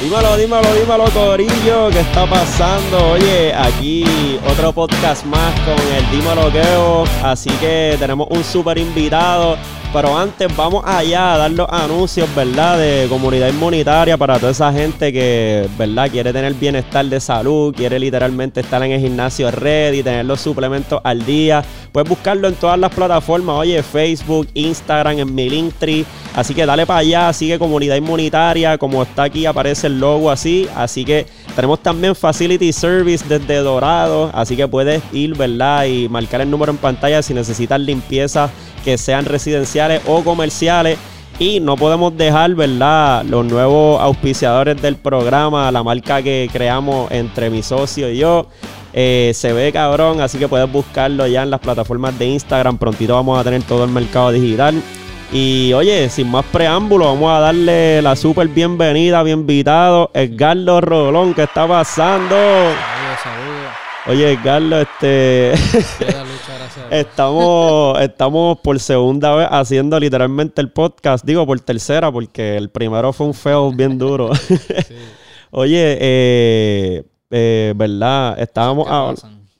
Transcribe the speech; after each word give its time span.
Dímelo, 0.00 0.36
dímelo, 0.36 0.74
dímelo, 0.74 1.04
Corillo, 1.10 1.90
¿qué 1.90 2.00
está 2.00 2.24
pasando? 2.26 3.10
Oye, 3.10 3.52
aquí 3.52 4.38
otro 4.48 4.72
podcast 4.72 5.26
más 5.26 5.52
con 5.60 5.76
el 5.94 6.10
Dímelo 6.10 6.52
Queo, 6.52 7.04
así 7.24 7.50
que 7.60 7.96
tenemos 7.98 8.28
un 8.30 8.44
súper 8.44 8.78
invitado. 8.78 9.58
Pero 9.90 10.18
antes 10.18 10.54
vamos 10.54 10.84
allá 10.86 11.34
a 11.34 11.38
dar 11.38 11.50
los 11.50 11.66
anuncios, 11.70 12.28
¿verdad? 12.34 12.78
De 12.78 13.06
comunidad 13.08 13.48
inmunitaria 13.48 14.18
para 14.18 14.38
toda 14.38 14.52
esa 14.52 14.70
gente 14.70 15.10
que, 15.14 15.66
¿verdad? 15.78 16.10
Quiere 16.10 16.30
tener 16.30 16.52
bienestar 16.54 17.06
de 17.06 17.18
salud, 17.18 17.74
quiere 17.74 17.98
literalmente 17.98 18.60
estar 18.60 18.82
en 18.82 18.92
el 18.92 19.00
gimnasio 19.00 19.50
ready, 19.50 20.02
tener 20.02 20.26
los 20.26 20.42
suplementos 20.42 21.00
al 21.02 21.24
día. 21.24 21.64
Puedes 21.90 22.06
buscarlo 22.06 22.48
en 22.48 22.54
todas 22.56 22.78
las 22.78 22.92
plataformas, 22.94 23.56
oye, 23.56 23.82
Facebook, 23.82 24.46
Instagram, 24.52 25.20
en 25.20 25.34
mi 25.34 25.48
Linktree. 25.48 26.04
Así 26.36 26.54
que 26.54 26.66
dale 26.66 26.84
para 26.84 27.00
allá, 27.00 27.32
sigue 27.32 27.58
comunidad 27.58 27.96
inmunitaria, 27.96 28.76
como 28.76 29.02
está 29.02 29.22
aquí 29.22 29.46
aparece 29.46 29.86
el 29.86 29.98
logo 29.98 30.30
así. 30.30 30.68
Así 30.76 31.06
que 31.06 31.26
tenemos 31.58 31.82
también 31.82 32.14
Facility 32.14 32.72
Service 32.72 33.24
desde 33.28 33.56
Dorado, 33.56 34.30
así 34.32 34.54
que 34.54 34.68
puedes 34.68 35.02
ir, 35.12 35.36
¿verdad? 35.36 35.86
Y 35.86 36.08
marcar 36.08 36.40
el 36.40 36.48
número 36.48 36.70
en 36.70 36.78
pantalla 36.78 37.20
si 37.20 37.34
necesitas 37.34 37.80
limpieza 37.80 38.48
que 38.84 38.96
sean 38.96 39.24
residenciales 39.24 40.00
o 40.06 40.22
comerciales. 40.22 40.96
Y 41.40 41.58
no 41.58 41.76
podemos 41.76 42.16
dejar, 42.16 42.54
¿verdad? 42.54 43.24
Los 43.24 43.44
nuevos 43.44 44.00
auspiciadores 44.00 44.80
del 44.80 44.94
programa, 44.94 45.72
la 45.72 45.82
marca 45.82 46.22
que 46.22 46.48
creamos 46.52 47.10
entre 47.10 47.50
mi 47.50 47.64
socio 47.64 48.08
y 48.08 48.18
yo. 48.18 48.46
Eh, 48.92 49.32
se 49.34 49.52
ve 49.52 49.72
cabrón, 49.72 50.20
así 50.20 50.38
que 50.38 50.46
puedes 50.46 50.70
buscarlo 50.70 51.26
ya 51.26 51.42
en 51.42 51.50
las 51.50 51.58
plataformas 51.58 52.16
de 52.20 52.26
Instagram. 52.26 52.78
Prontito 52.78 53.14
vamos 53.14 53.36
a 53.36 53.42
tener 53.42 53.64
todo 53.64 53.82
el 53.82 53.90
mercado 53.90 54.30
digital. 54.30 54.80
Y 55.32 55.72
oye, 55.74 56.08
sin 56.08 56.30
más 56.30 56.44
preámbulo, 56.46 57.04
vamos 57.04 57.30
a 57.30 57.40
darle 57.40 58.00
la 58.00 58.16
súper 58.16 58.48
bienvenida, 58.48 59.22
bien 59.22 59.40
invitado, 59.40 60.10
Edgardo 60.14 60.80
Rolón, 60.80 61.34
¿qué 61.34 61.42
está 61.42 61.68
pasando? 61.68 62.34
Saludos, 62.34 63.18
saludos. 63.22 63.72
Oye, 64.06 64.32
Edgardo, 64.32 64.80
este... 64.80 65.52
Estamos, 66.90 68.00
estamos 68.00 68.58
por 68.60 68.80
segunda 68.80 69.34
vez 69.34 69.48
haciendo 69.50 70.00
literalmente 70.00 70.62
el 70.62 70.70
podcast. 70.70 71.24
Digo 71.24 71.46
por 71.46 71.60
tercera, 71.60 72.10
porque 72.10 72.56
el 72.56 72.70
primero 72.70 73.12
fue 73.12 73.26
un 73.26 73.34
feo 73.34 73.70
bien 73.72 73.98
duro. 73.98 74.30
Sí, 74.38 74.94
Oye, 75.50 75.98
eh, 76.00 77.04
eh, 77.30 77.72
¿verdad? 77.76 78.38
Estábamos. 78.38 78.86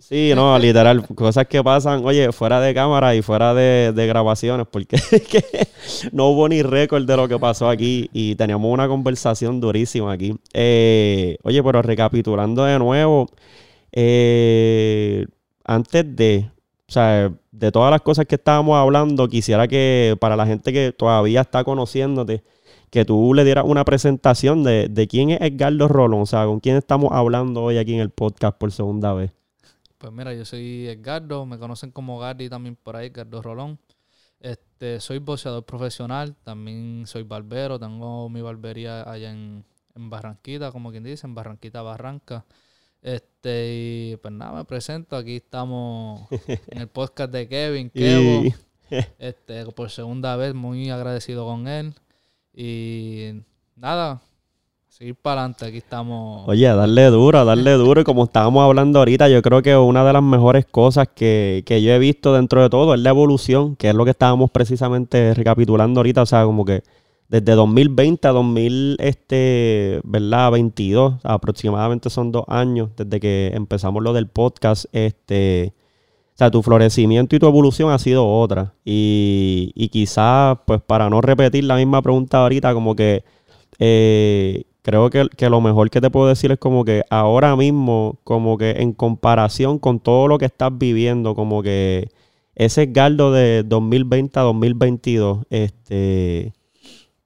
Sí, 0.08 0.32
no, 0.34 0.58
literal, 0.58 1.06
cosas 1.14 1.46
que 1.48 1.62
pasan, 1.62 2.02
oye, 2.02 2.32
fuera 2.32 2.60
de 2.62 2.72
cámara 2.72 3.14
y 3.14 3.20
fuera 3.20 3.52
de, 3.52 3.92
de 3.94 4.06
grabaciones, 4.06 4.66
porque 4.70 4.96
es 5.12 5.22
que 5.28 5.44
no 6.12 6.28
hubo 6.28 6.48
ni 6.48 6.62
récord 6.62 7.04
de 7.04 7.14
lo 7.14 7.28
que 7.28 7.38
pasó 7.38 7.68
aquí 7.68 8.08
y 8.14 8.34
teníamos 8.36 8.72
una 8.72 8.88
conversación 8.88 9.60
durísima 9.60 10.12
aquí. 10.12 10.34
Eh, 10.54 11.36
oye, 11.42 11.62
pero 11.62 11.82
recapitulando 11.82 12.64
de 12.64 12.78
nuevo, 12.78 13.28
eh, 13.92 15.26
antes 15.64 16.16
de, 16.16 16.50
o 16.88 16.92
sea, 16.92 17.30
de 17.52 17.70
todas 17.70 17.90
las 17.90 18.00
cosas 18.00 18.24
que 18.24 18.36
estábamos 18.36 18.78
hablando, 18.78 19.28
quisiera 19.28 19.68
que 19.68 20.16
para 20.18 20.36
la 20.36 20.46
gente 20.46 20.72
que 20.72 20.92
todavía 20.92 21.42
está 21.42 21.64
conociéndote, 21.64 22.42
que 22.90 23.04
tú 23.04 23.34
le 23.34 23.44
dieras 23.44 23.64
una 23.66 23.84
presentación 23.84 24.64
de, 24.64 24.88
de 24.88 25.06
quién 25.06 25.30
es 25.30 25.40
Edgardo 25.42 25.86
Rolón, 25.86 26.22
o 26.22 26.26
sea, 26.26 26.46
con 26.46 26.60
quién 26.60 26.76
estamos 26.76 27.10
hablando 27.12 27.62
hoy 27.64 27.76
aquí 27.76 27.92
en 27.92 28.00
el 28.00 28.10
podcast 28.10 28.56
por 28.56 28.72
segunda 28.72 29.12
vez. 29.12 29.37
Pues 29.98 30.12
mira, 30.12 30.32
yo 30.32 30.44
soy 30.44 30.86
Edgardo, 30.86 31.44
me 31.44 31.58
conocen 31.58 31.90
como 31.90 32.18
Gardi 32.18 32.48
también 32.48 32.76
por 32.76 32.96
ahí, 32.96 33.08
Edgardo 33.08 33.42
Rolón. 33.42 33.78
Este, 34.40 35.00
soy 35.00 35.18
boxeador 35.18 35.64
profesional, 35.64 36.36
también 36.44 37.04
soy 37.06 37.24
barbero, 37.24 37.78
tengo 37.80 38.28
mi 38.28 38.40
barbería 38.40 39.10
allá 39.10 39.30
en, 39.30 39.64
en 39.96 40.10
Barranquita, 40.10 40.70
como 40.70 40.92
quien 40.92 41.02
dice, 41.02 41.26
en 41.26 41.34
Barranquita 41.34 41.82
Barranca. 41.82 42.46
Este, 43.02 43.72
y 44.12 44.16
pues 44.16 44.32
nada, 44.32 44.52
me 44.52 44.64
presento, 44.64 45.16
aquí 45.16 45.36
estamos 45.36 46.28
en 46.68 46.78
el 46.78 46.88
podcast 46.88 47.32
de 47.32 47.48
Kevin, 47.48 47.90
Kevo. 47.90 48.44
Este, 49.18 49.66
por 49.72 49.90
segunda 49.90 50.34
vez, 50.36 50.54
muy 50.54 50.88
agradecido 50.88 51.44
con 51.44 51.68
él. 51.68 51.94
Y 52.54 53.32
nada, 53.76 54.22
seguir 54.98 55.14
para 55.14 55.42
adelante, 55.42 55.64
aquí 55.64 55.76
estamos. 55.76 56.48
oye, 56.48 56.66
darle 56.66 57.04
duro, 57.06 57.44
darle 57.44 57.72
duro. 57.74 58.00
Y 58.00 58.04
como 58.04 58.24
estábamos 58.24 58.64
hablando 58.64 58.98
ahorita, 58.98 59.28
yo 59.28 59.40
creo 59.42 59.62
que 59.62 59.76
una 59.76 60.04
de 60.04 60.12
las 60.12 60.24
mejores 60.24 60.66
cosas 60.66 61.06
que, 61.14 61.62
que 61.64 61.80
yo 61.82 61.92
he 61.92 62.00
visto 62.00 62.34
dentro 62.34 62.60
de 62.62 62.68
todo 62.68 62.94
es 62.94 63.00
la 63.00 63.10
evolución, 63.10 63.76
que 63.76 63.90
es 63.90 63.94
lo 63.94 64.04
que 64.04 64.10
estábamos 64.10 64.50
precisamente 64.50 65.34
recapitulando 65.34 66.00
ahorita. 66.00 66.22
O 66.22 66.26
sea, 66.26 66.44
como 66.44 66.64
que 66.64 66.82
desde 67.28 67.52
2020 67.52 68.26
a 68.26 68.32
2000, 68.32 68.96
este, 68.98 70.00
¿verdad? 70.02 70.50
22, 70.50 71.14
aproximadamente 71.22 72.10
son 72.10 72.32
dos 72.32 72.44
años 72.48 72.90
desde 72.96 73.20
que 73.20 73.52
empezamos 73.54 74.02
lo 74.02 74.12
del 74.12 74.26
podcast. 74.26 74.86
Este, 74.90 75.74
o 76.34 76.38
sea, 76.38 76.50
tu 76.50 76.60
florecimiento 76.60 77.36
y 77.36 77.38
tu 77.38 77.46
evolución 77.46 77.92
ha 77.92 78.00
sido 78.00 78.26
otra. 78.26 78.74
Y, 78.84 79.70
y 79.76 79.90
quizás, 79.90 80.58
pues 80.66 80.80
para 80.82 81.08
no 81.08 81.20
repetir 81.20 81.62
la 81.62 81.76
misma 81.76 82.02
pregunta 82.02 82.38
ahorita, 82.38 82.74
como 82.74 82.96
que 82.96 83.22
eh, 83.78 84.64
creo 84.88 85.10
que, 85.10 85.28
que 85.36 85.50
lo 85.50 85.60
mejor 85.60 85.90
que 85.90 86.00
te 86.00 86.08
puedo 86.08 86.28
decir 86.28 86.50
es 86.50 86.58
como 86.58 86.82
que 86.82 87.04
ahora 87.10 87.54
mismo, 87.56 88.18
como 88.24 88.56
que 88.56 88.70
en 88.70 88.94
comparación 88.94 89.78
con 89.78 90.00
todo 90.00 90.28
lo 90.28 90.38
que 90.38 90.46
estás 90.46 90.70
viviendo, 90.78 91.34
como 91.34 91.62
que 91.62 92.08
ese 92.54 92.84
Edgardo 92.84 93.30
de 93.30 93.64
2020 93.64 94.40
a 94.40 94.44
2022, 94.44 95.40
este, 95.50 96.54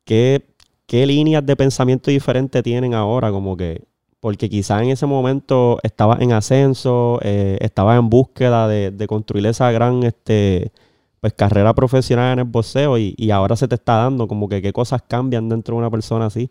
¿qué, 0.05 0.45
qué 0.87 1.07
líneas 1.07 1.47
de 1.47 1.55
pensamiento 1.55 2.11
diferentes 2.11 2.65
tienen 2.65 2.95
ahora? 2.95 3.31
Como 3.31 3.57
que, 3.57 3.85
porque 4.19 4.49
quizás 4.51 4.83
en 4.83 4.91
ese 4.91 5.07
momento 5.07 5.79
estabas 5.85 6.21
en 6.21 6.33
ascenso, 6.33 7.21
eh, 7.23 7.59
estabas 7.61 7.97
en 7.97 8.11
búsqueda 8.11 8.67
de, 8.67 8.91
de 8.91 9.07
construir 9.07 9.47
esa 9.47 9.71
gran, 9.71 10.03
este, 10.03 10.73
pues 11.21 11.33
carrera 11.35 11.73
profesional 11.75 12.33
en 12.33 12.39
el 12.41 12.45
boxeo 12.47 12.99
y, 12.99 13.15
y 13.17 13.31
ahora 13.31 13.55
se 13.55 13.69
te 13.69 13.77
está 13.77 13.99
dando 13.99 14.27
como 14.27 14.49
que 14.49 14.61
qué 14.61 14.73
cosas 14.73 15.03
cambian 15.07 15.49
dentro 15.49 15.77
de 15.77 15.79
una 15.79 15.91
persona 15.93 16.27
así. 16.27 16.51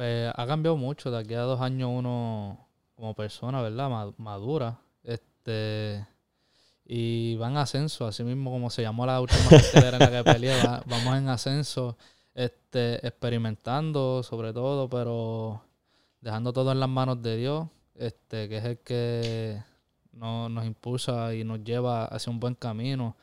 Pues, 0.00 0.32
ha 0.34 0.46
cambiado 0.46 0.78
mucho. 0.78 1.10
De 1.10 1.18
aquí 1.18 1.34
a 1.34 1.40
dos 1.42 1.60
años 1.60 1.90
uno, 1.92 2.66
como 2.96 3.12
persona, 3.14 3.60
¿verdad? 3.60 3.90
Ma- 3.90 4.14
Madura. 4.16 4.80
Este. 5.04 6.06
Y 6.86 7.36
va 7.36 7.48
en 7.48 7.58
ascenso, 7.58 8.06
así 8.06 8.24
mismo 8.24 8.50
como 8.50 8.70
se 8.70 8.80
llamó 8.80 9.04
la 9.04 9.20
última 9.20 9.40
cartelera 9.50 9.98
en 9.98 9.98
la 9.98 10.10
que 10.10 10.24
peleé. 10.32 10.64
va- 10.64 10.82
vamos 10.86 11.16
en 11.18 11.28
ascenso, 11.28 11.98
este, 12.34 13.06
experimentando 13.06 14.22
sobre 14.22 14.54
todo, 14.54 14.88
pero 14.88 15.62
dejando 16.22 16.54
todo 16.54 16.72
en 16.72 16.80
las 16.80 16.88
manos 16.88 17.20
de 17.20 17.36
Dios, 17.36 17.68
este, 17.94 18.48
que 18.48 18.56
es 18.56 18.64
el 18.64 18.78
que 18.78 19.62
no- 20.12 20.48
nos 20.48 20.64
impulsa 20.64 21.34
y 21.34 21.44
nos 21.44 21.62
lleva 21.62 22.06
hacia 22.06 22.32
un 22.32 22.40
buen 22.40 22.54
camino. 22.54 23.16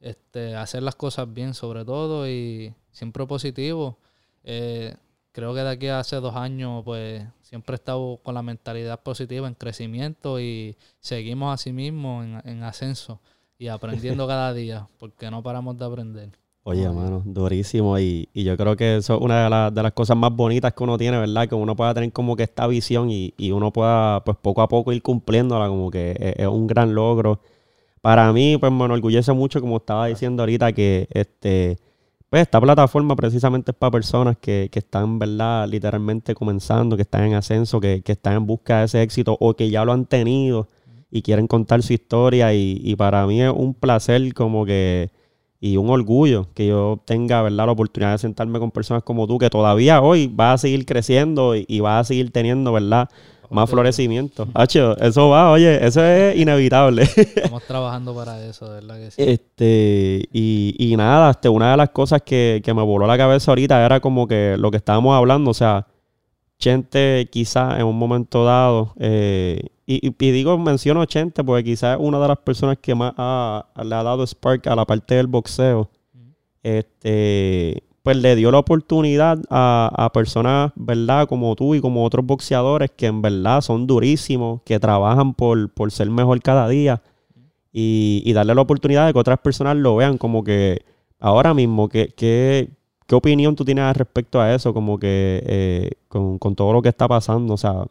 Este, 0.00 0.56
hacer 0.56 0.82
las 0.82 0.96
cosas 0.96 1.32
bien 1.32 1.54
sobre 1.54 1.84
todo 1.84 2.28
y 2.28 2.74
siempre 2.90 3.24
positivo. 3.24 3.98
Eh, 4.42 4.96
creo 5.34 5.54
que 5.54 5.60
de 5.60 5.70
aquí 5.70 5.88
a 5.88 6.00
hace 6.00 6.16
dos 6.16 6.36
años, 6.36 6.82
pues 6.84 7.24
siempre 7.42 7.74
he 7.74 7.76
estado 7.76 8.20
con 8.22 8.34
la 8.34 8.42
mentalidad 8.42 9.02
positiva 9.02 9.48
en 9.48 9.54
crecimiento 9.54 10.40
y 10.40 10.76
seguimos 11.00 11.54
así 11.54 11.72
mismo 11.72 12.22
en, 12.24 12.40
en 12.48 12.62
ascenso 12.64 13.20
y 13.58 13.68
aprendiendo 13.68 14.26
cada 14.28 14.54
día, 14.54 14.88
porque 14.98 15.30
no 15.30 15.42
paramos 15.42 15.78
de 15.78 15.84
aprender. 15.86 16.30
Oye, 16.66 16.88
Oye. 16.88 16.88
mano, 16.88 17.22
durísimo. 17.26 17.98
Y, 17.98 18.28
y 18.32 18.44
yo 18.44 18.56
creo 18.56 18.74
que 18.76 18.96
eso 18.96 19.16
es 19.16 19.20
una 19.20 19.44
de, 19.44 19.50
las- 19.50 19.74
de 19.74 19.82
las 19.82 19.92
cosas 19.92 20.16
más 20.16 20.34
bonitas 20.34 20.72
que 20.72 20.82
uno 20.82 20.96
tiene, 20.96 21.18
¿verdad? 21.18 21.46
Que 21.48 21.54
uno 21.54 21.76
pueda 21.76 21.92
tener 21.94 22.10
como 22.12 22.36
que 22.36 22.44
esta 22.44 22.66
visión 22.66 23.10
y, 23.10 23.34
y 23.36 23.50
uno 23.52 23.70
pueda, 23.72 24.24
pues 24.24 24.36
poco 24.40 24.62
a 24.62 24.68
poco 24.68 24.92
ir 24.92 25.02
cumpliéndola, 25.02 25.68
como 25.68 25.90
que 25.90 26.12
es, 26.18 26.34
es 26.38 26.46
un 26.48 26.66
gran 26.66 26.94
logro. 26.94 27.40
Para 28.02 28.32
mí, 28.32 28.56
pues 28.58 28.72
me 28.72 28.84
enorgullece 28.86 29.32
mucho, 29.32 29.60
como 29.60 29.78
estaba 29.78 30.06
diciendo 30.08 30.42
ahorita, 30.42 30.72
que 30.72 31.08
este, 31.12 31.78
pues 32.34 32.42
esta 32.42 32.60
plataforma 32.60 33.14
precisamente 33.14 33.70
es 33.70 33.76
para 33.76 33.92
personas 33.92 34.36
que, 34.36 34.68
que 34.72 34.80
están, 34.80 35.20
¿verdad? 35.20 35.68
Literalmente 35.68 36.34
comenzando, 36.34 36.96
que 36.96 37.02
están 37.02 37.22
en 37.22 37.34
ascenso, 37.34 37.78
que, 37.78 38.02
que 38.02 38.10
están 38.10 38.34
en 38.34 38.44
busca 38.44 38.80
de 38.80 38.86
ese 38.86 39.02
éxito 39.02 39.36
o 39.38 39.54
que 39.54 39.70
ya 39.70 39.84
lo 39.84 39.92
han 39.92 40.04
tenido 40.04 40.66
y 41.12 41.22
quieren 41.22 41.46
contar 41.46 41.84
su 41.84 41.92
historia. 41.92 42.52
Y, 42.52 42.80
y 42.82 42.96
para 42.96 43.24
mí 43.28 43.40
es 43.40 43.52
un 43.54 43.72
placer 43.72 44.34
como 44.34 44.66
que 44.66 45.10
y 45.60 45.76
un 45.76 45.88
orgullo 45.90 46.48
que 46.54 46.66
yo 46.66 47.00
tenga, 47.04 47.40
¿verdad? 47.40 47.66
La 47.66 47.72
oportunidad 47.72 48.10
de 48.10 48.18
sentarme 48.18 48.58
con 48.58 48.72
personas 48.72 49.04
como 49.04 49.28
tú, 49.28 49.38
que 49.38 49.48
todavía 49.48 50.02
hoy 50.02 50.26
vas 50.26 50.54
a 50.54 50.58
seguir 50.58 50.86
creciendo 50.86 51.54
y, 51.54 51.64
y 51.68 51.78
vas 51.78 52.00
a 52.00 52.04
seguir 52.08 52.32
teniendo, 52.32 52.72
¿verdad? 52.72 53.10
Más 53.50 53.68
florecimiento. 53.70 54.48
Hacho, 54.54 54.96
eso 54.98 55.28
va, 55.28 55.50
oye, 55.50 55.84
eso 55.86 56.02
es 56.04 56.36
inevitable. 56.36 57.02
Estamos 57.02 57.62
trabajando 57.66 58.14
para 58.14 58.44
eso, 58.44 58.68
verdad 58.70 58.96
que 58.96 59.10
sí. 59.10 59.22
Este, 59.22 60.28
y, 60.32 60.74
y 60.78 60.96
nada, 60.96 61.30
este, 61.30 61.48
una 61.48 61.70
de 61.72 61.76
las 61.76 61.90
cosas 61.90 62.22
que, 62.22 62.60
que 62.64 62.74
me 62.74 62.82
voló 62.82 63.06
la 63.06 63.16
cabeza 63.18 63.50
ahorita 63.50 63.84
era 63.84 64.00
como 64.00 64.26
que 64.26 64.56
lo 64.58 64.70
que 64.70 64.76
estábamos 64.78 65.14
hablando, 65.16 65.50
o 65.50 65.54
sea, 65.54 65.86
Chente 66.58 67.28
quizás 67.30 67.78
en 67.78 67.84
un 67.86 67.98
momento 67.98 68.44
dado, 68.44 68.94
eh, 68.98 69.60
y, 69.86 70.06
y- 70.06 70.14
y 70.18 70.30
digo, 70.30 70.56
menciono 70.56 71.04
Chente 71.04 71.42
porque 71.44 71.64
quizás 71.64 71.98
es 71.98 72.04
una 72.04 72.18
de 72.20 72.28
las 72.28 72.38
personas 72.38 72.78
que 72.80 72.94
más 72.94 73.12
ha- 73.18 73.66
le 73.84 73.94
ha 73.94 74.02
dado 74.02 74.26
spark 74.26 74.66
a 74.68 74.74
la 74.76 74.84
parte 74.86 75.16
del 75.16 75.26
boxeo. 75.26 75.90
Este, 76.62 77.82
pues 78.04 78.18
le 78.18 78.36
dio 78.36 78.52
la 78.52 78.58
oportunidad 78.60 79.40
a, 79.50 79.90
a 79.96 80.12
personas, 80.12 80.72
¿verdad? 80.76 81.28
Como 81.28 81.56
tú 81.56 81.74
y 81.74 81.82
como 81.82 82.04
otros 82.04 82.26
boxeadores 82.26 82.92
que 82.96 83.06
en 83.08 83.22
verdad 83.22 83.62
son 83.62 83.88
durísimos, 83.88 84.62
que 84.64 84.80
trabajan 84.80 85.34
por, 85.34 85.70
por 85.72 85.90
ser 85.92 86.10
mejor 86.10 86.40
cada 86.42 86.68
día 86.68 87.02
y, 87.72 88.22
y 88.26 88.32
darle 88.34 88.54
la 88.54 88.62
oportunidad 88.62 89.06
de 89.06 89.12
que 89.14 89.18
otras 89.18 89.38
personas 89.40 89.76
lo 89.76 89.96
vean 89.96 90.18
como 90.18 90.44
que 90.44 90.84
ahora 91.20 91.54
mismo, 91.54 91.88
¿qué, 91.88 92.12
qué, 92.16 92.70
qué 93.06 93.14
opinión 93.16 93.56
tú 93.56 93.64
tienes 93.64 93.96
respecto 93.96 94.40
a 94.40 94.54
eso? 94.54 94.74
Como 94.74 94.98
que 94.98 95.42
eh, 95.46 95.90
con, 96.08 96.38
con 96.38 96.54
todo 96.56 96.72
lo 96.74 96.82
que 96.82 96.90
está 96.90 97.08
pasando, 97.08 97.54
o 97.54 97.58
sea, 97.58 97.86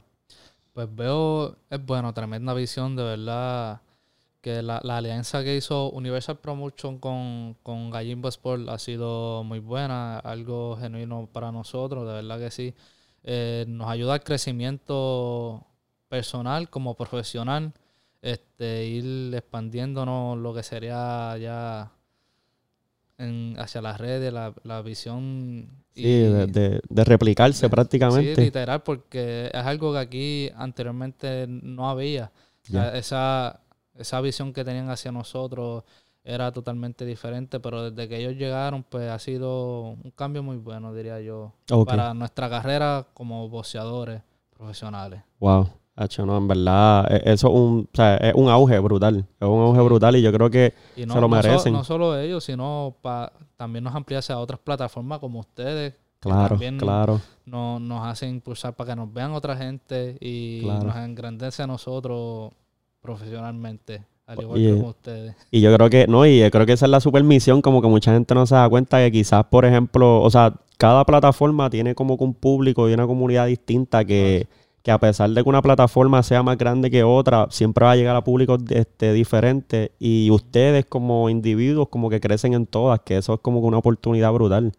Pues 0.73 0.87
veo, 0.95 1.55
es 1.69 1.85
bueno, 1.85 2.13
tremenda 2.13 2.53
visión, 2.53 2.95
de 2.95 3.03
verdad, 3.03 3.81
que 4.43 4.61
la, 4.61 4.81
la 4.83 4.97
alianza 4.97 5.41
que 5.43 5.55
hizo 5.55 5.89
Universal 5.91 6.37
Promotion 6.37 6.99
con, 6.99 7.55
con 7.63 7.89
Gallimbo 7.89 8.27
Sport 8.27 8.67
ha 8.69 8.77
sido 8.77 9.43
muy 9.45 9.59
buena, 9.59 10.19
algo 10.19 10.75
genuino 10.77 11.29
para 11.31 11.51
nosotros, 11.51 12.05
de 12.05 12.13
verdad 12.13 12.39
que 12.39 12.51
sí. 12.51 12.73
Eh, 13.23 13.63
nos 13.69 13.87
ayuda 13.89 14.15
al 14.15 14.23
crecimiento 14.23 15.65
personal 16.09 16.69
como 16.69 16.93
profesional, 16.95 17.71
este, 18.21 18.85
ir 18.85 19.33
expandiéndonos 19.33 20.37
lo 20.37 20.53
que 20.53 20.61
sería 20.63 21.37
ya 21.37 21.91
en- 23.17 23.55
hacia 23.59 23.81
las 23.81 23.97
redes, 23.99 24.33
la, 24.33 24.53
la 24.63 24.81
visión 24.81 25.69
sí, 25.95 26.03
de, 26.03 26.47
de- 26.47 26.81
de 26.89 27.03
replicarse 27.05 27.65
Sí, 27.67 27.69
prácticamente. 27.69 28.41
literal, 28.41 28.83
porque 28.83 29.47
es 29.53 29.63
algo 29.65 29.93
que 29.93 29.99
aquí 29.99 30.49
anteriormente 30.55 31.45
no 31.47 31.89
había. 31.89 32.31
O 32.63 32.71
sea, 32.71 32.91
Ya. 32.93 32.97
esa, 32.97 33.59
esa 33.95 34.21
visión 34.21 34.53
que 34.53 34.63
tenían 34.63 34.89
hacia 34.89 35.11
nosotros 35.11 35.83
era 36.23 36.51
totalmente 36.51 37.05
diferente, 37.05 37.59
pero 37.59 37.91
desde 37.91 38.07
que 38.07 38.17
ellos 38.17 38.33
llegaron, 38.35 38.83
pues 38.83 39.09
ha 39.11 39.19
sido 39.19 39.81
un 40.03 40.11
cambio 40.15 40.41
muy 40.41 40.57
bueno, 40.57 40.93
diría 40.93 41.19
yo, 41.19 41.51
para 41.85 42.13
nuestra 42.13 42.49
carrera 42.49 43.05
como 43.13 43.49
boxeadores 43.49 44.21
profesionales. 44.55 45.21
Wow. 45.39 45.67
Hacho, 45.95 46.25
no, 46.25 46.37
en 46.37 46.47
verdad, 46.47 47.05
e- 47.11 47.33
eso 47.33 47.47
es 47.49 47.53
un, 47.53 47.87
o 47.91 47.95
sea, 47.95 48.15
es 48.17 48.33
un 48.33 48.49
auge 48.49 48.79
brutal. 48.79 49.27
Es 49.39 49.47
un 49.47 49.61
auge 49.61 49.81
brutal 49.81 50.15
y 50.15 50.21
yo 50.23 50.31
creo 50.33 50.49
que 50.49 50.73
no, 51.05 51.13
se 51.13 51.21
lo 51.21 51.27
no 51.27 51.35
so- 51.41 51.47
merecen. 51.47 51.73
no 51.73 51.83
solo 51.83 52.17
ellos, 52.17 52.43
sino 52.43 52.95
pa, 53.01 53.31
también 53.57 53.83
nos 53.83 53.93
ampliase 53.93 54.33
a 54.33 54.39
otras 54.39 54.59
plataformas 54.59 55.19
como 55.19 55.39
ustedes, 55.39 55.93
que 56.19 56.29
claro, 56.29 56.47
también 56.49 56.77
claro. 56.79 57.21
no- 57.45 57.79
nos 57.79 58.07
hacen 58.07 58.29
impulsar 58.31 58.73
para 58.73 58.91
que 58.91 58.95
nos 58.95 59.13
vean 59.13 59.33
otra 59.33 59.55
gente 59.55 60.17
y 60.19 60.61
Claro. 60.63 60.85
nos 60.85 60.95
engrandece 60.95 61.61
a 61.61 61.67
nosotros 61.67 62.51
profesionalmente, 63.03 64.01
al 64.25 64.41
igual 64.41 64.57
Oye, 64.57 64.69
que 64.69 64.77
como 64.77 64.89
ustedes. 64.89 65.35
Y 65.51 65.61
yo 65.61 65.75
creo 65.75 65.89
que, 65.89 66.07
no, 66.07 66.25
y 66.25 66.39
yo 66.39 66.49
creo 66.49 66.65
que 66.65 66.71
esa 66.71 66.85
es 66.85 66.89
la 66.89 67.01
super 67.01 67.23
misión, 67.23 67.61
como 67.61 67.81
que 67.81 67.87
mucha 67.87 68.13
gente 68.13 68.33
no 68.33 68.47
se 68.47 68.55
da 68.55 68.67
cuenta 68.67 68.97
que 68.99 69.11
quizás, 69.11 69.43
por 69.43 69.65
ejemplo, 69.65 70.21
o 70.21 70.29
sea, 70.31 70.55
cada 70.77 71.05
plataforma 71.05 71.69
tiene 71.69 71.93
como 71.93 72.17
que 72.17 72.23
un 72.23 72.33
público 72.33 72.89
y 72.89 72.93
una 72.93 73.05
comunidad 73.05 73.45
distinta 73.45 74.05
que, 74.05 74.47
que 74.81 74.91
a 74.91 74.99
pesar 74.99 75.29
de 75.29 75.43
que 75.43 75.49
una 75.49 75.61
plataforma 75.61 76.23
sea 76.23 76.43
más 76.43 76.57
grande 76.57 76.89
que 76.89 77.03
otra, 77.03 77.47
siempre 77.51 77.85
va 77.85 77.91
a 77.91 77.95
llegar 77.97 78.15
a 78.15 78.23
públicos 78.23 78.59
este, 78.69 79.11
diferentes 79.11 79.91
y 79.99 80.31
ustedes 80.31 80.85
como 80.85 81.29
individuos 81.29 81.89
como 81.89 82.09
que 82.09 82.21
crecen 82.21 82.53
en 82.53 82.65
todas, 82.65 83.01
que 83.01 83.17
eso 83.17 83.33
es 83.33 83.39
como 83.41 83.61
que 83.61 83.67
una 83.67 83.77
oportunidad 83.79 84.31
brutal. 84.31 84.71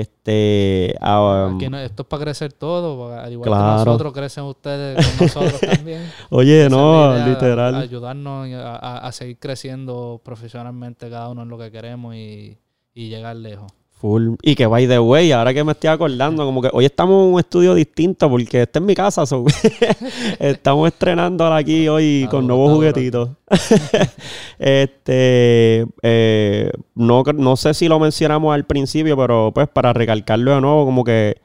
Este, 0.00 0.94
ah, 1.00 1.50
Aquí 1.56 1.68
no- 1.68 1.78
esto 1.78 2.02
es 2.02 2.08
para 2.08 2.22
crecer 2.22 2.52
todo, 2.52 3.12
al 3.12 3.32
igual 3.32 3.48
Claro. 3.48 3.78
que 3.78 3.84
nosotros 3.86 4.12
crecen 4.12 4.44
ustedes 4.44 5.04
con 5.04 5.26
nosotros 5.26 5.60
también. 5.60 6.10
oye, 6.30 6.66
Esa 6.66 6.76
no, 6.76 7.26
literal. 7.26 7.74
Ayudarnos 7.74 8.48
a- 8.54 8.98
a 8.98 9.12
seguir 9.12 9.38
creciendo 9.38 10.20
profesionalmente 10.24 11.10
cada 11.10 11.28
uno 11.28 11.42
en 11.42 11.48
lo 11.48 11.58
que 11.58 11.70
queremos 11.72 12.14
y, 12.14 12.56
y 12.94 13.08
llegar 13.08 13.34
lejos. 13.36 13.72
Full. 14.00 14.36
Y 14.42 14.54
que 14.54 14.66
by 14.66 14.88
the 14.88 14.98
way, 14.98 15.30
ahora 15.30 15.52
que 15.52 15.62
me 15.62 15.72
estoy 15.72 15.90
acordando, 15.90 16.46
como 16.46 16.62
que 16.62 16.70
hoy 16.72 16.86
estamos 16.86 17.26
en 17.26 17.34
un 17.34 17.38
estudio 17.40 17.74
distinto 17.74 18.30
porque 18.30 18.62
esta 18.62 18.78
es 18.78 18.84
mi 18.84 18.94
casa. 18.94 19.26
so- 19.26 19.44
estamos 20.38 20.88
estrenándola 20.88 21.56
aquí 21.56 21.86
hoy 21.86 22.26
con 22.30 22.46
nuevos 22.46 22.72
juguetitos. 22.72 23.28
este, 24.58 25.86
eh, 26.02 26.70
no, 26.94 27.22
no 27.34 27.56
sé 27.56 27.74
si 27.74 27.88
lo 27.88 27.98
mencionamos 27.98 28.54
al 28.54 28.64
principio, 28.64 29.16
pero 29.16 29.52
pues 29.54 29.68
para 29.68 29.92
recalcarlo 29.92 30.54
de 30.54 30.60
nuevo, 30.60 30.84
como 30.86 31.04
que 31.04 31.36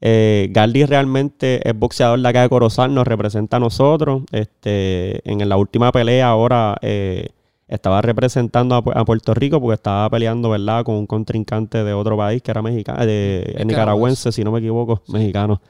eh, 0.00 0.48
Gardy 0.50 0.84
realmente 0.84 1.68
es 1.68 1.76
boxeador 1.78 2.20
de 2.20 2.28
acá 2.28 2.42
de 2.42 2.48
Corozal, 2.48 2.94
nos 2.94 3.06
representa 3.06 3.56
a 3.56 3.60
nosotros. 3.60 4.22
Este, 4.32 5.28
en 5.28 5.48
la 5.48 5.56
última 5.56 5.90
pelea 5.92 6.28
ahora 6.28 6.76
eh, 6.82 7.28
estaba 7.68 8.02
representando 8.02 8.74
a, 8.74 8.82
Pu- 8.84 8.92
a 8.94 9.04
Puerto 9.04 9.34
Rico 9.34 9.60
porque 9.60 9.74
estaba 9.74 10.08
peleando, 10.10 10.50
¿verdad? 10.50 10.84
Con 10.84 10.96
un 10.96 11.06
contrincante 11.06 11.82
de 11.84 11.92
otro 11.94 12.16
país 12.16 12.42
que 12.42 12.50
era 12.50 12.62
mexicano, 12.62 13.04
de 13.06 13.62
Nicaragüense. 13.64 14.32
si 14.32 14.44
no 14.44 14.52
me 14.52 14.58
equivoco, 14.60 15.02
mexicano. 15.08 15.60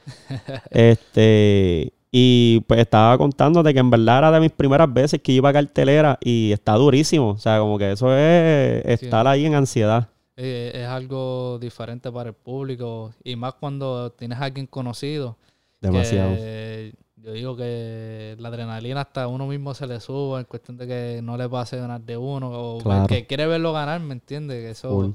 este, 0.71 1.93
y 2.11 2.61
pues 2.67 2.81
estaba 2.81 3.17
contándote 3.19 3.73
que 3.73 3.81
en 3.81 3.91
verdad 3.91 4.19
era 4.19 4.31
de 4.33 4.41
mis 4.41 4.53
primeras 4.53 4.93
veces 4.93 5.21
que 5.23 5.33
iba 5.33 5.49
a 5.49 5.53
cartelera 5.53 6.19
y 6.21 6.53
está 6.53 6.75
durísimo. 6.75 7.31
O 7.31 7.39
sea, 7.39 7.59
como 7.59 7.79
que 7.79 7.93
eso 7.93 8.15
es 8.17 8.85
estar 8.87 9.27
ahí 9.27 9.47
en 9.47 9.55
ansiedad. 9.55 10.09
Eh, 10.37 10.73
es 10.75 10.87
algo 10.87 11.59
diferente 11.61 12.11
para 12.11 12.31
el 12.31 12.35
público 12.35 13.13
y 13.23 13.37
más 13.37 13.55
cuando 13.55 14.11
tienes 14.11 14.39
a 14.39 14.45
alguien 14.45 14.67
conocido. 14.67 15.37
Demasiado. 15.81 16.35
que 16.35 16.95
yo 17.25 17.33
digo 17.33 17.57
que 17.57 18.37
la 18.39 18.49
adrenalina 18.49 19.01
hasta 19.01 19.27
uno 19.29 19.47
mismo 19.47 19.73
se 19.75 19.87
le 19.87 19.99
sube 20.01 20.41
en 20.41 20.45
cuestión 20.45 20.77
de 20.77 20.87
que 20.87 21.21
no 21.23 21.37
le 21.39 21.49
pase 21.49 21.79
ganar 21.79 22.01
de 22.03 22.17
uno 22.19 22.51
o 22.51 22.79
Claro. 22.83 23.07
que 23.07 23.27
quiere 23.27 23.47
verlo 23.47 23.73
ganar, 23.73 23.99
¿me 24.01 24.13
entiendes? 24.13 24.63
Que 24.63 24.71
eso, 24.73 25.15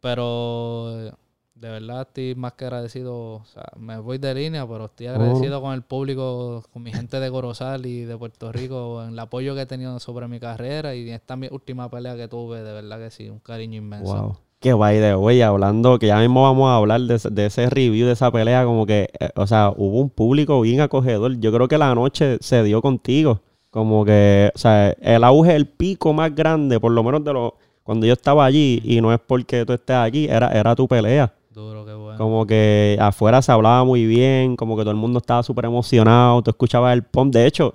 pero 0.00 1.12
de 1.54 1.68
verdad 1.68 2.02
estoy 2.02 2.34
más 2.34 2.54
que 2.54 2.64
agradecido, 2.64 3.14
o 3.34 3.44
sea, 3.44 3.64
me 3.76 3.98
voy 3.98 4.16
de 4.18 4.34
línea, 4.34 4.66
pero 4.66 4.86
estoy 4.86 5.08
agradecido 5.08 5.60
con 5.60 5.74
el 5.74 5.82
público, 5.82 6.64
con 6.72 6.82
mi 6.82 6.90
gente 6.92 7.20
de 7.20 7.30
Corozal 7.30 7.84
y 7.84 8.04
de 8.04 8.16
Puerto 8.16 8.50
Rico, 8.50 9.02
en 9.04 9.10
el 9.10 9.18
apoyo 9.18 9.54
que 9.54 9.60
he 9.62 9.66
tenido 9.66 9.98
sobre 10.00 10.26
mi 10.26 10.40
carrera 10.40 10.94
y 10.94 11.10
esta 11.10 11.36
mi 11.36 11.48
última 11.50 11.90
pelea 11.90 12.16
que 12.16 12.28
tuve, 12.28 12.62
de 12.62 12.72
verdad 12.72 12.98
que 12.98 13.10
sí, 13.10 13.28
un 13.28 13.40
cariño 13.40 13.76
inmenso. 13.76 14.22
Wow. 14.22 14.36
Qué 14.60 14.74
by 14.74 14.98
the 15.00 15.16
way, 15.16 15.40
hablando, 15.40 15.98
que 15.98 16.08
ya 16.08 16.18
mismo 16.18 16.42
vamos 16.42 16.68
a 16.68 16.76
hablar 16.76 17.00
de, 17.00 17.14
ese- 17.14 17.30
de 17.30 17.46
ese 17.46 17.70
review 17.70 18.06
de 18.06 18.12
esa 18.12 18.30
pelea, 18.30 18.64
como 18.66 18.84
que, 18.84 19.08
eh, 19.18 19.30
o 19.34 19.46
sea, 19.46 19.72
hubo 19.74 19.98
un 20.00 20.10
público 20.10 20.60
bien 20.60 20.82
acogedor. 20.82 21.38
Yo 21.40 21.50
creo 21.50 21.66
que 21.66 21.78
la 21.78 21.94
noche 21.94 22.36
se 22.40 22.62
dio 22.62 22.82
contigo. 22.82 23.40
Como 23.70 24.04
que, 24.04 24.50
o 24.54 24.58
sea, 24.58 24.90
el 25.00 25.24
auge, 25.24 25.56
el 25.56 25.66
pico 25.66 26.12
más 26.12 26.34
grande, 26.34 26.78
por 26.78 26.92
lo 26.92 27.02
menos 27.02 27.24
de 27.24 27.32
lo, 27.32 27.54
cuando 27.82 28.04
yo 28.06 28.12
estaba 28.12 28.44
allí, 28.44 28.82
y 28.84 29.00
no 29.00 29.12
es 29.14 29.20
porque 29.26 29.64
tú 29.64 29.72
estés 29.72 29.96
aquí, 29.96 30.26
era, 30.28 30.48
era 30.48 30.74
tu 30.74 30.86
pelea. 30.86 31.32
Duro, 31.54 31.86
qué 31.86 31.94
bueno. 31.94 32.18
Como 32.18 32.46
que 32.46 32.98
afuera 33.00 33.40
se 33.40 33.52
hablaba 33.52 33.82
muy 33.84 34.04
bien, 34.04 34.56
como 34.56 34.76
que 34.76 34.82
todo 34.82 34.90
el 34.90 34.96
mundo 34.98 35.20
estaba 35.20 35.42
súper 35.42 35.64
emocionado, 35.64 36.42
tú 36.42 36.50
escuchabas 36.50 36.92
el 36.92 37.02
pump. 37.02 37.32
De 37.32 37.46
hecho, 37.46 37.74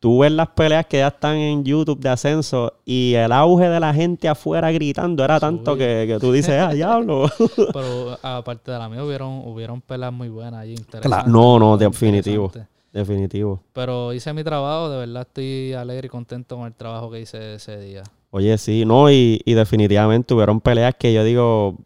tú 0.00 0.20
ves 0.20 0.32
las 0.32 0.48
peleas 0.48 0.86
que 0.86 0.98
ya 0.98 1.08
están 1.08 1.36
en 1.36 1.64
YouTube 1.64 1.98
de 2.00 2.08
ascenso 2.08 2.74
y 2.84 3.14
el 3.14 3.32
auge 3.32 3.68
de 3.68 3.80
la 3.80 3.92
gente 3.94 4.28
afuera 4.28 4.70
gritando 4.72 5.24
era 5.24 5.40
tanto 5.40 5.76
que, 5.76 6.04
que 6.06 6.18
tú 6.20 6.32
dices, 6.32 6.60
ah, 6.60 6.70
diablo. 6.74 7.30
Pero 7.72 8.18
aparte 8.22 8.70
de 8.72 8.78
la 8.78 8.88
mía, 8.88 9.02
hubieron, 9.04 9.42
hubieron 9.46 9.80
peleas 9.80 10.12
muy 10.12 10.28
buenas 10.28 10.60
allí, 10.60 10.74
Claro, 10.76 10.86
interesantes. 10.98 11.32
no, 11.32 11.58
no, 11.58 11.76
definitivo. 11.76 12.52
Definitivo. 12.92 13.60
Pero 13.72 14.12
hice 14.14 14.32
mi 14.32 14.42
trabajo, 14.42 14.88
de 14.88 14.98
verdad 14.98 15.22
estoy 15.28 15.72
alegre 15.74 16.06
y 16.06 16.10
contento 16.10 16.56
con 16.56 16.66
el 16.66 16.74
trabajo 16.74 17.10
que 17.10 17.20
hice 17.20 17.54
ese 17.56 17.78
día. 17.78 18.02
Oye, 18.30 18.56
sí, 18.58 18.84
no, 18.86 19.10
y, 19.10 19.40
y 19.44 19.54
definitivamente 19.54 20.32
hubieron 20.34 20.60
peleas 20.60 20.94
que 20.98 21.12
yo 21.12 21.22
digo, 21.24 21.76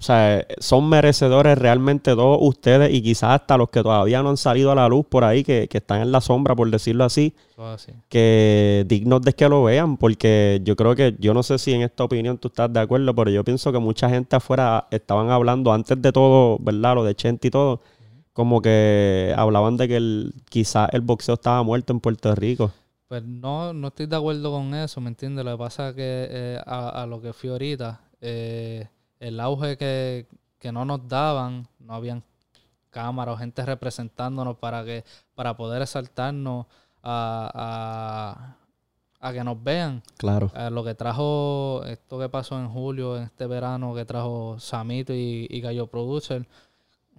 o 0.00 0.02
sea, 0.02 0.46
son 0.60 0.88
merecedores 0.88 1.58
realmente 1.58 2.14
todos 2.14 2.38
ustedes 2.40 2.90
y 2.90 3.02
quizás 3.02 3.32
hasta 3.38 3.58
los 3.58 3.68
que 3.68 3.82
todavía 3.82 4.22
no 4.22 4.30
han 4.30 4.38
salido 4.38 4.72
a 4.72 4.74
la 4.74 4.88
luz 4.88 5.04
por 5.06 5.24
ahí, 5.24 5.44
que, 5.44 5.68
que 5.68 5.76
están 5.76 6.00
en 6.00 6.10
la 6.10 6.22
sombra, 6.22 6.56
por 6.56 6.70
decirlo 6.70 7.04
así. 7.04 7.34
Así. 7.58 7.92
que 8.08 8.86
dignos 8.88 9.20
de 9.20 9.34
que 9.34 9.46
lo 9.46 9.62
vean, 9.62 9.98
porque 9.98 10.62
yo 10.64 10.74
creo 10.74 10.94
que, 10.94 11.14
yo 11.18 11.34
no 11.34 11.42
sé 11.42 11.58
si 11.58 11.74
en 11.74 11.82
esta 11.82 12.04
opinión 12.04 12.38
tú 12.38 12.48
estás 12.48 12.72
de 12.72 12.80
acuerdo, 12.80 13.14
pero 13.14 13.30
yo 13.30 13.44
pienso 13.44 13.70
que 13.72 13.78
mucha 13.78 14.08
gente 14.08 14.34
afuera 14.36 14.88
estaban 14.90 15.28
hablando 15.28 15.70
antes 15.70 16.00
de 16.00 16.12
todo, 16.12 16.56
¿verdad? 16.60 16.94
Lo 16.94 17.04
de 17.04 17.14
Chente 17.14 17.48
y 17.48 17.50
todo, 17.50 17.82
como 18.32 18.62
que 18.62 19.34
hablaban 19.36 19.76
de 19.76 19.86
que 19.86 19.96
el, 19.96 20.32
quizás 20.48 20.88
el 20.92 21.02
boxeo 21.02 21.34
estaba 21.34 21.62
muerto 21.62 21.92
en 21.92 22.00
Puerto 22.00 22.34
Rico. 22.34 22.72
Pues 23.06 23.22
no, 23.22 23.74
no 23.74 23.88
estoy 23.88 24.06
de 24.06 24.16
acuerdo 24.16 24.50
con 24.50 24.74
eso, 24.74 24.98
¿me 25.02 25.08
entiendes? 25.08 25.44
Lo 25.44 25.50
que 25.50 25.58
pasa 25.58 25.90
es 25.90 25.94
que 25.94 26.28
eh, 26.30 26.58
a, 26.64 27.02
a 27.02 27.06
lo 27.06 27.20
que 27.20 27.34
fui 27.34 27.50
ahorita, 27.50 28.00
eh, 28.22 28.88
el 29.20 29.38
auge 29.38 29.76
que, 29.76 30.26
que 30.58 30.72
no 30.72 30.84
nos 30.84 31.06
daban, 31.06 31.68
no 31.78 31.94
habían 31.94 32.24
cámaras 32.90 33.34
o 33.36 33.38
gente 33.38 33.64
representándonos 33.64 34.56
para 34.56 34.84
que 34.84 35.04
para 35.36 35.56
poder 35.56 35.82
exaltarnos 35.82 36.66
a, 37.02 38.56
a, 39.20 39.28
a 39.28 39.32
que 39.32 39.44
nos 39.44 39.62
vean. 39.62 40.02
Claro. 40.16 40.50
Eh, 40.56 40.70
lo 40.70 40.82
que 40.82 40.94
trajo 40.94 41.84
esto 41.84 42.18
que 42.18 42.28
pasó 42.28 42.58
en 42.58 42.68
julio, 42.68 43.16
en 43.16 43.22
este 43.24 43.46
verano, 43.46 43.94
que 43.94 44.04
trajo 44.04 44.58
Samito 44.58 45.14
y, 45.14 45.46
y 45.48 45.60
Gallo 45.60 45.86
Producer, 45.86 46.46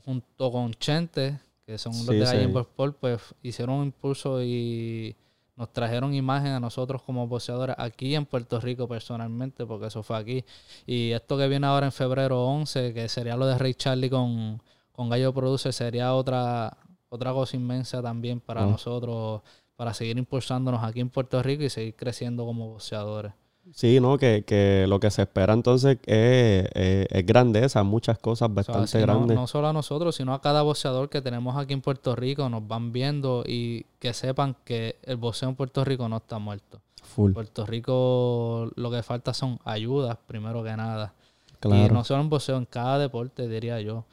junto 0.04 0.52
con 0.52 0.74
Chente, 0.74 1.40
que 1.66 1.78
son 1.78 1.94
los 1.94 2.06
Sí, 2.08 2.16
de 2.16 2.26
sí. 2.26 2.36
Gallen 2.36 2.58
Sport, 2.58 2.98
pues 3.00 3.22
hicieron 3.42 3.76
un 3.76 3.86
impulso 3.86 4.42
y 4.44 5.16
nos 5.56 5.72
trajeron 5.72 6.14
imagen 6.14 6.52
a 6.52 6.60
nosotros 6.60 7.02
como 7.04 7.28
boxeadores 7.28 7.76
aquí 7.78 8.16
en 8.16 8.26
Puerto 8.26 8.60
Rico 8.60 8.88
personalmente, 8.88 9.66
porque 9.66 9.88
eso 9.88 10.04
fue 10.04 10.18
aquí. 10.18 10.46
Y 10.86 11.12
esto 11.12 11.38
que 11.38 11.48
viene 11.48 11.68
ahora 11.68 11.88
en 11.88 11.92
febrero 11.92 12.46
11, 12.46 12.94
que 12.94 13.10
sería 13.10 13.36
lo 13.36 13.46
de 13.46 13.58
Ray 13.58 13.74
Charlie 13.74 14.10
con, 14.10 14.62
con 14.92 15.10
Gallo 15.10 15.34
Produce, 15.34 15.72
sería 15.72 16.14
otra, 16.14 16.78
otra 17.10 17.34
cosa 17.34 17.58
inmensa 17.58 18.02
también 18.02 18.40
para 18.40 18.66
nosotros, 18.66 19.42
para 19.76 19.94
seguir 19.94 20.18
impulsándonos 20.18 20.84
aquí 20.84 21.00
en 21.00 21.10
Puerto 21.10 21.42
Rico 21.44 21.64
y 21.64 21.70
seguir 21.70 21.96
creciendo 21.96 22.46
como 22.46 22.70
boxeadores. 22.70 23.34
Sí, 23.74 24.00
¿no? 24.00 24.18
Que, 24.18 24.44
que 24.44 24.86
lo 24.88 25.00
que 25.00 25.12
se 25.12 25.22
espera 25.22 25.54
entonces 25.54 25.98
es, 26.06 26.68
es, 26.74 27.08
es 27.10 27.26
grandeza, 27.26 27.84
muchas 27.84 28.18
cosas 28.18 28.50
O 28.50 28.54
sea, 28.54 28.56
bastante 28.56 28.88
si 28.88 29.00
grandes. 29.00 29.36
no 29.36 29.48
solo 29.48 29.68
a 29.68 29.74
nosotros, 29.74 30.16
sino 30.16 30.34
a 30.34 30.42
cada 30.42 30.62
boxeador 30.64 31.10
que 31.10 31.22
tenemos 31.22 31.56
aquí 31.56 31.74
en 31.74 31.82
Puerto 31.82 32.16
Rico, 32.16 32.50
nos 32.50 32.68
van 32.68 32.92
viendo 32.92 33.44
y 33.46 33.86
que 34.00 34.14
sepan 34.14 34.56
que 34.66 34.98
el 35.04 35.18
boxeo 35.18 35.50
en 35.50 35.56
Puerto 35.56 35.86
Rico 35.86 36.10
no 36.10 36.18
está 36.18 36.40
muerto. 36.40 36.82
Full, 37.04 37.34
Puerto 37.34 37.66
Rico 37.66 38.70
lo 38.76 38.92
que 38.92 39.04
falta 39.04 39.34
son 39.34 39.60
ayudas, 39.64 40.18
primero 40.28 40.64
que 40.64 40.76
nada. 40.76 41.14
Y 41.54 41.56
claro. 41.60 41.94
no 41.94 42.04
solo 42.04 42.22
en 42.22 42.30
boxeo, 42.30 42.58
en 42.58 42.66
cada 42.66 42.98
deporte, 42.98 43.48
diría 43.48 43.80
yo. 43.80 44.06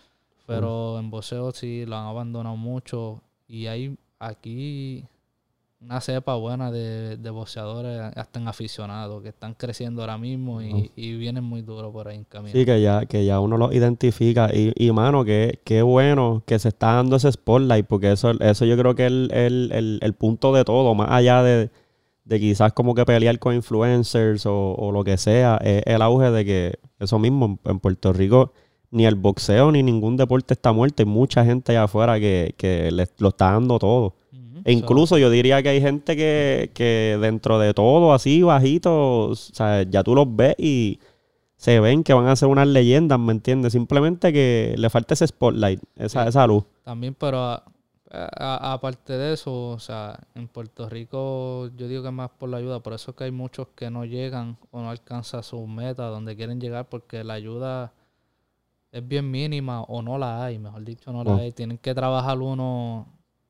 Pero 0.47 0.99
en 0.99 1.11
boxeo 1.11 1.53
sí 1.53 1.85
lo 1.87 1.97
han 1.97 2.07
abandonado 2.07 2.57
mucho. 2.57 3.21
Y 3.49 3.67
hay 3.67 3.97
aquí 4.19 5.05
una 5.81 6.01
cepa 6.01 6.35
buena 6.35 6.73
de, 6.73 7.17
de 7.17 7.31
boxeadores, 7.31 8.01
hasta 8.17 8.41
en 8.41 8.49
aficionados, 8.49 9.23
que 9.23 9.29
están 9.29 9.55
creciendo 9.55 10.03
ahora 10.03 10.19
mismo 10.19 10.61
y, 10.61 10.91
y 10.97 11.17
vienen 11.17 11.45
muy 11.45 11.63
duro 11.63 11.93
por 11.93 12.09
ahí 12.09 12.17
en 12.17 12.25
camino. 12.25 12.53
Sí, 12.53 12.65
que 12.65 12.83
ya, 12.83 13.07
que 13.07 13.25
ya 13.25 13.39
uno 13.39 13.57
los 13.57 13.73
identifica. 13.73 14.51
Y, 14.53 14.73
y 14.75 14.91
mano, 14.91 15.25
qué, 15.25 15.61
qué 15.65 15.83
bueno 15.83 16.43
que 16.47 16.59
se 16.59 16.69
está 16.69 16.95
dando 16.95 17.15
ese 17.17 17.31
spotlight, 17.31 17.87
porque 17.87 18.11
eso, 18.11 18.33
eso 18.41 18.65
yo 18.65 18.77
creo 18.77 18.97
que 18.97 19.07
es 19.07 19.13
el, 19.13 19.31
el, 19.33 19.73
el, 19.73 19.99
el 20.03 20.15
punto 20.15 20.53
de 20.53 20.65
todo, 20.65 20.97
más 20.97 21.11
allá 21.11 21.45
de, 21.45 21.71
de 22.25 22.41
quizás 22.41 22.73
como 22.73 22.95
que 22.97 23.05
pelear 23.05 23.39
con 23.39 23.55
influencers 23.55 24.47
o, 24.47 24.75
o 24.75 24.91
lo 24.91 25.05
que 25.05 25.17
sea, 25.17 25.59
es 25.63 25.83
el 25.87 26.03
auge 26.03 26.33
de 26.33 26.45
que 26.45 26.79
eso 26.99 27.21
mismo, 27.21 27.47
en, 27.47 27.61
en 27.71 27.79
Puerto 27.79 28.13
Rico, 28.13 28.53
ni 28.91 29.07
el 29.07 29.15
boxeo 29.15 29.71
ni 29.71 29.85
ningún 29.85 30.17
deporte 30.17 30.55
está 30.55 30.73
muerto. 30.73 31.03
Hay 31.05 31.07
mucha 31.07 31.45
gente 31.45 31.71
allá 31.71 31.85
afuera 31.85 32.19
que, 32.19 32.55
que 32.57 32.91
le, 32.91 33.07
lo 33.19 33.29
está 33.29 33.53
dando 33.53 33.79
todo. 33.79 34.17
E 34.69 34.73
incluso 34.73 35.17
yo 35.19 35.31
diría 35.31 35.63
que 35.63 35.71
hay 35.71 35.81
gente 35.81 36.17
que, 36.17 36.71
que 36.75 37.19
dentro 37.21 37.59
de 37.59 37.73
todo, 37.75 38.13
así 38.13 38.43
bajito, 38.43 39.29
o 39.31 39.35
sea, 39.35 39.83
ya 39.83 40.03
tú 40.03 40.15
los 40.15 40.27
ves 40.35 40.55
y 40.59 40.99
se 41.57 41.81
ven 41.81 42.05
que 42.05 42.13
van 42.15 42.27
a 42.29 42.37
ser 42.37 42.49
unas 42.49 42.69
leyendas, 42.69 43.19
¿me 43.19 43.33
entiendes? 43.33 43.73
Simplemente 43.73 44.33
que 44.33 44.75
le 44.77 44.91
falta 44.91 45.15
ese 45.15 45.27
spotlight, 45.27 45.81
esa, 45.97 46.23
Sí. 46.25 46.29
esa 46.29 46.47
luz. 46.47 46.65
También, 46.85 47.15
pero 47.19 47.63
aparte 48.11 49.13
de 49.19 49.35
eso, 49.35 49.71
o 49.71 49.79
sea, 49.79 50.19
en 50.35 50.49
Puerto 50.49 50.89
Rico 50.89 51.69
yo 51.77 51.89
digo 51.89 52.03
que 52.03 52.11
más 52.11 52.31
por 52.31 52.49
la 52.49 52.57
ayuda, 52.59 52.81
por 52.81 52.93
eso 52.95 53.11
es 53.11 53.17
que 53.17 53.25
hay 53.25 53.31
muchos 53.33 53.69
que 53.75 53.91
no 53.91 54.05
llegan 54.05 54.57
o 54.71 54.81
no 54.81 54.91
alcanzan 54.91 55.43
su 55.43 55.67
meta 55.67 56.07
donde 56.07 56.37
quieren 56.37 56.61
llegar 56.61 56.89
porque 56.89 57.23
la 57.25 57.35
ayuda 57.35 57.93
es 58.93 59.07
bien 59.07 59.31
mínima 59.31 59.83
o 59.83 60.01
no 60.01 60.17
la 60.17 60.45
hay, 60.45 60.59
mejor 60.59 60.85
dicho, 60.85 61.13
no 61.13 61.23
la 61.25 61.33
Oh. 61.33 61.37
hay. 61.39 61.53
Tienen 61.53 61.77
que 61.79 61.95
trabajar 61.95 62.39
uno, 62.39 63.07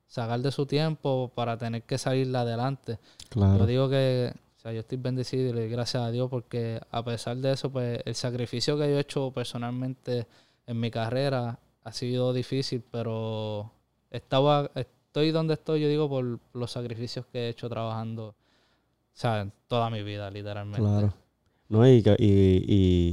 sacar 0.09 0.41
de 0.41 0.51
su 0.51 0.65
tiempo 0.65 1.31
para 1.33 1.55
tener 1.57 1.83
que 1.83 1.97
salir 1.97 2.35
adelante. 2.35 2.97
Yo 3.23 3.29
Claro. 3.29 3.65
digo 3.65 3.87
que, 3.89 4.33
o 4.57 4.59
sea, 4.59 4.73
yo 4.73 4.79
estoy 4.81 4.97
bendecido 4.97 5.49
y 5.49 5.53
le 5.53 5.61
doy 5.61 5.69
gracias 5.69 6.03
a 6.03 6.11
Dios 6.11 6.29
porque 6.29 6.81
a 6.91 7.01
pesar 7.05 7.37
de 7.37 7.53
eso, 7.53 7.69
pues 7.71 8.01
el 8.03 8.15
sacrificio 8.15 8.75
que 8.77 8.89
yo 8.89 8.97
he 8.97 8.99
hecho 8.99 9.31
personalmente 9.31 10.25
en 10.67 10.79
mi 10.79 10.91
carrera 10.91 11.59
ha 11.83 11.91
sido 11.93 12.33
difícil, 12.33 12.83
pero 12.91 13.71
estaba, 14.11 14.69
estoy 14.75 15.31
donde 15.31 15.53
estoy, 15.53 15.81
yo 15.81 15.87
digo, 15.87 16.09
por 16.09 16.39
los 16.53 16.71
sacrificios 16.71 17.25
que 17.31 17.45
he 17.45 17.49
hecho 17.49 17.69
trabajando, 17.69 18.29
o 18.29 18.35
sea, 19.13 19.47
toda 19.67 19.89
mi 19.91 20.01
vida, 20.03 20.29
literalmente. 20.31 20.81
Claro. 20.81 21.13
¿no? 21.69 21.87
Y, 21.87 22.01
que- 22.01 22.15
y, 22.17 22.63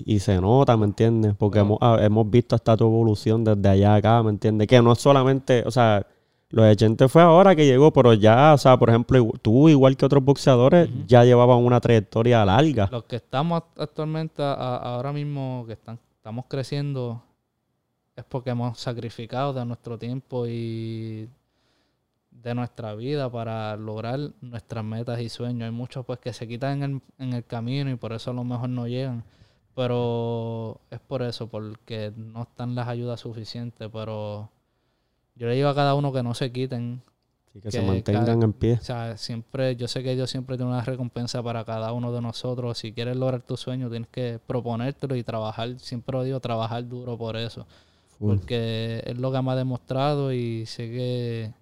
y, 0.06 0.14
y 0.14 0.18
se 0.18 0.40
nota, 0.40 0.76
¿me 0.78 0.86
entiendes? 0.86 1.34
Porque 1.36 1.58
hemos, 1.58 1.76
ah, 1.82 1.98
hemos 2.00 2.28
visto 2.30 2.54
hasta 2.56 2.74
tu 2.74 2.84
evolución 2.84 3.44
desde 3.44 3.68
allá 3.68 3.92
a 3.92 3.96
acá, 3.96 4.22
¿me 4.22 4.30
entiendes? 4.30 4.66
Que 4.66 4.80
no 4.80 4.92
es 4.92 4.98
solamente, 4.98 5.62
o 5.66 5.70
sea, 5.70 6.06
lo 6.50 6.62
de 6.62 6.76
Chente 6.76 7.08
fue 7.08 7.22
ahora 7.22 7.56
que 7.56 7.66
llegó, 7.66 7.92
pero 7.92 8.14
ya, 8.14 8.54
o 8.54 8.58
sea, 8.58 8.76
por 8.78 8.88
ejemplo, 8.90 9.32
tú, 9.42 9.68
igual 9.68 9.96
que 9.96 10.06
otros 10.06 10.24
boxeadores, 10.24 10.88
ya 11.06 11.24
llevaban 11.24 11.58
una 11.58 11.80
trayectoria 11.80 12.44
larga. 12.44 12.88
Los 12.90 13.04
que 13.04 13.16
estamos 13.16 13.62
act- 13.62 13.80
actualmente, 13.82 14.42
a- 14.42 14.76
ahora 14.76 15.12
mismo, 15.12 15.64
que 15.66 15.72
están, 15.74 15.98
estamos 16.16 16.44
creciendo, 16.48 17.22
es 18.14 18.24
porque 18.24 18.50
hemos 18.50 18.78
sacrificado 18.78 19.52
de 19.52 19.64
nuestro 19.64 19.98
tiempo 19.98 20.46
y 20.46 21.28
de 22.30 22.54
nuestra 22.54 22.94
vida 22.94 23.30
para 23.30 23.76
lograr 23.76 24.18
nuestras 24.40 24.84
metas 24.84 25.20
y 25.20 25.28
sueños. 25.28 25.66
Hay 25.66 25.72
muchos 25.72 26.04
pues 26.06 26.18
que 26.20 26.32
se 26.32 26.46
quitan 26.46 26.82
en 26.82 26.92
el, 26.94 27.00
en 27.18 27.32
el 27.32 27.44
camino 27.44 27.90
y 27.90 27.96
por 27.96 28.12
eso 28.12 28.30
a 28.30 28.34
lo 28.34 28.44
mejor 28.44 28.68
no 28.68 28.86
llegan. 28.86 29.24
Pero 29.74 30.80
es 30.90 31.00
por 31.00 31.22
eso, 31.22 31.48
porque 31.48 32.12
no 32.16 32.42
están 32.42 32.74
las 32.74 32.88
ayudas 32.88 33.20
suficientes. 33.20 33.88
Pero 33.92 34.48
yo 35.36 35.46
le 35.48 35.54
digo 35.54 35.68
a 35.68 35.74
cada 35.74 35.94
uno 35.94 36.12
que 36.12 36.22
no 36.22 36.34
se 36.34 36.50
quiten, 36.50 37.00
Así 37.48 37.60
que, 37.60 37.68
que 37.68 37.70
se 37.70 37.82
mantengan 37.82 38.24
cada- 38.26 38.44
en 38.44 38.52
pie. 38.52 38.72
o 38.74 38.80
sea, 38.84 39.16
siempre, 39.16 39.76
yo 39.76 39.88
sé 39.88 40.02
que 40.02 40.14
Dios 40.14 40.28
siempre 40.30 40.56
tiene 40.56 40.72
una 40.72 40.82
recompensa 40.82 41.42
para 41.42 41.64
cada 41.64 41.92
uno 41.92 42.12
de 42.12 42.20
nosotros. 42.20 42.76
Si 42.78 42.92
quieres 42.92 43.16
lograr 43.16 43.42
tu 43.42 43.56
sueño, 43.56 43.88
tienes 43.88 44.08
que 44.08 44.38
proponértelo 44.46 45.14
y 45.16 45.22
trabajar, 45.22 45.78
siempre 45.78 46.16
lo 46.18 46.24
digo, 46.24 46.40
trabajar 46.40 46.86
duro 46.88 47.16
por 47.16 47.36
eso. 47.36 47.66
Full. 48.18 48.36
Porque 48.36 49.02
es 49.06 49.18
lo 49.18 49.30
que 49.32 49.42
me 49.42 49.52
ha 49.52 49.56
demostrado 49.56 50.32
y 50.32 50.66
sé 50.66 50.88
que 50.90 51.52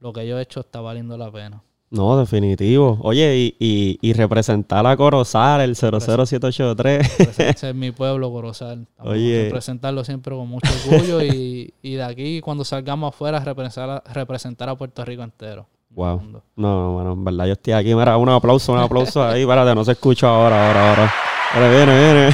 lo 0.00 0.12
que 0.12 0.26
yo 0.26 0.38
he 0.38 0.42
hecho 0.42 0.60
está 0.60 0.80
valiendo 0.80 1.16
la 1.18 1.30
pena. 1.30 1.62
No, 1.90 2.16
definitivo. 2.16 2.98
Oye, 3.02 3.36
y, 3.36 3.56
y, 3.58 3.98
y 4.00 4.12
representar 4.12 4.86
a 4.86 4.96
Corozal, 4.96 5.60
el 5.60 5.74
00783. 5.74 7.20
Ese 7.38 7.70
es 7.70 7.74
mi 7.74 7.90
pueblo, 7.90 8.30
Corozal. 8.30 8.86
Vamos 8.96 9.14
Oye. 9.14 9.44
representarlo 9.46 10.04
siempre 10.04 10.36
con 10.36 10.48
mucho 10.48 10.70
orgullo 10.86 11.20
y, 11.20 11.74
y 11.82 11.94
de 11.94 12.02
aquí, 12.04 12.40
cuando 12.40 12.64
salgamos 12.64 13.12
afuera, 13.12 13.40
representar 13.40 13.90
a, 13.90 14.12
representar 14.12 14.68
a 14.68 14.76
Puerto 14.76 15.04
Rico 15.04 15.24
entero. 15.24 15.66
Wow. 15.90 16.20
Mundo. 16.20 16.44
No, 16.54 16.92
bueno, 16.92 17.12
en 17.14 17.24
verdad 17.24 17.46
yo 17.46 17.52
estoy 17.54 17.72
aquí. 17.72 17.92
Mira, 17.92 18.16
un 18.16 18.28
aplauso, 18.28 18.72
un 18.72 18.78
aplauso 18.78 19.24
ahí. 19.24 19.40
Espérate, 19.40 19.74
no 19.74 19.84
se 19.84 19.92
escucha 19.92 20.28
ahora, 20.28 20.68
ahora, 20.68 20.90
ahora. 20.90 21.14
Ahora 21.52 21.68
viene, 21.68 21.92
viene. 21.98 22.28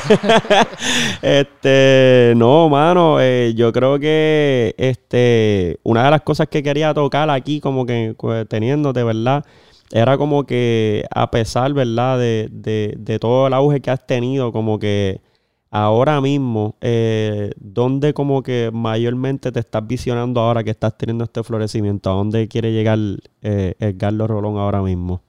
este, 1.23 2.35
no, 2.37 2.69
mano, 2.69 3.19
eh, 3.19 3.55
yo 3.57 3.73
creo 3.73 3.99
que 3.99 4.75
este, 4.77 5.79
una 5.85 6.05
de 6.05 6.11
las 6.11 6.21
cosas 6.21 6.49
que 6.49 6.63
quería 6.63 6.93
tocar 6.93 7.31
aquí, 7.31 7.61
como 7.61 7.87
que 7.87 8.15
pues, 8.19 8.47
teniéndote, 8.47 9.03
¿verdad? 9.03 9.45
Era 9.91 10.19
como 10.19 10.45
que 10.45 11.07
a 11.11 11.31
pesar, 11.31 11.73
¿verdad? 11.73 12.19
De, 12.19 12.49
de, 12.51 12.95
de 12.99 13.19
todo 13.19 13.47
el 13.47 13.55
auge 13.55 13.81
que 13.81 13.91
has 13.91 14.07
tenido, 14.07 14.53
como 14.53 14.79
que 14.79 15.23
ahora 15.71 16.21
mismo, 16.21 16.77
eh, 16.81 17.53
¿dónde 17.59 18.13
como 18.13 18.43
que 18.43 18.71
mayormente 18.73 19.51
te 19.51 19.61
estás 19.61 19.87
visionando 19.87 20.41
ahora 20.41 20.63
que 20.63 20.71
estás 20.71 20.97
teniendo 20.99 21.25
este 21.25 21.43
florecimiento? 21.43 22.11
¿A 22.11 22.15
dónde 22.15 22.49
quiere 22.49 22.73
llegar 22.73 22.99
eh, 23.43 23.75
Edgardo 23.79 24.27
Rolón 24.27 24.59
ahora 24.59 24.83
mismo? 24.83 25.23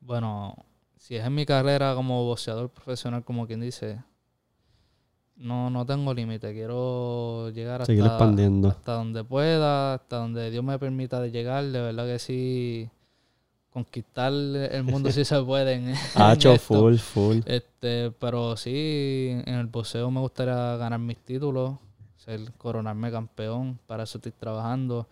Bueno, 0.00 0.54
si 1.08 1.16
es 1.16 1.24
en 1.24 1.34
mi 1.34 1.46
carrera 1.46 1.94
como 1.94 2.22
boxeador 2.26 2.68
profesional, 2.68 3.24
como 3.24 3.46
quien 3.46 3.62
dice, 3.62 3.98
no, 5.36 5.70
no 5.70 5.86
tengo 5.86 6.12
límite. 6.12 6.52
Quiero 6.52 7.48
llegar 7.48 7.86
Seguir 7.86 8.02
hasta, 8.02 8.16
expandiendo. 8.16 8.68
hasta 8.68 8.92
donde 8.92 9.24
pueda, 9.24 9.94
hasta 9.94 10.18
donde 10.18 10.50
Dios 10.50 10.62
me 10.62 10.78
permita 10.78 11.18
de 11.22 11.30
llegar. 11.30 11.64
De 11.64 11.80
verdad 11.80 12.04
que 12.04 12.18
sí, 12.18 12.90
conquistar 13.70 14.34
el 14.34 14.84
mundo 14.84 15.10
sí 15.10 15.24
se 15.24 15.42
puede. 15.42 15.76
En, 15.76 15.88
esto. 15.88 16.58
full, 16.58 16.96
full. 16.96 17.38
Este, 17.46 18.10
pero 18.10 18.58
sí, 18.58 19.28
en 19.46 19.54
el 19.54 19.66
boxeo 19.66 20.10
me 20.10 20.20
gustaría 20.20 20.76
ganar 20.76 21.00
mis 21.00 21.16
títulos, 21.16 21.78
ser 22.18 22.52
coronarme 22.58 23.10
campeón, 23.10 23.78
para 23.86 24.02
eso 24.02 24.18
estoy 24.18 24.32
trabajando. 24.32 25.08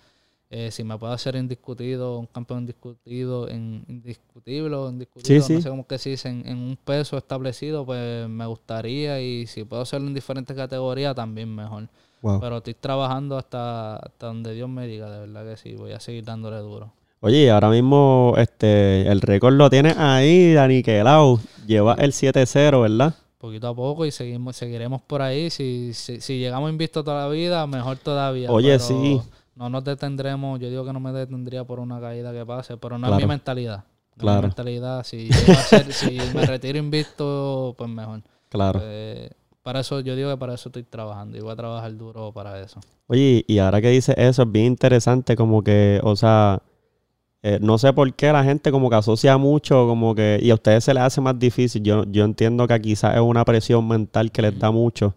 Eh, 0.58 0.70
si 0.70 0.84
me 0.84 0.96
puedo 0.96 1.12
hacer 1.12 1.36
indiscutido, 1.36 2.18
un 2.18 2.24
campeón 2.24 2.60
indiscutido, 2.60 3.46
en 3.46 3.84
indiscutible 3.88 4.74
o 4.74 4.88
indiscutido, 4.88 5.42
Sí, 5.42 5.52
no 5.52 5.60
sé 5.60 5.68
cómo 5.68 5.86
que 5.86 5.98
se 5.98 6.08
dice, 6.08 6.30
en, 6.30 6.48
en 6.48 6.56
un 6.56 6.78
peso 6.82 7.18
establecido, 7.18 7.84
pues 7.84 8.26
me 8.26 8.46
gustaría 8.46 9.20
y 9.20 9.46
si 9.46 9.64
puedo 9.64 9.82
hacerlo 9.82 10.06
en 10.06 10.14
diferentes 10.14 10.56
categorías, 10.56 11.14
también 11.14 11.54
mejor. 11.54 11.90
Wow. 12.22 12.40
Pero 12.40 12.56
estoy 12.56 12.72
trabajando 12.72 13.36
hasta, 13.36 13.96
hasta 13.96 14.28
donde 14.28 14.54
Dios 14.54 14.66
me 14.70 14.86
diga, 14.86 15.10
de 15.10 15.20
verdad 15.26 15.44
que 15.44 15.58
sí, 15.58 15.74
voy 15.74 15.92
a 15.92 16.00
seguir 16.00 16.24
dándole 16.24 16.56
duro. 16.56 16.90
Oye, 17.20 17.50
ahora 17.50 17.68
mismo 17.68 18.32
este, 18.38 19.06
el 19.08 19.20
récord 19.20 19.56
lo 19.56 19.68
tienes 19.68 19.98
ahí, 19.98 20.54
Dani 20.54 20.82
Quelao. 20.82 21.38
Lleva 21.66 21.96
el 21.98 22.12
7-0, 22.12 22.80
¿verdad? 22.80 23.14
poquito 23.38 23.68
a 23.68 23.74
poco 23.74 24.06
y 24.06 24.10
seguimos 24.10 24.56
seguiremos 24.56 25.02
por 25.02 25.20
ahí. 25.20 25.50
Si, 25.50 25.92
si, 25.92 26.20
si 26.22 26.38
llegamos 26.38 26.70
invistos 26.70 27.04
toda 27.04 27.24
la 27.24 27.28
vida, 27.28 27.66
mejor 27.66 27.98
todavía. 27.98 28.50
Oye, 28.50 28.78
pero 28.78 28.80
sí. 28.80 29.20
No 29.56 29.68
nos 29.70 29.82
detendremos. 29.84 30.60
Yo 30.60 30.68
digo 30.70 30.84
que 30.84 30.92
no 30.92 31.00
me 31.00 31.12
detendría 31.12 31.64
por 31.64 31.80
una 31.80 31.98
caída 32.00 32.32
que 32.32 32.44
pase, 32.46 32.76
pero 32.76 32.98
no 32.98 33.06
Claro. 33.06 33.20
es 33.20 33.24
mi 33.24 33.28
mentalidad. 33.28 33.76
No 33.78 33.82
es 34.16 34.20
Claro. 34.20 34.40
mi 34.42 34.46
mentalidad. 34.48 35.02
Si, 35.04 35.28
llego 35.28 35.52
a 35.52 35.62
ser- 35.62 35.92
si 35.92 36.18
me 36.34 36.46
retiro 36.46 36.78
invisto, 36.78 37.74
pues 37.76 37.90
mejor. 37.90 38.22
Claro. 38.50 38.80
Pues, 38.80 39.30
para 39.62 39.80
eso, 39.80 39.98
yo 40.00 40.14
digo 40.14 40.30
que 40.30 40.36
para 40.36 40.54
eso 40.54 40.68
estoy 40.68 40.84
trabajando 40.84 41.36
y 41.36 41.40
voy 41.40 41.50
a 41.52 41.56
trabajar 41.56 41.96
duro 41.96 42.32
para 42.32 42.60
eso. 42.60 42.78
Oye, 43.08 43.44
y 43.48 43.58
ahora 43.58 43.80
que 43.80 43.90
dices 43.90 44.14
eso, 44.18 44.42
es 44.42 44.52
bien 44.52 44.66
interesante, 44.66 45.34
como 45.36 45.62
que, 45.62 46.00
o 46.04 46.14
sea, 46.16 46.62
eh, 47.42 47.58
no 47.60 47.76
sé 47.78 47.92
por 47.92 48.12
qué 48.14 48.32
la 48.32 48.44
gente 48.44 48.70
como 48.70 48.88
que 48.90 48.96
asocia 48.96 49.36
mucho, 49.38 49.86
como 49.88 50.14
que, 50.14 50.38
y 50.42 50.50
a 50.50 50.54
ustedes 50.54 50.84
se 50.84 50.94
les 50.94 51.02
hace 51.02 51.20
más 51.20 51.38
difícil. 51.38 51.82
Yo, 51.82 52.04
yo 52.04 52.24
entiendo 52.24 52.66
que 52.66 52.80
quizás 52.80 53.14
es 53.14 53.20
una 53.20 53.44
presión 53.44 53.86
mental 53.88 54.30
que 54.30 54.42
les 54.42 54.58
da 54.58 54.70
mucho. 54.70 55.14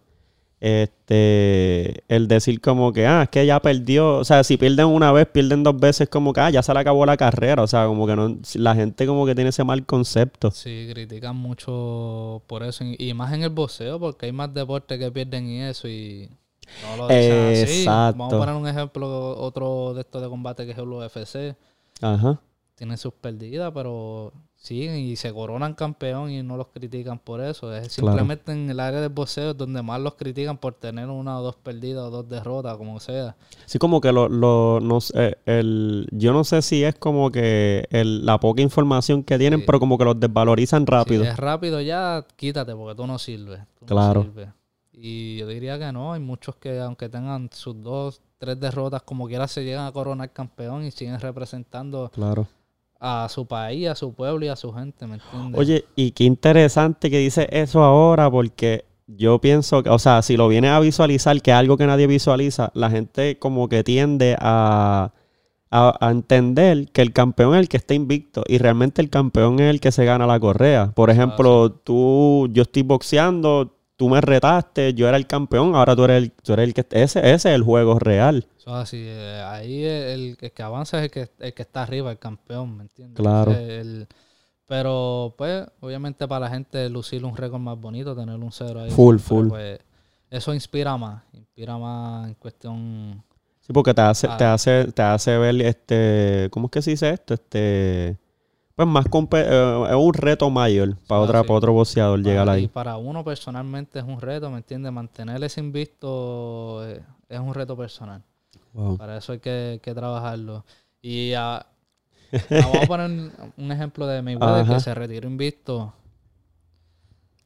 Este, 0.60 2.04
el 2.14 2.28
decir 2.28 2.60
como 2.60 2.92
que, 2.92 3.06
ah, 3.06 3.22
es 3.22 3.30
que 3.30 3.46
ya 3.46 3.60
perdió, 3.62 4.18
o 4.18 4.24
sea, 4.24 4.44
si 4.44 4.58
pierden 4.58 4.86
una 4.86 5.10
vez, 5.10 5.26
pierden 5.26 5.62
dos 5.62 5.80
veces, 5.80 6.10
como 6.10 6.34
que, 6.34 6.40
ah, 6.40 6.50
ya 6.50 6.62
se 6.62 6.74
le 6.74 6.80
acabó 6.80 7.06
la 7.06 7.16
carrera, 7.16 7.62
o 7.62 7.66
sea, 7.66 7.86
como 7.86 8.06
que 8.06 8.14
no, 8.14 8.36
la 8.56 8.74
gente 8.74 9.06
como 9.06 9.24
que 9.24 9.34
tiene 9.34 9.48
ese 9.50 9.64
mal 9.64 9.86
concepto. 9.86 10.50
Sí, 10.50 10.86
critican 10.92 11.34
mucho 11.34 12.42
por 12.46 12.62
eso. 12.62 12.84
Y 12.84 13.14
más 13.14 13.32
en 13.32 13.42
el 13.42 13.48
boxeo, 13.48 13.98
porque 13.98 14.26
hay 14.26 14.32
más 14.32 14.52
deportes 14.52 14.98
que 14.98 15.10
pierden 15.10 15.48
y 15.48 15.62
eso. 15.62 15.88
Y 15.88 16.28
no 16.82 16.96
lo 16.98 17.08
dicen 17.08 17.52
así. 17.52 17.78
Exacto. 17.78 18.18
Vamos 18.18 18.34
a 18.34 18.38
poner 18.38 18.54
un 18.54 18.68
ejemplo, 18.68 19.36
otro 19.38 19.94
de 19.94 20.02
estos 20.02 20.20
de 20.20 20.28
combate 20.28 20.66
que 20.66 20.72
es 20.72 20.78
el 20.78 20.88
UFC. 20.88 21.56
Ajá. 22.02 22.38
Tienen 22.74 22.98
sus 22.98 23.14
perdidas, 23.14 23.72
pero 23.74 24.34
siguen 24.62 24.96
y 24.98 25.16
se 25.16 25.32
coronan 25.32 25.72
campeón 25.72 26.30
y 26.30 26.42
no 26.42 26.58
los 26.58 26.66
critican 26.68 27.18
por 27.18 27.40
eso. 27.40 27.74
Es 27.74 27.96
Claro. 27.96 28.12
simplemente 28.12 28.52
en 28.52 28.68
el 28.68 28.78
área 28.78 29.00
del 29.00 29.08
boxeo 29.08 29.54
donde 29.54 29.80
más 29.80 29.98
los 30.02 30.16
critican 30.16 30.58
por 30.58 30.74
tener 30.74 31.08
una 31.08 31.38
o 31.38 31.42
dos 31.42 31.56
perdidas 31.56 32.04
o 32.04 32.10
dos 32.10 32.28
derrotas, 32.28 32.76
como 32.76 33.00
sea. 33.00 33.36
Sí, 33.64 33.78
como 33.78 34.02
que 34.02 34.12
lo, 34.12 34.28
lo 34.28 34.78
no 34.82 35.00
sé, 35.00 35.38
el, 35.46 36.06
yo 36.12 36.34
no 36.34 36.44
sé 36.44 36.60
si 36.60 36.84
es 36.84 36.94
como 36.94 37.30
que 37.30 37.88
el, 37.90 38.26
la 38.26 38.38
poca 38.38 38.60
información 38.60 39.22
que 39.22 39.38
tienen, 39.38 39.60
Sí. 39.60 39.64
pero 39.66 39.80
como 39.80 39.96
que 39.96 40.04
los 40.04 40.20
desvalorizan 40.20 40.86
rápido. 40.86 41.24
Si 41.24 41.30
es 41.30 41.36
rápido 41.38 41.80
ya, 41.80 42.26
quítate 42.36 42.74
porque 42.76 42.94
tú 42.94 43.06
no 43.06 43.18
sirves. 43.18 43.60
tú 43.78 43.86
no 43.86 43.86
Claro. 43.86 44.22
sirves. 44.24 44.48
Y 44.92 45.38
yo 45.38 45.46
diría 45.46 45.78
que 45.78 45.90
no, 45.90 46.12
hay 46.12 46.20
muchos 46.20 46.56
que 46.56 46.78
aunque 46.80 47.08
tengan 47.08 47.48
sus 47.50 47.80
dos, 47.82 48.20
tres 48.36 48.60
derrotas, 48.60 49.00
como 49.02 49.26
quiera 49.26 49.48
se 49.48 49.64
llegan 49.64 49.86
a 49.86 49.92
coronar 49.92 50.30
campeón 50.34 50.84
y 50.84 50.90
siguen 50.90 51.18
representando 51.18 52.10
Claro. 52.12 52.46
A 53.00 53.26
su 53.30 53.46
país, 53.46 53.88
a 53.88 53.94
su 53.94 54.12
pueblo 54.12 54.44
y 54.44 54.48
a 54.48 54.56
su 54.56 54.72
gente, 54.72 55.06
¿me 55.06 55.14
entiendes? 55.14 55.58
Oye, 55.58 55.84
y 55.96 56.10
qué 56.12 56.24
interesante 56.24 57.10
que 57.10 57.18
dice 57.18 57.48
eso 57.50 57.82
ahora, 57.82 58.30
porque 58.30 58.84
yo 59.06 59.40
pienso 59.40 59.82
que, 59.82 59.88
o 59.88 59.98
sea, 59.98 60.20
si 60.22 60.36
lo 60.36 60.48
vienes 60.48 60.70
a 60.70 60.80
visualizar, 60.80 61.40
que 61.40 61.50
es 61.50 61.56
algo 61.56 61.78
que 61.78 61.86
nadie 61.86 62.06
visualiza, 62.06 62.70
la 62.74 62.90
gente 62.90 63.38
como 63.38 63.68
que 63.68 63.82
tiende 63.82 64.36
a, 64.38 65.12
a, 65.70 65.98
a 65.98 66.10
entender 66.10 66.92
que 66.92 67.00
el 67.00 67.12
campeón 67.12 67.54
es 67.54 67.60
el 67.60 67.68
que 67.68 67.78
está 67.78 67.94
invicto 67.94 68.44
y 68.46 68.58
realmente 68.58 69.00
el 69.00 69.08
campeón 69.08 69.60
es 69.60 69.70
el 69.70 69.80
que 69.80 69.92
se 69.92 70.04
gana 70.04 70.26
la 70.26 70.38
correa. 70.38 70.92
Por 70.94 71.08
ejemplo, 71.08 71.72
tú, 71.72 72.48
yo 72.52 72.62
estoy 72.62 72.82
boxeando, 72.82 73.78
tú 74.00 74.08
me 74.08 74.18
retaste, 74.22 74.94
yo 74.94 75.06
era 75.06 75.18
el 75.18 75.26
campeón, 75.26 75.74
ahora 75.74 75.94
tú 75.94 76.04
eres 76.04 76.22
el, 76.22 76.32
tú 76.32 76.54
eres 76.54 76.68
el 76.68 76.72
que, 76.72 76.86
ese, 76.90 77.18
ese 77.20 77.34
es 77.34 77.44
el 77.44 77.62
juego 77.62 77.98
real. 77.98 78.46
Así. 78.64 78.96
eh, 78.98 79.42
ahí 79.46 79.84
el, 79.84 80.38
el 80.40 80.52
que 80.52 80.62
avanza 80.62 80.96
es 80.98 81.04
el 81.04 81.10
que, 81.10 81.28
el 81.38 81.52
que 81.52 81.60
está 81.60 81.82
arriba, 81.82 82.10
el 82.10 82.18
campeón, 82.18 82.78
¿me 82.78 82.84
entiendes? 82.84 83.16
Claro. 83.16 83.52
El- 83.52 84.08
pero, 84.66 85.34
pues, 85.36 85.66
obviamente 85.80 86.26
para 86.26 86.46
la 86.46 86.50
gente 86.50 86.88
lucir 86.88 87.26
un 87.26 87.36
récord 87.36 87.60
más 87.60 87.78
bonito, 87.78 88.16
tener 88.16 88.36
un 88.36 88.52
cero 88.52 88.80
ahí. 88.80 88.90
Full, 88.90 89.16
siempre, 89.18 89.36
full. 89.36 89.48
pues, 89.48 89.78
eso 90.30 90.54
inspira 90.54 90.96
más. 90.96 91.22
Inspira 91.34 91.76
más 91.76 92.28
en 92.28 92.34
cuestión... 92.36 93.22
Sí, 93.60 93.74
porque 93.74 93.92
te 93.92 94.00
hace, 94.00 94.28
te 94.38 94.44
hace, 94.44 94.84
te 94.92 95.02
hace 95.02 95.36
ver 95.36 95.60
este, 95.60 96.48
¿cómo 96.50 96.68
es 96.68 96.70
que 96.70 96.80
se 96.82 96.92
dice 96.92 97.10
esto? 97.10 97.34
Este, 97.34 98.16
pues 98.84 98.88
más 98.88 99.06
eh, 99.32 99.86
es 99.90 99.94
un 99.96 100.14
reto 100.14 100.48
mayor 100.50 100.96
para 101.06 101.20
Ah, 101.20 101.24
otra, 101.24 101.40
sí. 101.42 101.46
para 101.46 101.56
otro 101.58 101.72
boxeador 101.72 102.20
llegar 102.22 102.46
para, 102.46 102.58
y 102.58 102.62
ahí. 102.62 102.68
para 102.68 102.96
uno 102.96 103.22
personalmente 103.24 103.98
es 103.98 104.04
un 104.04 104.20
reto, 104.20 104.50
¿me 104.50 104.58
entiendes? 104.58 104.90
Mantener 104.92 105.42
ese 105.44 105.60
invicto 105.60 106.82
es 106.86 107.38
un 107.40 107.52
reto 107.54 107.76
personal. 107.76 108.22
Wow. 108.72 108.96
Para 108.96 109.18
eso 109.18 109.32
hay 109.32 109.40
que, 109.40 109.80
que 109.82 109.94
trabajarlo. 109.94 110.64
Y 111.02 111.32
ah, 111.34 111.66
vamos 112.48 112.76
a 112.82 112.86
poner 112.86 113.10
un 113.56 113.72
ejemplo 113.72 114.06
de 114.06 114.22
Mayweather 114.22 114.62
Ajá. 114.64 114.74
que 114.74 114.80
se 114.80 114.94
retiró 114.94 115.28
invicto. 115.28 115.92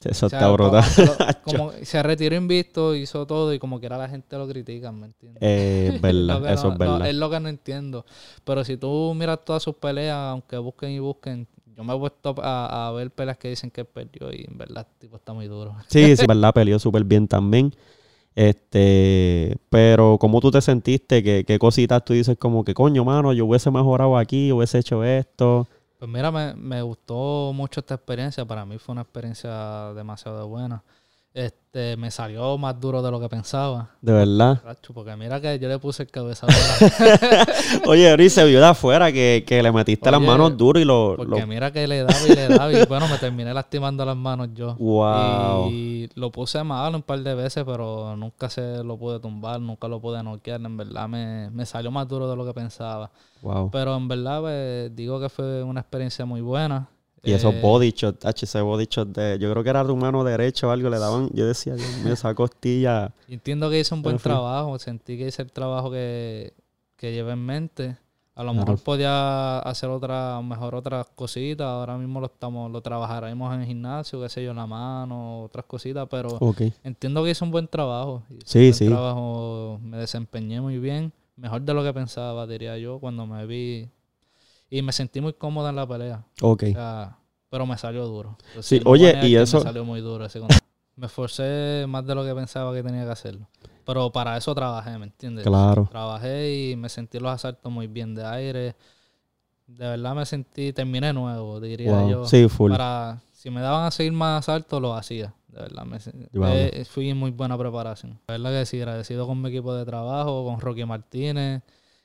Eso 0.05 0.27
O 0.27 0.29
sea, 0.29 0.39
está 0.39 0.51
brutal. 0.53 0.85
como- 1.45 1.69
como 1.69 1.73
se 1.83 2.03
retiró 2.03 2.37
invicto, 2.37 2.95
hizo 2.95 3.27
todo 3.27 3.53
y 3.53 3.59
como 3.59 3.81
quiera 3.81 3.99
la 3.99 4.09
gente 4.09 4.37
lo 4.37 4.47
critica, 4.49 4.93
¿me 4.93 5.07
entiendes? 5.07 5.43
Eh, 5.43 5.99
verdad, 6.03 6.43
que 6.43 6.53
eso 6.53 6.69
no- 6.69 6.73
es 6.75 6.79
no, 6.79 6.79
verdad. 6.93 7.09
es 7.09 7.15
lo 7.15 7.31
que 7.31 7.41
no 7.41 7.49
entiendo. 7.49 8.05
Pero 8.45 8.65
si 8.65 8.77
tú 8.77 9.15
miras 9.17 9.45
todas 9.45 9.63
sus 9.63 9.75
peleas, 9.77 10.17
aunque 10.17 10.57
busquen 10.59 10.91
y 10.91 10.99
busquen, 10.99 11.47
yo 11.77 11.85
me 11.85 11.95
he 11.95 11.99
puesto 11.99 12.35
a, 12.39 12.89
a 12.89 12.93
ver 12.93 13.11
peleas 13.11 13.37
que 13.39 13.49
dicen 13.49 13.71
que 13.71 13.85
perdió 13.85 14.33
y 14.33 14.45
en 14.49 14.57
verdad 14.59 14.87
tipo 14.99 15.17
está 15.17 15.33
muy 15.33 15.47
duro. 15.49 15.75
Sí, 15.89 16.17
sí, 16.17 16.25
verdad, 16.27 16.53
peleó 16.55 16.79
súper 16.79 17.05
bien 17.05 17.27
también. 17.29 17.73
Este, 18.35 19.57
pero 19.71 20.19
¿cómo 20.21 20.41
tú 20.41 20.51
te 20.51 20.61
sentiste? 20.61 21.23
¿Qué, 21.23 21.45
qué 21.47 21.59
cositas 21.59 22.05
tú 22.05 22.15
dices 22.15 22.37
como 22.39 22.65
que, 22.65 22.75
coño, 22.75 23.05
mano, 23.05 23.33
yo 23.33 23.47
hubiese 23.47 23.71
mejorado 23.71 24.17
aquí, 24.19 24.51
hubiese 24.53 24.79
hecho 24.79 25.05
esto? 25.05 25.69
Pues 26.05 26.13
mira, 26.13 26.31
me, 26.31 26.53
me 26.53 26.83
gustó 26.83 27.53
mucho 27.55 27.81
esta 27.81 27.95
experiencia. 27.95 28.45
Para 28.45 28.67
mí 28.67 28.77
fue 28.77 28.93
una 28.93 29.01
experiencia 29.01 29.95
demasiado 29.95 30.47
buena. 30.47 30.85
Este, 31.75 31.97
me 31.97 32.09
salió 32.13 32.57
más 32.57 32.79
duro 32.79 33.03
de 33.03 33.11
lo 33.11 33.19
que 33.19 33.29
pensaba. 33.29 33.91
De 34.01 34.13
verdad. 34.13 34.63
Porque 34.95 35.17
mira 35.17 35.41
que 35.41 35.59
yo 35.59 35.69
le 35.69 35.81
puse 35.81 36.05
el 36.05 36.09
cabezazo. 36.09 36.47
Oye, 37.89 38.13
Ori, 38.13 38.31
se 38.31 38.45
vio 38.45 38.61
de 38.61 38.67
afuera 38.67 39.11
que, 39.11 39.43
que 39.45 39.61
le 39.61 39.73
metiste 39.73 40.09
las 40.09 40.21
manos 40.21 40.57
duro 40.57 40.79
y 40.79 40.85
lo... 40.85 41.15
Porque 41.17 41.41
lo- 41.41 41.47
mira 41.49 41.73
que 41.73 41.89
le 41.89 42.05
daba 42.05 42.29
y 42.29 42.33
le 42.33 42.47
daba. 42.47 42.73
Y 42.73 42.87
bueno, 42.87 43.09
me 43.09 43.19
terminé 43.19 43.53
lastimando 43.53 44.05
las 44.05 44.17
manos 44.17 44.51
yo. 44.55 44.77
Wow. 44.77 45.69
Y 45.73 46.09
lo 46.15 46.31
puse 46.31 46.63
mal 46.63 46.95
un 46.95 47.03
par 47.03 47.19
de 47.19 47.35
veces, 47.35 47.65
pero 47.65 48.15
nunca 48.17 48.49
se 48.49 48.85
lo 48.85 48.97
pude 48.97 49.19
tumbar, 49.19 49.61
nunca 49.61 49.89
lo 49.89 50.01
pude 50.01 50.23
noquear. 50.23 50.61
En 50.61 50.77
verdad 50.77 51.09
me, 51.09 51.51
me 51.51 51.67
salió 51.67 51.91
más 51.91 52.07
duro 52.07 52.31
de 52.31 52.37
lo 52.37 52.47
que 52.47 52.55
pensaba. 52.55 53.11
Wow. 53.43 53.73
Pero 53.73 53.97
en 53.97 54.07
verdad 54.07 54.43
pues, 54.43 54.95
digo 54.95 55.19
que 55.19 55.29
fue 55.29 55.65
una 55.65 55.81
experiencia 55.81 56.25
muy 56.25 56.41
buena. 56.41 56.87
Y 57.25 57.33
esos 57.33 57.55
Eh, 57.55 57.61
body 57.61 57.93
shots, 57.93 58.19
tacho, 58.19 58.45
ese 58.45 58.61
body 58.61 58.87
shot 58.91 59.09
de... 59.09 59.39
Yo 59.39 59.51
creo 59.51 59.65
que 59.65 59.71
era 59.71 59.85
tu 59.85 59.97
mano 59.97 60.23
derecho 60.25 60.69
o 60.69 60.71
algo, 60.71 60.89
le 60.91 60.99
daban... 60.99 61.31
Yo 61.33 61.47
decía, 61.47 61.75
Dios 61.75 61.99
mío, 62.05 62.13
esa 62.13 62.35
costilla... 62.35 63.13
Entiendo 63.29 63.71
que 63.71 63.81
hice 63.81 63.95
un 63.95 64.03
buen 64.03 64.19
trabajo, 64.19 64.79
sentí 64.79 65.17
que 65.17 65.29
hice 65.29 65.43
el 65.43 65.53
trabajo 65.53 65.91
que, 65.91 66.53
que 66.97 67.13
llevé 67.13 67.33
en 67.33 67.45
mente. 67.45 67.97
A 68.37 68.43
lo 68.43 68.53
mejor 68.53 68.81
podía 68.81 69.61
hacer 69.61 69.89
otra, 69.91 70.41
mejor 70.43 70.75
otras 70.75 71.07
cositas. 71.15 71.69
Ahora 71.69 71.97
mismo 71.97 72.19
lo 72.19 72.27
estamos, 72.27 72.69
lo 72.69 72.81
trabajaremos 72.81 73.55
en 73.55 73.61
el 73.61 73.67
gimnasio, 73.69 74.21
qué 74.21 74.29
sé 74.29 74.43
yo, 74.43 74.51
en 74.51 74.57
la 74.57 74.67
mano, 74.67 75.45
otras 75.45 75.65
cositas, 75.67 76.09
pero 76.11 76.41
entiendo 76.83 77.23
que 77.23 77.31
hice 77.31 77.45
un 77.45 77.53
buen 77.53 77.69
trabajo. 77.69 78.25
Sí, 78.45 78.59
un 78.59 78.65
buen 78.65 78.75
sí. 78.75 78.87
trabajo, 78.89 79.79
me 79.81 79.99
desempeñé 79.99 80.61
muy 80.61 80.79
bien, 80.79 81.13
mejor 81.37 81.63
de 81.63 81.75
lo 81.75 81.85
que 81.85 81.93
pensaba, 81.93 82.45
diría 82.49 82.77
yo, 82.77 82.99
cuando 82.99 83.25
me 83.25 83.47
vi. 83.47 83.89
Y 84.71 84.83
me 84.83 84.93
sentí 84.93 85.21
muy 85.21 85.33
cómoda 85.35 85.71
en 85.71 85.77
la 85.77 85.87
pelea. 85.87 86.25
Ok. 86.43 86.65
O 86.69 86.73
sea, 86.73 87.19
pero 87.49 87.67
me 87.67 87.77
salió 87.79 88.07
duro. 88.07 88.37
Sí, 88.61 88.81
oye, 88.85 89.27
y 89.27 89.37
eso- 89.37 89.59
Me 89.59 89.63
salió 89.65 89.85
muy 89.85 90.01
duro 90.01 90.27
Me 90.97 91.07
esforcé 91.07 91.85
más 91.89 92.07
de 92.07 92.15
lo 92.15 92.25
que 92.25 92.35
pensaba 92.35 92.73
que 92.75 92.83
tenía 92.83 93.05
que 93.05 93.11
hacerlo. 93.11 93.49
Pero 93.85 94.11
para 94.11 94.37
eso 94.37 94.55
trabajé, 94.55 94.97
¿me 94.99 95.07
entiendes? 95.07 95.45
Claro. 95.45 95.87
Trabajé 95.91 96.71
y 96.71 96.77
me 96.77 96.89
sentí 96.89 97.19
los 97.19 97.31
asaltos 97.33 97.71
muy 97.71 97.87
bien 97.87 98.15
de 98.15 98.25
aire. 98.25 98.77
De 99.67 99.89
verdad 99.89 100.15
me 100.15 100.25
sentí, 100.27 100.73
terminé 100.73 101.13
nuevo, 101.13 101.61
diría 101.61 101.91
Wow. 101.93 102.11
yo. 102.11 102.25
Sí, 102.27 102.49
full. 102.49 102.71
Para, 102.71 103.21
si 103.33 103.51
me 103.51 103.61
daban 103.61 103.87
a 103.87 103.91
seguir 103.91 104.13
más 104.13 104.41
asaltos, 104.41 104.81
lo 104.81 104.95
hacía. 104.95 105.35
De 105.49 105.61
verdad, 105.61 105.85
me, 105.85 105.99
Wow. 106.33 106.49
eh, 106.49 106.85
fui 106.89 107.11
en 107.11 107.17
muy 107.17 107.31
buena 107.31 107.57
preparación. 107.57 108.13
De 108.27 108.39
verdad 108.39 108.51
que 108.61 108.67
sí, 108.67 108.79
agradecido 108.79 109.27
con 109.27 109.41
mi 109.41 109.49
equipo 109.51 109.75
de 109.75 109.85
trabajo, 109.85 110.45
con 110.45 110.61
Rocky 110.61 110.85
Martínez. 110.85 111.63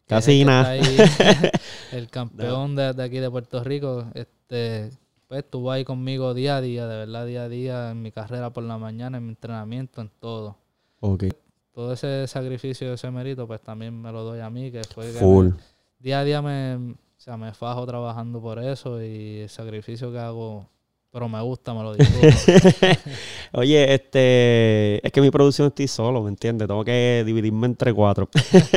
Que 0.10 0.16
Casi 0.16 0.32
el 0.32 0.40
que 0.40 0.46
nada. 0.46 0.76
campeón 2.12 2.76
de, 2.76 2.94
de 2.94 3.04
aquí 3.04 3.20
de 3.20 3.30
Puerto 3.30 3.64
Rico. 3.64 4.06
Este, 4.14 4.90
pues 5.28 5.44
estuvo 5.44 5.72
ahí 5.72 5.86
conmigo 5.86 6.34
día 6.34 6.58
a 6.58 6.62
día, 6.62 6.88
de 6.88 6.98
verdad, 6.98 7.26
día 7.28 7.44
a 7.44 7.50
día, 7.50 7.92
en 7.92 8.02
mi 8.02 8.12
carrera 8.12 8.50
por 8.52 8.64
la 8.64 8.78
mañana, 8.78 9.20
en 9.20 9.24
mi 9.26 9.30
entrenamiento, 9.30 10.02
en 10.02 10.10
todo. 10.20 10.58
Ok. 11.00 11.26
Todo 11.74 11.94
ese 11.94 12.26
sacrificio, 12.28 12.92
ese 12.94 13.12
mérito, 13.12 13.46
pues 13.48 13.62
también 13.62 14.02
me 14.02 14.12
lo 14.12 14.24
doy 14.24 14.40
a 14.40 14.50
mí, 14.50 14.72
que 14.72 14.82
fue 14.84 15.06
que 15.14 15.20
Full. 15.20 15.50
me- 15.50 15.54
día 16.00 16.20
a 16.22 16.24
día 16.24 16.42
me, 16.42 16.76
o 16.94 16.96
sea, 17.18 17.38
me 17.38 17.54
fajo 17.54 17.86
trabajando 17.86 18.42
por 18.42 18.58
eso 18.58 19.02
y 19.04 19.42
el 19.42 19.50
sacrificio 19.50 20.12
que 20.12 20.18
hago, 20.20 20.68
pero 21.12 21.28
me 21.28 21.42
gusta, 21.42 21.74
me 21.74 21.84
lo 21.84 21.96
disfruto. 21.96 22.28
Oye, 23.54 23.94
este, 23.94 25.06
es 25.06 25.12
que 25.12 25.22
mi 25.22 25.32
producción 25.32 25.68
estoy 25.68 25.88
solo, 25.88 26.22
¿me 26.22 26.30
entiendes? 26.30 26.68
Tengo 26.68 26.86
que 26.86 27.24
dividirme 27.26 27.66
entre 27.68 27.94
cuatro. 27.94 28.30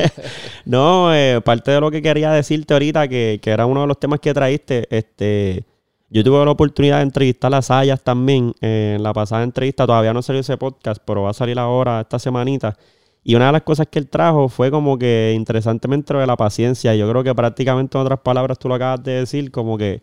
no, 0.65 1.15
eh, 1.15 1.41
parte 1.45 1.71
de 1.71 1.81
lo 1.81 1.91
que 1.91 2.01
quería 2.01 2.33
decirte 2.33 2.73
ahorita, 2.73 3.07
que, 3.09 3.39
que 3.43 3.51
era 3.51 3.67
uno 3.67 3.83
de 3.83 3.87
los 3.87 4.01
temas 4.01 4.21
que 4.21 4.33
traíste, 4.33 4.87
este, 4.91 5.65
yo 6.09 6.23
tuve 6.23 6.45
la 6.45 6.51
oportunidad 6.51 6.99
de 6.99 7.05
entrevistar 7.05 7.55
a 7.55 7.63
Sayas 7.63 8.03
también 8.03 8.55
eh, 8.61 8.95
en 8.97 9.03
la 9.03 9.13
pasada 9.13 9.43
entrevista, 9.43 9.87
todavía 9.87 10.13
no 10.13 10.23
salió 10.23 10.41
ese 10.41 10.59
podcast, 10.59 11.03
pero 11.07 11.23
va 11.23 11.31
a 11.31 11.35
salir 11.35 11.59
ahora 11.59 12.03
esta 12.03 12.19
semanita. 12.19 12.77
Y 13.25 13.35
una 13.35 13.47
de 13.47 13.53
las 13.53 13.63
cosas 13.63 13.87
que 13.89 13.99
él 13.99 14.09
trajo 14.09 14.49
fue 14.49 14.71
como 14.71 14.99
que 14.99 15.33
interesantemente 15.35 16.13
lo 16.13 16.21
de 16.21 16.27
la 16.27 16.37
paciencia. 16.37 16.95
Yo 16.95 17.09
creo 17.09 17.23
que 17.23 17.35
prácticamente 17.35 17.97
en 17.97 18.03
otras 18.03 18.21
palabras 18.21 18.59
tú 18.59 18.69
lo 18.69 18.75
acabas 18.75 19.03
de 19.03 19.13
decir, 19.13 19.51
como 19.51 19.79
que 19.79 20.03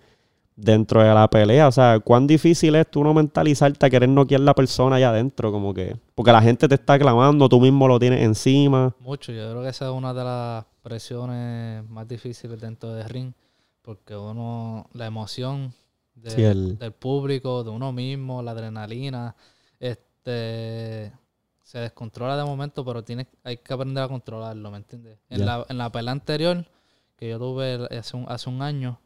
dentro 0.62 1.02
de 1.02 1.13
la 1.13 1.28
pelea, 1.30 1.67
o 1.67 1.72
sea, 1.72 2.00
cuán 2.00 2.28
difícil 2.28 2.76
es 2.76 2.89
tú 2.89 3.04
no 3.04 3.13
mentalizarte 3.13 3.86
a 3.86 3.89
querer 3.89 4.10
noquear 4.10 4.41
la 4.41 4.54
persona 4.54 4.98
allá 4.98 5.10
adentro, 5.10 5.52
como 5.52 5.74
que, 5.74 5.95
porque 6.15 6.32
la 6.32 6.41
gente 6.41 6.67
te 6.67 6.76
está 6.76 7.00
clamando, 7.00 7.48
tú 7.48 7.62
mismo 7.62 7.88
lo 7.88 7.98
tienes 8.00 8.22
encima. 8.22 8.93
Mucho, 9.00 9.32
yo 9.32 9.50
creo 9.50 9.62
que 9.63 9.69
esa 9.69 9.86
es 9.86 9.91
una 9.91 10.13
de 10.13 10.24
las 10.24 10.65
presiones 10.82 11.89
más 11.89 12.08
difíciles 12.08 12.60
dentro 12.60 12.91
del 12.93 13.08
ring, 13.08 13.32
porque 13.82 14.15
uno, 14.15 14.88
la 14.93 15.06
emoción 15.06 15.74
de- 16.15 16.32
Sí, 16.32 16.43
el- 16.43 16.78
del 16.78 16.91
público, 16.91 17.63
de 17.63 17.69
uno 17.69 17.91
mismo, 17.93 18.41
la 18.41 18.52
adrenalina, 18.52 19.36
este 19.80 21.12
se 21.63 21.78
descontrola 21.78 22.36
de 22.36 22.43
momento, 22.43 22.84
pero 22.84 23.04
tienes, 23.04 23.28
hay 23.43 23.58
que 23.58 23.74
aprender 23.74 24.04
a 24.04 24.08
controlarlo, 24.08 24.72
¿me 24.72 24.78
entiendes? 24.78 25.19
En, 25.30 25.39
la, 25.45 25.65
en 25.69 25.78
la 25.78 25.91
pelea 25.91 26.12
anterior, 26.12 26.65
que 27.15 27.30
yo 27.30 27.38
tuve 27.38 27.88
hace 27.95 28.17
un, 28.17 28.26
hace 28.28 28.50
un 28.50 28.62
año, 28.63 29.00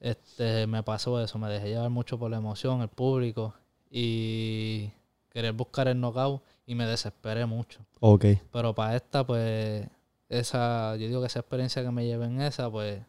este 0.00 0.66
me 0.66 0.82
pasó 0.82 1.20
eso, 1.22 1.38
me 1.38 1.48
dejé 1.48 1.68
llevar 1.70 1.90
mucho 1.90 2.18
por 2.18 2.30
la 2.30 2.36
emoción, 2.38 2.82
el 2.82 2.88
público, 2.88 3.54
y 3.90 4.90
querer 5.30 5.52
buscar 5.52 5.88
el 5.88 6.00
knockout, 6.00 6.42
y 6.66 6.74
me 6.74 6.86
desesperé 6.86 7.46
mucho. 7.46 7.80
Ok, 8.00 8.24
Pero 8.52 8.74
para 8.74 8.96
esta, 8.96 9.26
pues, 9.26 9.88
esa, 10.28 10.96
yo 10.96 11.06
digo 11.06 11.20
que 11.20 11.26
esa 11.28 11.40
experiencia 11.40 11.82
que 11.82 11.90
me 11.90 12.04
llevé 12.06 12.26
en 12.26 12.40
esa, 12.40 12.70
pues, 12.70 13.00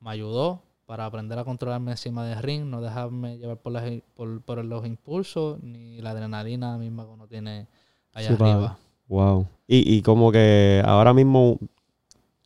me 0.00 0.10
ayudó 0.10 0.62
para 0.86 1.06
aprender 1.06 1.38
a 1.38 1.44
controlarme 1.44 1.92
encima 1.92 2.26
del 2.26 2.42
ring, 2.42 2.64
no 2.64 2.80
dejarme 2.80 3.38
llevar 3.38 3.58
por, 3.58 3.72
las, 3.72 3.84
por, 4.14 4.40
por 4.42 4.64
los 4.64 4.84
impulsos, 4.86 5.62
ni 5.62 6.00
la 6.00 6.10
adrenalina 6.10 6.76
misma 6.78 7.04
que 7.04 7.10
uno 7.10 7.26
tiene 7.28 7.68
allá 8.12 8.36
Sí, 8.36 8.42
arriba. 8.42 8.78
wow. 9.08 9.46
Y, 9.68 9.94
y 9.96 10.02
como 10.02 10.32
que 10.32 10.82
ahora 10.84 11.14
mismo 11.14 11.58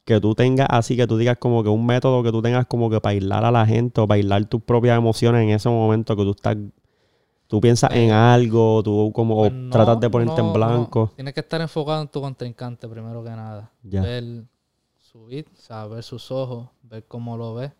que 0.04 0.20
tú 0.20 0.34
tengas 0.34 0.68
así, 0.70 0.96
que 0.96 1.06
tú 1.06 1.16
digas 1.16 1.38
como 1.38 1.62
que 1.62 1.68
un 1.70 1.86
método 1.86 2.22
que 2.22 2.30
tú 2.32 2.42
tengas 2.42 2.66
como 2.66 2.90
que 2.90 3.00
para 3.00 3.12
aislar 3.12 3.44
a 3.44 3.50
la 3.50 3.66
gente 3.66 4.00
o 4.00 4.06
para 4.08 4.16
aislar 4.16 4.44
tus 4.46 4.62
propias 4.62 4.98
emociones 4.98 5.42
en 5.42 5.50
ese 5.50 5.68
momento 5.68 6.16
que 6.16 6.22
tú 6.24 6.30
estás, 6.32 6.56
tú 7.48 7.60
piensas 7.60 7.90
en 7.92 8.10
algo, 8.10 8.82
tú 8.82 9.12
como 9.14 9.40
Pues 9.40 9.52
no, 9.52 9.70
tratas 9.70 10.00
de 10.00 10.10
ponerte 10.10 10.40
no, 10.40 10.46
en 10.48 10.52
blanco. 10.52 11.00
no. 11.00 11.12
Tienes 11.16 11.34
que 11.34 11.40
estar 11.40 11.60
enfocado 11.60 12.02
en 12.02 12.08
tu 12.08 12.20
contrincante 12.20 12.88
primero 12.88 13.22
que 13.22 13.30
nada. 13.30 13.70
Ya. 13.82 14.02
Ver 14.02 14.44
su 14.98 15.26
beat, 15.26 15.46
o 15.52 15.56
sea, 15.56 15.86
ver 15.86 16.02
sus 16.02 16.30
ojos, 16.30 16.68
ver 16.82 17.04
cómo 17.06 17.36
lo 17.36 17.54
ves. 17.54 17.72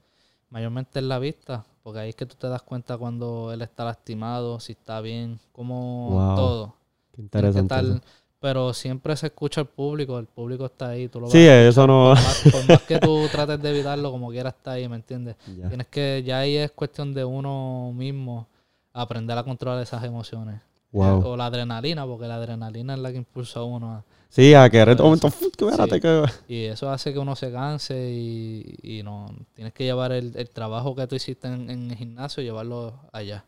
Mayormente 0.51 1.01
en 1.01 1.09
la 1.09 1.19
vista, 1.19 1.65
porque 1.83 1.99
ahí 2.01 2.11
es 2.11 2.17
que 2.17 2.27
tú 2.27 2.37
te 2.37 2.49
das 2.49 2.63
cuenta 2.63 2.97
cuando 2.97 3.53
él 3.53 3.63
está 3.63 3.85
lastimado, 3.85 4.61
si 4.61 4.73
está 4.73 5.01
bien, 5.01 5.41
como 5.53 6.11
Wow. 6.11 6.37
todo. 6.37 6.75
Qué 7.13 7.23
Tienes 7.31 7.53
que 7.53 7.61
interesante. 7.61 8.01
Pero 8.45 8.75
siempre 8.75 9.17
se 9.17 9.29
escucha 9.29 9.63
el 9.63 9.67
público, 9.69 10.19
el 10.19 10.27
público 10.27 10.67
está 10.67 10.91
ahí, 10.91 11.09
tú 11.09 11.19
lo 11.19 11.31
Sí, 11.31 11.39
vas 11.39 11.49
a 11.49 11.69
eso 11.69 11.87
no. 11.87 12.13
por 12.15 12.23
más, 12.23 12.43
por 12.53 12.69
más 12.69 12.83
que 12.83 12.99
tú 12.99 13.27
trates 13.33 13.63
de 13.63 13.71
evitarlo, 13.71 14.11
como 14.11 14.29
quiera 14.31 14.51
está 14.51 14.73
ahí, 14.73 14.87
¿me 14.87 14.97
entiendes? 14.97 15.37
Ya. 15.59 15.69
Tienes 15.69 15.87
que, 15.87 16.23
ya 16.27 16.41
ahí 16.41 16.57
es 16.57 16.71
cuestión 16.73 17.15
de 17.15 17.25
uno 17.25 17.91
mismo 17.95 18.47
aprender 18.93 19.39
a 19.39 19.45
controlar 19.45 19.83
esas 19.83 20.05
emociones. 20.05 20.61
Wow. 20.93 21.27
O 21.27 21.37
la 21.39 21.47
adrenalina, 21.47 22.05
porque 22.05 22.27
la 22.27 22.35
adrenalina 22.35 22.93
es 22.93 23.01
la 23.01 23.11
que 23.13 23.17
impulsa 23.17 23.61
a 23.61 23.65
uno 23.65 23.93
a, 23.93 24.05
Sí, 24.29 24.53
a 24.53 24.69
querer. 24.69 24.95
Eso. 24.97 25.05
Un 25.09 25.19
momento, 25.23 25.71
Sí. 25.95 26.01
que- 26.01 26.25
y 26.49 26.65
eso 26.67 26.91
hace 26.91 27.15
que 27.15 27.19
uno 27.19 27.35
se 27.37 27.51
canse 27.51 27.97
y, 28.11 28.77
y 28.83 29.03
no 29.03 29.27
tienes 29.55 29.73
que 29.73 29.85
llevar 29.85 30.13
el, 30.13 30.37
el 30.37 30.51
trabajo 30.51 30.95
que 30.95 31.07
tú 31.07 31.15
hiciste 31.17 31.49
en, 31.49 31.71
en 31.71 31.91
el 31.91 31.97
gimnasio, 31.97 32.43
llevarlo 32.43 32.93
allá, 33.11 33.45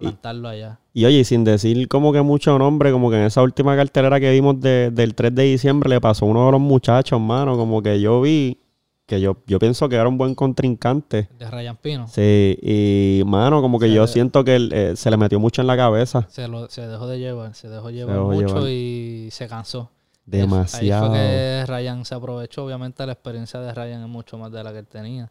implantarlo 0.00 0.48
allá. 0.48 0.78
Y 0.94 1.04
oye, 1.04 1.24
sin 1.24 1.44
decir 1.44 1.88
como 1.88 2.12
que 2.12 2.22
mucho 2.22 2.58
nombre, 2.58 2.92
como 2.92 3.10
que 3.10 3.16
en 3.16 3.22
esa 3.24 3.42
última 3.42 3.76
cartelera 3.76 4.18
que 4.20 4.30
vimos 4.30 4.60
de- 4.60 4.90
del 4.90 5.14
3 5.14 5.34
de 5.34 5.42
diciembre 5.44 5.88
le 5.88 6.00
pasó 6.00 6.24
a 6.24 6.28
uno 6.28 6.46
de 6.46 6.52
los 6.52 6.60
muchachos, 6.60 7.20
mano, 7.20 7.56
como 7.56 7.82
que 7.82 8.00
yo 8.00 8.20
vi 8.20 8.58
que 9.06 9.20
yo, 9.22 9.38
yo 9.46 9.58
pienso 9.58 9.88
que 9.88 9.96
era 9.96 10.06
un 10.06 10.18
buen 10.18 10.34
contrincante. 10.34 11.30
De 11.38 11.50
Ryan 11.50 11.76
Pino 11.78 12.06
Sí, 12.08 12.58
y 12.60 13.22
mano, 13.24 13.62
como 13.62 13.78
que 13.78 13.86
Se 13.88 13.94
yo 13.94 14.02
le- 14.02 14.08
siento 14.08 14.44
que 14.44 14.56
él, 14.56 14.70
eh, 14.72 14.96
se 14.96 15.10
le 15.10 15.16
metió 15.16 15.40
mucho 15.40 15.62
en 15.62 15.66
la 15.66 15.76
cabeza. 15.78 16.26
se, 16.28 16.46
lo, 16.46 16.68
se 16.68 16.86
dejó 16.86 17.06
de 17.06 17.18
llevar, 17.18 17.54
se 17.54 17.68
dejó 17.70 17.88
llevar 17.90 18.16
dejó 18.16 18.30
mucho 18.32 18.46
llevar. 18.56 18.68
y 18.70 19.28
se 19.30 19.48
cansó. 19.48 19.90
Demasiado. 20.26 21.04
Ahí 21.06 21.08
fue 21.10 21.18
que 21.18 21.64
Ryan 21.66 22.04
se 22.04 22.14
aprovechó. 22.14 22.66
Obviamente 22.66 23.06
la 23.06 23.12
experiencia 23.12 23.60
de 23.60 23.72
Ryan 23.72 24.02
es 24.02 24.08
mucho 24.08 24.36
más 24.36 24.52
de 24.52 24.62
la 24.62 24.72
que 24.72 24.80
él 24.80 24.86
tenía. 24.86 25.30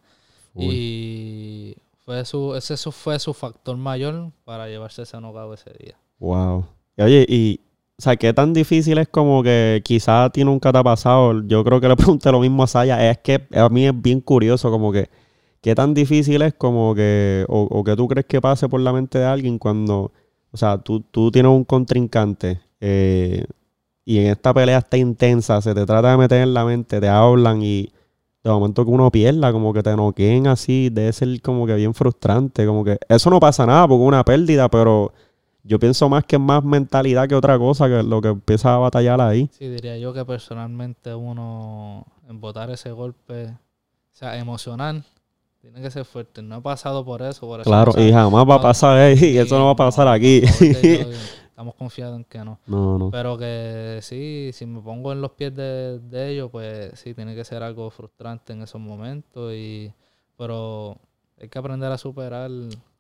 Y 0.55 1.75
fue 2.07 2.23
su, 2.23 2.55
ese 2.55 2.77
fue 2.89 3.19
su 3.19 3.33
factor 3.33 3.75
mayor 3.75 4.31
para 4.45 4.69
llevarse 4.69 5.01
ese 5.01 5.19
knockout 5.19 5.55
ese 5.55 5.71
día. 5.77 5.97
Wow. 6.19 6.65
Oye, 6.99 7.25
y, 7.27 7.59
o 7.99 8.01
sea, 8.01 8.15
qué 8.15 8.31
tan 8.31 8.53
difícil 8.53 8.97
es 8.97 9.09
como 9.09 9.43
que 9.43 9.81
quizás 9.83 10.27
a 10.27 10.29
ti 10.29 10.45
nunca 10.45 10.71
te 10.71 10.77
ha 10.77 10.83
pasado. 10.83 11.45
Yo 11.45 11.65
creo 11.65 11.81
que 11.81 11.89
le 11.89 11.95
pregunté 11.97 12.31
lo 12.31 12.39
mismo 12.39 12.63
a 12.63 12.67
Saya. 12.67 13.11
Es 13.11 13.17
que 13.17 13.45
a 13.53 13.67
mí 13.67 13.85
es 13.85 14.01
bien 14.01 14.21
curioso, 14.21 14.71
como 14.71 14.93
que, 14.93 15.09
qué 15.59 15.75
tan 15.75 15.93
difícil 15.93 16.41
es 16.43 16.53
como 16.53 16.95
que, 16.95 17.45
o, 17.49 17.63
o 17.63 17.83
que 17.83 17.97
tú 17.97 18.07
crees 18.07 18.25
que 18.25 18.39
pase 18.39 18.69
por 18.69 18.79
la 18.79 18.93
mente 18.93 19.19
de 19.19 19.25
alguien 19.25 19.59
cuando, 19.59 20.13
o 20.51 20.57
sea, 20.57 20.77
tú, 20.77 21.01
tú 21.01 21.29
tienes 21.29 21.51
un 21.51 21.65
contrincante 21.65 22.61
eh, 22.79 23.45
y 24.05 24.19
en 24.19 24.27
esta 24.27 24.53
pelea 24.53 24.77
está 24.77 24.95
intensa, 24.95 25.61
se 25.61 25.75
te 25.75 25.85
trata 25.85 26.11
de 26.11 26.17
meter 26.17 26.41
en 26.41 26.53
la 26.53 26.63
mente, 26.63 27.01
te 27.01 27.09
hablan 27.09 27.61
y 27.61 27.91
de 28.43 28.49
momento 28.49 28.85
que 28.85 28.91
uno 28.91 29.11
pierda, 29.11 29.51
como 29.51 29.73
que 29.73 29.83
te 29.83 29.95
noqueen 29.95 30.47
así, 30.47 30.89
debe 30.89 31.11
ser 31.13 31.41
como 31.41 31.65
que 31.65 31.75
bien 31.75 31.93
frustrante, 31.93 32.65
como 32.65 32.83
que 32.83 32.97
eso 33.09 33.29
no 33.29 33.39
pasa 33.39 33.65
nada 33.65 33.87
porque 33.87 34.03
es 34.03 34.07
una 34.07 34.23
pérdida, 34.23 34.69
pero 34.69 35.11
yo 35.63 35.79
pienso 35.79 36.07
más 36.07 36.23
que 36.23 36.37
es 36.37 36.41
más 36.41 36.63
mentalidad 36.63 37.27
que 37.27 37.35
otra 37.35 37.57
cosa, 37.57 37.87
que 37.87 38.01
lo 38.03 38.21
que 38.21 38.29
empieza 38.29 38.73
a 38.73 38.77
batallar 38.77 39.19
ahí. 39.19 39.49
Sí, 39.51 39.67
diría 39.67 39.97
yo 39.97 40.13
que 40.13 40.23
personalmente 40.23 41.13
uno 41.13 42.05
en 42.29 42.39
botar 42.39 42.69
ese 42.69 42.91
golpe, 42.91 43.47
o 43.47 43.57
sea, 44.13 44.37
emocional, 44.37 45.03
tiene 45.61 45.81
que 45.81 45.91
ser 45.91 46.05
fuerte. 46.05 46.41
No 46.41 46.57
he 46.57 46.61
pasado 46.61 47.03
por 47.03 47.21
eso, 47.21 47.41
por 47.41 47.59
eso 47.59 47.69
Claro, 47.69 47.91
no, 47.95 48.01
y 48.01 48.11
jamás 48.13 48.47
va 48.47 48.55
a 48.55 48.61
pasar 48.61 48.97
ahí, 48.97 49.17
sí, 49.17 49.37
eso 49.37 49.59
no 49.59 49.65
va 49.65 49.71
a 49.71 49.75
pasar 49.75 50.07
aquí. 50.07 50.41
Estamos 51.57 51.73
confiados 51.73 52.15
en 52.17 52.23
que 52.23 52.37
no. 52.45 52.59
no, 52.67 52.99
no. 52.99 53.09
Pero 53.09 53.35
que 53.35 53.97
sí, 54.03 54.51
si 54.53 54.67
me 54.67 54.79
pongo 54.79 55.11
en 55.11 55.21
los 55.21 55.31
pies 55.31 55.55
de, 55.55 55.97
de 55.97 56.29
ellos, 56.29 56.51
pues 56.51 56.91
sí, 56.99 57.15
tiene 57.15 57.33
que 57.33 57.43
ser 57.43 57.63
algo 57.63 57.89
frustrante 57.89 58.53
en 58.53 58.61
esos 58.61 58.79
momentos. 58.79 59.51
y 59.55 59.91
Pero 60.37 60.97
hay 61.41 61.49
que 61.49 61.57
aprender 61.57 61.91
a 61.91 61.97
superar 61.97 62.51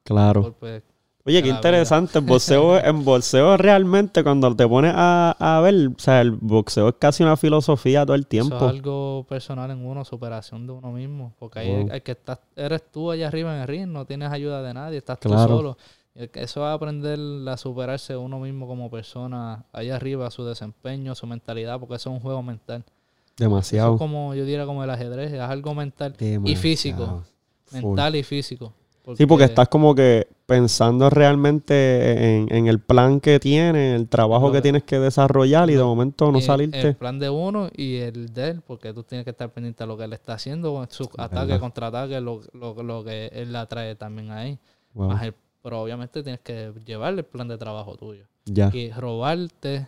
Claro. 0.03 0.41
golpes. 0.41 0.81
Oye, 1.23 1.43
qué 1.43 1.49
interesante. 1.49 2.17
El 2.17 2.25
boxeo, 2.25 2.79
en 2.83 3.05
boxeo 3.05 3.57
realmente, 3.57 4.23
cuando 4.23 4.55
te 4.55 4.67
pones 4.67 4.93
a, 4.95 5.35
a 5.37 5.61
ver, 5.61 5.89
o 5.95 5.99
sea, 5.99 6.21
el 6.21 6.31
boxeo 6.31 6.89
es 6.89 6.95
casi 6.97 7.21
una 7.21 7.37
filosofía 7.37 8.07
todo 8.07 8.15
el 8.15 8.21
Eso 8.21 8.29
tiempo. 8.29 8.55
es 8.55 8.61
algo 8.63 9.23
personal 9.29 9.69
en 9.69 9.85
uno, 9.85 10.03
superación 10.03 10.65
de 10.65 10.73
uno 10.73 10.91
mismo. 10.93 11.31
Porque 11.37 11.59
ahí 11.59 11.83
Wow. 11.83 11.89
hay 11.91 12.01
que 12.01 12.13
estar, 12.13 12.39
eres 12.55 12.81
tú 12.91 13.11
allá 13.11 13.27
arriba 13.27 13.53
en 13.55 13.61
el 13.61 13.67
ring, 13.67 13.87
no 13.87 14.05
tienes 14.05 14.31
ayuda 14.31 14.63
de 14.63 14.73
nadie, 14.73 14.97
estás 14.97 15.19
Claro. 15.19 15.45
tú 15.45 15.53
solo. 15.57 15.77
El 16.17 16.31
Eso 16.33 16.67
es 16.67 16.73
aprender 16.73 17.19
a 17.47 17.57
superarse 17.57 18.17
uno 18.17 18.39
mismo 18.39 18.67
como 18.67 18.89
persona 18.89 19.63
allá 19.71 19.95
arriba, 19.95 20.29
su 20.31 20.43
desempeño, 20.43 21.13
su 21.15 21.27
mentalidad, 21.27 21.79
porque 21.79 21.95
eso 21.95 22.09
es 22.09 22.15
un 22.15 22.19
juego 22.21 22.41
mental. 22.41 22.83
Eso 22.87 23.45
Demasiado. 23.45 23.93
es 23.93 23.99
como, 23.99 24.33
yo 24.33 24.43
diría, 24.45 24.65
como 24.65 24.83
el 24.83 24.89
ajedrez, 24.89 25.31
es 25.31 25.39
algo 25.39 25.75
mental 25.75 26.15
y 26.19 26.55
físico. 26.55 27.23
Full. 27.65 27.81
Mental 27.83 28.15
y 28.15 28.23
físico. 28.23 28.73
Sí, 29.15 29.25
porque 29.25 29.45
estás 29.45 29.69
como 29.69 29.95
que 29.95 30.27
pensando 30.47 31.09
realmente 31.09 32.35
en, 32.35 32.53
en 32.53 32.67
el 32.67 32.79
plan 32.79 33.21
que 33.21 33.39
tienes, 33.39 33.95
el 33.97 34.09
trabajo 34.09 34.51
que 34.51 34.61
tienes 34.61 34.83
que 34.83 34.99
desarrollar 34.99 35.69
y 35.69 35.75
de 35.75 35.83
momento 35.83 36.29
no 36.29 36.39
y 36.39 36.41
salirte. 36.41 36.81
El 36.89 36.95
plan 36.95 37.17
de 37.17 37.29
uno 37.29 37.69
y 37.73 37.97
el 37.97 38.33
de 38.33 38.49
él, 38.49 38.61
porque 38.65 38.91
tú 38.93 39.03
tienes 39.03 39.23
que 39.23 39.29
estar 39.31 39.49
pendiente 39.51 39.83
a 39.83 39.85
lo 39.85 39.95
que 39.97 40.03
él 40.03 40.11
está 40.13 40.33
haciendo, 40.33 40.73
con 40.73 40.89
sus 40.89 41.07
ataques, 41.17 41.57
contraataques, 41.59 42.21
lo, 42.21 42.41
lo, 42.53 42.83
lo 42.83 43.03
que 43.05 43.27
él 43.27 43.53
la 43.53 43.65
trae 43.67 43.95
también 43.95 44.31
ahí. 44.31 44.57
Wow. 44.93 45.09
Más 45.09 45.23
el- 45.23 45.35
pero 45.67 45.81
obviamente 45.81 46.23
tienes 46.23 46.39
que 46.39 46.71
llevarle 46.85 47.19
el 47.19 47.25
plan 47.25 47.45
de 47.49 47.57
trabajo 47.57 47.97
tuyo. 47.97 48.23
Ya. 48.45 48.69
Y 48.73 48.89
robarte, 48.91 49.85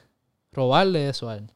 robarle 0.52 1.08
eso 1.08 1.30
a 1.30 1.38
él. 1.38 1.50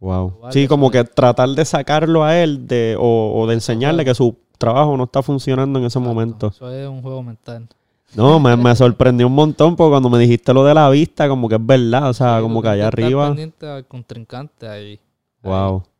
Wow. 0.00 0.30
Robarle 0.30 0.52
Sí, 0.62 0.66
como 0.66 0.90
que 0.90 1.04
tratar 1.04 1.50
de 1.50 1.62
sacarlo 1.66 2.24
a 2.24 2.38
él 2.38 2.66
de, 2.66 2.96
o, 2.98 3.32
o 3.38 3.46
de 3.46 3.52
enseñarle 3.52 4.02
que 4.02 4.14
su 4.14 4.34
trabajo 4.56 4.96
no 4.96 5.04
está 5.04 5.22
funcionando 5.22 5.78
en 5.78 5.84
ese 5.84 5.98
Exacto. 5.98 6.14
momento. 6.14 6.46
Eso 6.46 6.72
es 6.72 6.88
un 6.88 7.02
juego 7.02 7.22
mental. 7.22 7.68
No, 8.14 8.40
me, 8.40 8.56
me 8.56 8.74
sorprendió 8.76 9.26
un 9.26 9.34
montón 9.34 9.76
porque 9.76 9.90
cuando 9.90 10.08
me 10.08 10.18
dijiste 10.18 10.54
lo 10.54 10.64
de 10.64 10.72
la 10.72 10.88
vista, 10.88 11.28
como 11.28 11.46
que 11.46 11.56
es 11.56 11.66
verdad, 11.66 12.08
o 12.08 12.14
sea, 12.14 12.36
Sí, 12.38 12.42
como 12.42 12.62
que 12.62 12.68
allá 12.68 12.86
arriba. 12.88 13.26
pendiente 13.26 13.66
al 13.68 13.84
contrincante 13.84 14.66
ahí. 14.66 14.98
Wow. 15.42 15.82
Ahí. 15.84 15.90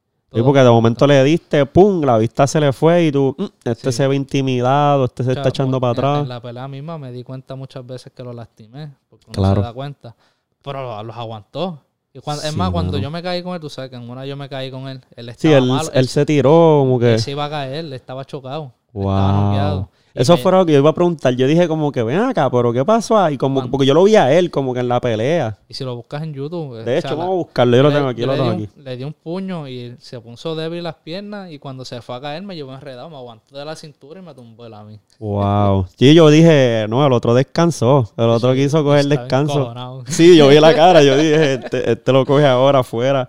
Todo 0.41 0.45
porque 0.47 0.61
de 0.61 0.71
momento 0.71 1.07
le 1.07 1.23
diste, 1.25 1.65
pum, 1.67 2.03
la 2.05 2.19
vista 2.19 2.47
se 2.47 2.61
le 2.61 2.73
fue 2.73 3.05
y 3.07 3.13
tú, 3.13 3.35
"Mm, 3.39 3.45
este 3.69 3.93
Sí. 3.93 3.97
se 3.99 4.07
ve 4.09 4.17
intimidado, 4.17 5.05
este 5.07 5.25
se 5.25 5.33
está 5.33 5.49
echando 5.49 5.77
mu- 5.77 5.81
para 5.81 5.93
atrás. 5.93 6.23
En 6.23 6.29
la 6.29 6.41
pelea 6.41 6.69
misma 6.69 6.99
me 6.99 7.11
di 7.13 7.23
cuenta 7.25 7.55
muchas 7.55 7.87
veces 7.87 8.13
que 8.15 8.23
lo 8.23 8.33
lastimé, 8.33 8.91
porque 9.09 9.25
uno 9.29 9.35
Claro. 9.35 9.57
se 9.63 9.67
da 9.67 9.73
cuenta. 9.73 10.15
Pero 10.63 10.83
lo- 10.83 11.03
los 11.05 11.17
aguantó. 11.17 11.81
Y 12.13 12.21
cuando, 12.21 12.43
es 12.45 12.57
más, 12.57 12.71
cuando 12.71 12.93
mano. 12.93 13.03
yo 13.03 13.11
me 13.11 13.23
caí 13.23 13.43
con 13.43 13.55
él, 13.55 13.61
tú 13.61 13.69
sabes 13.69 13.91
que 13.91 13.97
en 13.97 14.09
una 14.09 14.25
yo 14.25 14.37
me 14.37 14.49
caí 14.49 14.71
con 14.71 14.89
él. 14.89 15.03
Él 15.17 15.27
Sí, 15.27 15.49
estaba 15.49 15.57
él, 15.59 15.65
malo. 15.71 15.91
él 15.93 16.09
se 16.09 16.25
tiró 16.25 16.79
como 16.81 16.99
que... 16.99 17.15
él 17.15 17.21
se 17.21 17.33
iba 17.33 17.45
a 17.45 17.51
caer, 17.51 17.75
él 17.85 17.93
estaba 17.93 18.25
chocado. 18.25 18.73
Wow. 18.93 19.03
Estaba 19.11 19.33
noqueado. 19.43 19.89
Eso 20.17 20.33
me- 20.35 20.39
fue 20.43 20.53
lo 20.53 20.67
que 20.67 20.73
yo 20.73 20.79
iba 20.79 20.91
a 20.91 20.95
preguntar. 20.95 21.35
Yo 21.35 21.47
dije 21.47 21.69
como 21.69 21.93
que 21.93 22.03
ven 22.03 22.19
acá, 22.19 22.51
pero 22.51 22.73
¿qué 22.73 22.85
pasó 22.85 23.19
ahí? 23.19 23.37
Como, 23.37 23.57
Cuando- 23.57 23.71
porque 23.71 23.87
yo 23.87 23.95
lo 23.95 24.05
vi 24.05 24.17
a 24.17 24.33
él 24.37 24.51
como 24.51 24.73
que 24.75 24.81
en 24.81 24.89
la 24.89 25.01
pelea. 25.01 25.59
Y 25.69 25.75
si 25.75 25.85
lo 25.85 25.95
buscas 25.97 26.23
en 26.23 26.33
YouTube. 26.35 26.75
De 26.77 26.81
o 26.83 26.85
sea, 26.85 26.99
hecho, 26.99 27.17
vamos 27.17 27.33
a 27.33 27.37
buscarlo. 27.37 27.77
Yo 27.77 27.83
lo 27.83 27.89
le- 27.91 27.95
tengo 27.97 28.09
aquí, 28.09 28.21
yo 28.21 28.27
lo 28.27 28.33
le 28.33 28.39
tengo 28.39 28.51
di 28.57 28.65
aquí. 28.65 28.73
un- 28.79 28.85
Le 28.85 28.97
di 28.97 29.05
un 29.05 29.13
puño 29.13 29.69
y 29.69 29.95
se 29.99 30.21
puso 30.21 30.55
débil 30.57 30.83
las 30.83 30.95
piernas 30.97 31.51
y 31.51 31.59
cuando 31.59 31.85
se 31.85 32.01
fue 32.03 32.17
a 32.17 32.21
caer 32.21 32.43
me 32.43 32.55
llevó 32.57 32.75
enredado, 32.75 33.09
me 33.11 33.17
aguantó 33.17 33.57
de 33.59 33.65
la 33.65 33.77
cintura 33.77 34.21
y 34.21 34.23
me 34.23 34.35
tumbó 34.35 34.67
el 34.67 34.75
a 34.75 34.85
mí. 34.85 34.99
Wow. 35.19 35.87
Sí, 35.97 36.15
yo 36.15 36.29
dije, 36.31 36.87
no, 36.89 37.05
el 37.07 37.13
otro 37.13 37.35
descansó. 37.35 38.11
El 38.17 38.27
otro 38.31 38.55
quiso 38.55 38.83
coger 38.85 39.07
descanso. 39.07 39.75
Sí, 40.07 40.37
yo 40.37 40.49
vi 40.49 40.61
la 40.61 40.75
cara. 40.75 41.03
Yo 41.03 41.17
dije, 41.17 41.55
este, 41.73 41.91
este 41.93 42.13
lo 42.13 42.25
coge 42.25 42.47
ahora 42.47 42.81
afuera. 42.81 43.29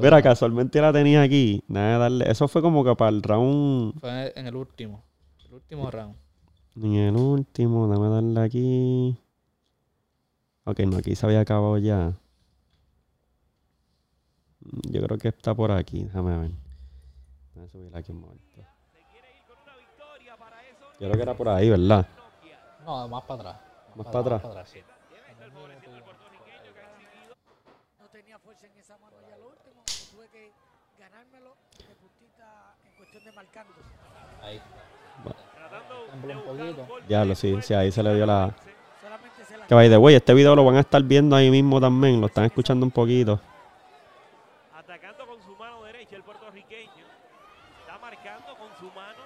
Mira, 0.00 0.22
casualmente 0.22 0.80
la 0.80 0.92
tenía 0.92 1.22
aquí. 1.22 1.62
Nada 1.68 1.98
darle. 1.98 2.30
Eso 2.30 2.48
fue 2.48 2.62
como 2.62 2.84
que 2.84 2.94
para 2.94 3.10
el 3.10 3.22
round. 3.22 4.00
Fue 4.00 4.32
en 4.36 4.46
el 4.46 4.56
último. 4.56 5.02
El 5.72 5.78
último 5.78 5.90
round. 5.90 6.16
En 6.76 6.94
el 6.96 7.16
último, 7.16 7.88
dame 7.88 8.10
darle 8.10 8.40
aquí. 8.42 9.18
Ok, 10.64 10.80
no, 10.80 10.98
aquí 10.98 11.16
se 11.16 11.24
había 11.24 11.40
acabado 11.40 11.78
ya. 11.78 12.12
Yo 14.60 15.02
creo 15.02 15.16
que 15.16 15.28
está 15.28 15.54
por 15.54 15.72
aquí. 15.72 16.04
Déjame 16.04 16.36
ver. 16.36 16.50
Déjame 17.54 17.68
subir 17.70 17.96
aquí 17.96 18.12
un 18.12 18.20
momento. 18.20 18.44
Yo 21.00 21.08
creo 21.08 21.12
que 21.14 21.22
era 21.22 21.34
por 21.34 21.48
ahí, 21.48 21.70
¿verdad? 21.70 22.06
No, 22.84 23.08
más 23.08 23.24
para 23.24 23.40
atrás. 23.40 23.60
Más 23.96 24.06
para 24.08 24.36
atrás. 24.36 24.68
sí. 24.68 24.80
no 27.98 28.08
tenía 28.08 28.38
fuerza 28.38 28.66
en 28.66 28.76
esa 28.76 28.98
mano 28.98 29.16
ya 29.26 29.38
lo 29.38 29.48
último, 29.48 29.82
tuve 30.10 30.28
que 30.28 30.52
ganármelo 31.02 31.56
de 31.78 31.94
puntita 31.96 32.74
en 32.86 32.96
cuestión 32.96 33.24
de 33.24 33.32
marcando. 33.32 33.72
Ahí. 34.42 34.60
Poquito. 36.46 36.86
Ya 37.08 37.24
lo 37.24 37.34
sí, 37.34 37.56
sí, 37.62 37.74
ahí 37.74 37.90
se 37.90 38.02
le 38.02 38.14
dio 38.14 38.26
la. 38.26 38.54
Que 39.66 39.74
by 39.74 39.88
the 39.88 39.96
way, 39.96 40.14
este 40.14 40.34
video 40.34 40.54
lo 40.54 40.64
van 40.64 40.76
a 40.76 40.80
estar 40.80 41.02
viendo 41.02 41.34
ahí 41.34 41.50
mismo 41.50 41.80
también. 41.80 42.20
Lo 42.20 42.26
están 42.26 42.44
escuchando 42.44 42.86
un 42.86 42.92
poquito. 42.92 43.40
atacando 44.76 45.26
con 45.26 45.42
su 45.42 45.56
mano 45.56 45.82
derecha 45.82 46.16
el 46.16 46.22
puertorriqueño. 46.22 47.04
Está 47.80 47.98
marcando 47.98 48.54
con 48.56 48.68
su 48.78 48.86
mano 48.94 49.18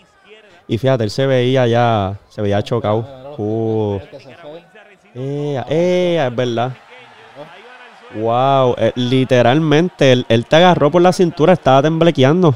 izquierda. 0.00 0.48
Y 0.66 0.78
fíjate, 0.78 1.04
él 1.04 1.10
se 1.10 1.26
veía 1.26 1.66
ya. 1.66 2.18
Se 2.30 2.42
veía 2.42 2.62
chocado. 2.62 3.34
Uh. 3.38 4.00
Eh, 5.14 5.62
eh, 5.68 6.26
es 6.26 6.36
verdad. 6.36 6.72
Wow, 8.16 8.74
eh, 8.78 8.92
literalmente, 8.94 10.12
él, 10.12 10.26
él 10.28 10.44
te 10.46 10.56
agarró 10.56 10.90
por 10.90 11.00
la 11.02 11.12
cintura, 11.12 11.52
estaba 11.54 11.82
temblequeando. 11.82 12.54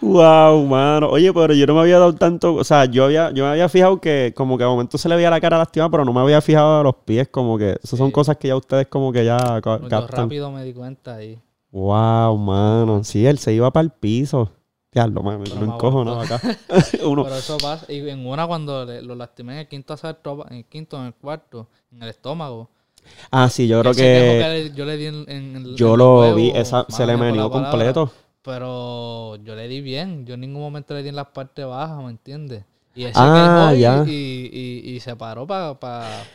Wow, 0.00 0.64
mano. 0.66 1.08
Oye, 1.10 1.32
pero 1.32 1.52
yo 1.54 1.66
no 1.66 1.74
me 1.74 1.80
había 1.80 1.98
dado 1.98 2.14
tanto, 2.14 2.54
o 2.54 2.64
sea, 2.64 2.84
yo 2.86 3.04
había, 3.04 3.30
yo 3.32 3.44
me 3.44 3.50
había 3.50 3.68
fijado 3.68 4.00
que 4.00 4.32
como 4.36 4.56
que 4.58 4.64
a 4.64 4.68
momento 4.68 4.98
se 4.98 5.08
le 5.08 5.16
veía 5.16 5.30
la 5.30 5.40
cara 5.40 5.58
lastimada, 5.58 5.90
pero 5.90 6.04
no 6.04 6.12
me 6.12 6.20
había 6.20 6.40
fijado 6.40 6.78
de 6.78 6.84
los 6.84 6.94
pies, 7.04 7.28
como 7.28 7.58
que 7.58 7.78
esas 7.82 7.98
son 7.98 8.08
Sí. 8.08 8.12
cosas 8.12 8.36
que 8.36 8.48
ya 8.48 8.56
ustedes 8.56 8.86
como 8.86 9.12
que 9.12 9.24
ya 9.24 9.56
Yo 9.56 9.60
captan. 9.88 10.06
rápido 10.08 10.50
me 10.50 10.64
di 10.64 10.72
cuenta 10.72 11.16
ahí. 11.16 11.38
Wow, 11.70 12.36
mano. 12.38 13.04
Sí, 13.04 13.26
él 13.26 13.38
se 13.38 13.52
iba 13.52 13.70
para 13.70 13.84
el 13.84 13.90
piso. 13.90 14.50
Diablo, 14.92 15.22
me 15.22 15.36
me 15.38 15.44
encojonaba 15.44 16.24
acá. 16.24 16.40
Uno, 17.04 17.24
Pero 17.24 17.36
eso 17.36 17.58
pasa. 17.58 17.90
Y 17.92 18.08
en 18.08 18.26
una 18.26 18.46
cuando 18.46 18.84
le- 18.86 19.02
lo 19.02 19.14
lastimé 19.14 19.52
en 19.54 19.58
el 19.60 19.68
quinto 19.68 19.92
asalto, 19.92 20.46
en 20.50 20.56
el 20.58 20.64
quinto, 20.64 20.98
en 20.98 21.06
el 21.06 21.14
cuarto, 21.14 21.68
en 21.92 22.02
el 22.02 22.08
estómago. 22.08 22.68
ah, 23.30 23.48
sí, 23.50 23.68
yo 23.68 23.80
creo 23.80 23.92
que 23.94 24.02
le- 24.02 24.74
yo 24.74 24.84
le 24.86 24.96
di 24.96 25.06
en, 25.06 25.14
en- 25.28 25.56
en- 25.56 25.76
yo 25.76 25.92
en 25.92 25.98
lo 25.98 26.34
vi, 26.34 26.50
esa, 26.54 26.86
se 26.88 27.06
le 27.06 27.16
palabra, 27.18 27.50
completo. 27.50 28.12
Pero 28.42 29.36
yo 29.36 29.54
le 29.54 29.68
di 29.68 29.82
bien. 29.82 30.24
Yo 30.24 30.34
en 30.34 30.40
ningún 30.40 30.62
momento 30.62 30.94
le 30.94 31.02
di 31.02 31.10
en 31.10 31.16
las 31.16 31.26
partes 31.28 31.66
bajas, 31.66 32.02
¿me 32.02 32.10
entiendes? 32.10 32.64
Y 32.98 33.04
él 33.04 33.12
Ah, 33.14 33.72
ya. 33.78 34.02
Y, 34.08 34.10
y, 34.52 34.90
y 34.96 34.98
se 35.00 35.14
paró 35.14 35.46
para 35.46 35.78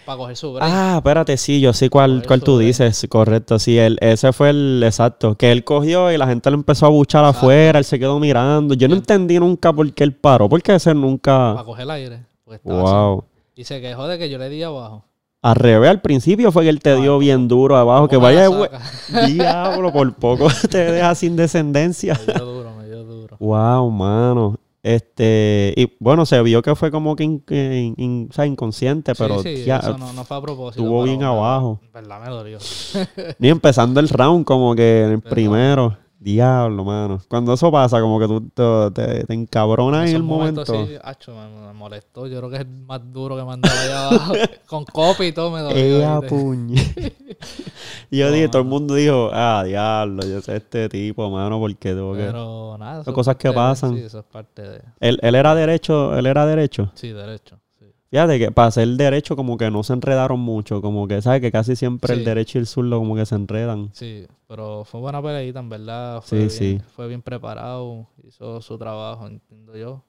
coger 0.06 0.38
su 0.38 0.54
break. 0.54 0.70
Ah, 0.72 0.94
espérate, 0.98 1.36
sí, 1.36 1.60
yo 1.60 1.74
sé 1.74 1.90
cuál, 1.90 2.24
cuál 2.26 2.42
tú 2.42 2.58
dices, 2.58 3.06
correcto, 3.10 3.60
sí, 3.60 3.78
él, 3.78 3.98
ese 4.00 4.32
fue 4.32 4.52
el 4.52 4.82
exacto, 4.86 5.36
que 5.36 5.52
él 5.52 5.66
cogió 5.66 6.10
y 6.10 6.18
la 6.18 6.26
gente 6.26 6.50
le 6.50 6.56
empezó 6.56 6.86
a 6.86 6.90
buchar 6.90 7.26
Exacto. 7.26 7.40
afuera, 7.40 7.80
él 7.80 7.84
se 7.86 8.00
quedó 8.00 8.18
mirando, 8.18 8.76
yo 8.76 8.88
no 8.88 8.96
entendí 8.96 9.38
nunca 9.40 9.74
por 9.74 9.92
qué 9.92 10.06
él 10.06 10.14
paró, 10.14 10.48
porque 10.48 10.74
ese 10.76 10.92
Para 10.92 11.00
nunca, 11.02 11.62
coger 11.66 11.84
el 11.84 11.92
aire. 11.92 12.20
porque 12.46 12.56
estaba 12.56 12.82
así. 12.82 12.92
wow, 12.94 13.24
Y 13.56 13.64
se 13.66 13.82
quejó 13.82 14.08
de 14.08 14.18
que 14.18 14.30
yo 14.30 14.38
le 14.38 14.48
di 14.48 14.64
abajo. 14.64 15.04
al 15.42 15.56
revés, 15.56 15.90
al 15.90 16.00
principio 16.00 16.50
fue 16.54 16.64
que 16.64 16.70
él 16.70 16.80
te 16.80 16.96
dio 16.96 17.18
bien 17.18 17.50
duro 17.50 17.76
abajo, 17.76 18.08
que 18.08 18.16
vaya, 18.16 18.48
diablo, 19.28 19.92
por 19.92 20.14
poco 20.14 20.48
te 20.72 20.92
deja 20.94 21.14
sin 21.16 21.36
descendencia. 21.36 22.18
Me 22.26 22.34
dio 22.36 22.46
duro, 22.46 22.72
me 22.78 22.86
dio 22.86 23.04
duro. 23.04 23.36
Wow, 23.38 23.92
mano. 23.92 24.56
Este, 24.84 25.74
y 25.78 25.94
bueno, 26.00 26.26
se 26.26 26.42
vio 26.44 26.62
que 26.62 26.76
fue 26.76 26.92
como 26.92 27.16
que 27.16 27.24
in- 27.24 27.44
in- 27.50 27.94
in- 27.98 28.28
o 28.30 28.34
sea, 28.34 28.46
inconsciente, 28.46 29.16
pero 29.16 29.40
sí, 29.42 29.56
sí, 29.58 29.64
ya, 29.64 29.78
eso 29.78 29.98
no, 29.98 30.12
no 30.12 30.26
fue 30.26 30.36
a 30.38 30.42
propósito. 30.42 30.84
estuvo 30.84 31.04
bien 31.04 31.24
abajo. 31.24 31.80
En 31.84 31.92
verdad 31.94 32.22
me 32.22 32.30
dolió. 32.30 32.58
ni 33.40 33.48
empezando 33.48 34.02
el 34.02 34.10
round, 34.10 34.44
como 34.46 34.76
que 34.76 35.04
en 35.06 35.12
el 35.14 35.22
primero. 35.22 35.98
Diablo, 36.24 36.86
mano. 36.86 37.20
Cuando 37.28 37.54
eso 37.54 37.70
pasa, 37.70 38.00
como 38.00 38.18
que 38.18 38.28
tú 38.28 38.50
te, 38.50 38.92
te, 38.92 39.26
te 39.26 39.34
encabronas 39.34 40.10
en 40.10 40.16
el 40.16 40.24
momento. 40.24 40.66
sí, 40.66 40.96
acho, 41.04 41.36
me, 41.36 41.74
molestó. 41.74 42.28
Yo 42.28 42.38
creo 42.38 42.50
que 42.50 42.56
es 42.56 42.62
el 42.62 42.68
más 42.70 43.02
duro 43.12 43.36
que 43.36 43.44
me 43.44 43.52
han 43.52 43.60
dado 43.60 43.78
allá 43.78 44.08
abajo. 44.08 44.34
Con 44.66 44.86
copy 44.86 45.26
y 45.26 45.32
todo 45.34 45.52
me 45.52 45.60
dolió. 45.60 45.78
Ella 45.78 46.22
puñe. 46.22 46.76
y 48.10 48.18
yo 48.18 48.28
No, 48.28 48.32
dije, 48.32 48.48
todo 48.48 48.62
el 48.62 48.68
mundo 48.70 48.96
dijo, 48.96 49.32
ah, 49.34 49.64
diablo, 49.66 50.26
yo 50.26 50.40
sé 50.40 50.56
este 50.56 50.88
tipo, 50.88 51.30
mano, 51.30 51.60
porque 51.60 51.90
tengo 51.90 52.14
que... 52.14 52.24
Pero 52.24 52.78
nada. 52.78 53.04
Son 53.04 53.14
cosas 53.14 53.36
que 53.36 53.52
pasan. 53.52 53.96
Sí, 53.96 54.04
eso 54.04 54.20
es 54.20 54.26
parte 54.26 54.62
de... 54.62 54.82
Él, 55.02 55.20
él 55.22 55.36
era 55.36 55.54
derecho, 55.54 56.18
él 56.18 56.26
era 56.26 56.46
derecho. 56.46 56.90
Sí, 56.96 57.10
derecho. 57.10 57.60
Fíjate 58.14 58.38
que 58.38 58.52
para 58.52 58.70
ser 58.70 58.88
derecho 58.90 59.36
como 59.36 59.58
que 59.58 59.72
no 59.72 59.82
se 59.82 59.92
enredaron 59.92 60.40
mucho, 60.40 60.84
como 60.84 61.08
que, 61.08 61.20
¿sabes? 61.24 61.42
Que 61.42 61.52
casi 61.52 61.76
siempre 61.76 62.14
el 62.14 62.24
derecho 62.24 62.60
y 62.60 62.62
el 62.62 62.68
zurdo 62.68 63.00
como 63.00 63.16
que 63.16 63.26
se 63.26 63.34
enredan. 63.34 63.90
Sí, 63.92 64.28
pero 64.48 64.84
fue 64.84 65.00
buena 65.00 65.20
peleita, 65.20 65.60
en 65.60 65.70
verdad. 65.70 66.22
Sí, 66.24 66.36
bien, 66.36 66.50
sí. 66.52 66.82
Fue 66.96 67.08
bien 67.08 67.24
preparado, 67.24 68.06
hizo 68.24 68.62
su 68.62 68.78
trabajo, 68.78 69.26
entiendo 69.26 69.76
yo. 69.76 70.04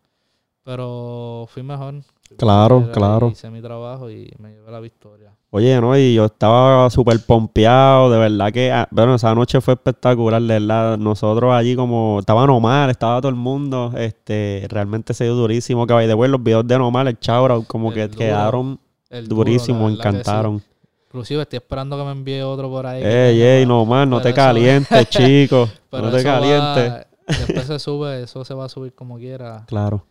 Pero 0.65 1.47
fui 1.49 1.63
mejor. 1.63 1.95
Claro, 2.37 2.91
claro. 2.93 3.29
Hice 3.29 3.49
mi 3.49 3.63
trabajo 3.63 4.11
y 4.11 4.31
me 4.39 4.51
llevé 4.51 4.71
la 4.71 4.81
victoria. 4.81 5.34
Oye, 5.57 5.81
no, 5.81 5.97
y 5.97 6.15
yo 6.15 6.25
estaba 6.25 6.91
súper 6.91 7.21
pompeado, 7.25 8.11
de 8.11 8.19
verdad 8.19 8.53
que, 8.53 8.73
ah, 8.73 8.89
bueno, 8.91 9.15
esa 9.15 9.37
noche 9.37 9.61
fue 9.61 9.75
espectacular, 9.75 10.43
de 10.43 10.59
verdad. 10.59 10.99
Nosotros 10.99 11.55
allí 11.55 11.77
como, 11.77 12.19
estaba 12.19 12.45
Nomar, 12.45 12.91
estaba 12.91 13.21
todo 13.21 13.29
el 13.29 13.37
mundo, 13.37 13.93
este, 13.97 14.67
realmente 14.69 15.15
se 15.15 15.23
dio 15.23 15.37
durísimo, 15.37 15.87
que 15.87 15.95
de 15.95 16.29
los 16.29 16.43
videos 16.43 16.67
de 16.67 16.77
Nomar, 16.77 17.07
el 17.07 17.21
Chaura, 17.21 17.57
como 17.69 17.91
El 17.91 17.95
que 17.95 18.09
duro, 18.09 18.19
quedaron 18.19 18.81
durísimos, 19.29 19.93
sí. 19.93 19.99
encantaron. 19.99 20.61
Inclusive 21.07 21.43
estoy 21.43 21.59
esperando 21.59 21.97
que 21.99 22.03
me 22.03 22.11
envíe 22.11 22.41
otro 22.41 22.69
por 22.69 22.89
ahí. 22.89 23.05
Ey, 23.05 23.41
ey, 23.41 23.65
Nomar, 23.65 24.09
no 24.09 24.21
te 24.21 24.35
calientes, 24.35 25.09
chico, 25.09 25.69
no 25.93 26.11
te 26.11 26.25
calientes. 26.25 27.07
después 27.29 27.67
se 27.69 27.79
sube, 27.79 28.25
eso 28.25 28.45
se 28.45 28.55
va 28.55 28.65
a 28.65 28.69
subir 28.69 28.93
como 28.93 29.19
quiera. 29.19 29.63
Claro, 29.69 30.05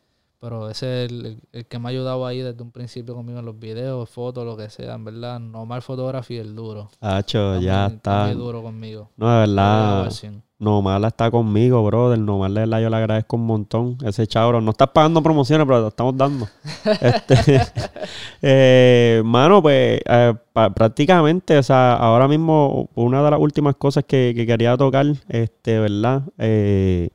Pero 0.43 0.69
ese 0.69 1.05
es 1.05 1.11
el, 1.11 1.39
el- 1.53 1.65
que 1.67 1.79
me 1.79 1.87
ha 1.87 1.91
ayudado 1.91 2.25
ahí 2.27 2.41
desde 2.41 2.61
un 2.61 2.71
principio 2.71 3.15
conmigo 3.15 3.39
en 3.39 3.45
los 3.45 3.57
videos, 3.57 4.09
fotos, 4.09 4.45
lo 4.45 4.57
que 4.57 4.69
sea, 4.69 4.95
en 4.95 5.05
verdad. 5.05 5.39
Normal 5.39 5.81
fotografía, 5.81 6.41
el 6.41 6.53
duro. 6.53 6.89
Hacho, 6.99 7.61
ya 7.61 7.85
está. 7.85 8.25
muy 8.25 8.35
duro 8.35 8.61
conmigo. 8.61 9.09
No, 9.15 9.31
de 9.31 9.39
verdad, 9.47 10.03
Al 10.03 10.11
100. 10.11 10.43
Nomar 10.59 11.01
está 11.05 11.31
conmigo, 11.31 11.81
brother. 11.85 12.19
Nomar 12.19 12.51
de 12.51 12.59
verdad 12.59 12.81
yo 12.81 12.89
le 12.89 12.95
agradezco 12.97 13.37
un 13.37 13.45
montón. 13.45 13.97
Ese 14.03 14.27
chabro, 14.27 14.59
no 14.59 14.71
estás 14.71 14.89
pagando 14.89 15.23
promociones, 15.23 15.65
pero 15.65 15.81
te 15.83 15.87
estamos 15.87 16.17
dando. 16.17 16.45
este, 17.01 17.61
eh, 18.41 19.21
mano, 19.23 19.61
pues 19.61 20.01
eh, 20.05 20.33
prácticamente, 20.75 21.57
o 21.57 21.63
sea, 21.63 21.93
ahora 21.95 22.27
mismo 22.27 22.89
una 22.95 23.23
de 23.23 23.31
las 23.31 23.39
últimas 23.39 23.75
cosas 23.75 24.03
que, 24.03 24.33
que 24.35 24.45
quería 24.45 24.75
tocar, 24.75 25.05
este, 25.29 25.79
¿verdad? 25.79 26.23
Eh, 26.37 27.09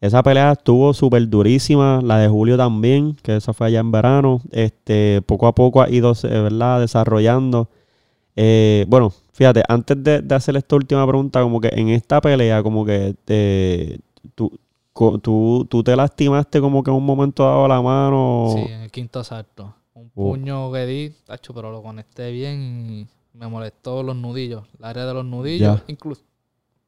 esa 0.00 0.22
pelea 0.22 0.52
estuvo 0.52 0.94
súper 0.94 1.28
durísima, 1.28 2.00
la 2.02 2.18
de 2.18 2.28
Julio 2.28 2.56
también, 2.56 3.14
que 3.22 3.36
esa 3.36 3.52
fue 3.52 3.66
allá 3.68 3.80
en 3.80 3.92
verano. 3.92 4.40
Este, 4.50 5.20
poco 5.26 5.46
a 5.46 5.54
poco 5.54 5.82
ha 5.82 5.90
ido, 5.90 6.14
¿verdad? 6.22 6.80
Desarrollando. 6.80 7.68
Eh, 8.36 8.86
bueno, 8.88 9.12
fíjate, 9.32 9.62
antes 9.68 10.02
de, 10.02 10.22
de 10.22 10.34
hacer 10.34 10.56
esta 10.56 10.76
última 10.76 11.06
pregunta, 11.06 11.42
como 11.42 11.60
que 11.60 11.68
en 11.72 11.88
esta 11.90 12.20
pelea, 12.20 12.62
como 12.62 12.84
que 12.86 13.14
te, 13.24 14.00
tú, 14.34 14.50
tú, 15.22 15.66
tú 15.68 15.82
te 15.82 15.94
lastimaste 15.94 16.60
como 16.60 16.82
que 16.82 16.90
en 16.90 16.96
un 16.96 17.04
momento 17.04 17.44
dado 17.44 17.68
la 17.68 17.82
mano. 17.82 18.52
Sí, 18.54 18.72
en 18.72 18.80
el 18.82 18.90
quinto 18.90 19.20
asalto. 19.20 19.74
Un 19.94 20.10
Oh. 20.14 20.30
puño 20.32 20.72
que 20.72 20.86
di, 20.86 21.10
tacho, 21.26 21.52
pero 21.52 21.70
lo 21.70 21.82
conecté 21.82 22.30
bien 22.32 22.86
y 22.90 23.06
me 23.38 23.46
molestó 23.48 24.02
los 24.02 24.16
nudillos. 24.16 24.64
El 24.78 24.84
área 24.86 25.04
de 25.04 25.12
los 25.14 25.24
nudillos, 25.26 25.78
Ya. 25.78 25.84
incluso. 25.88 26.22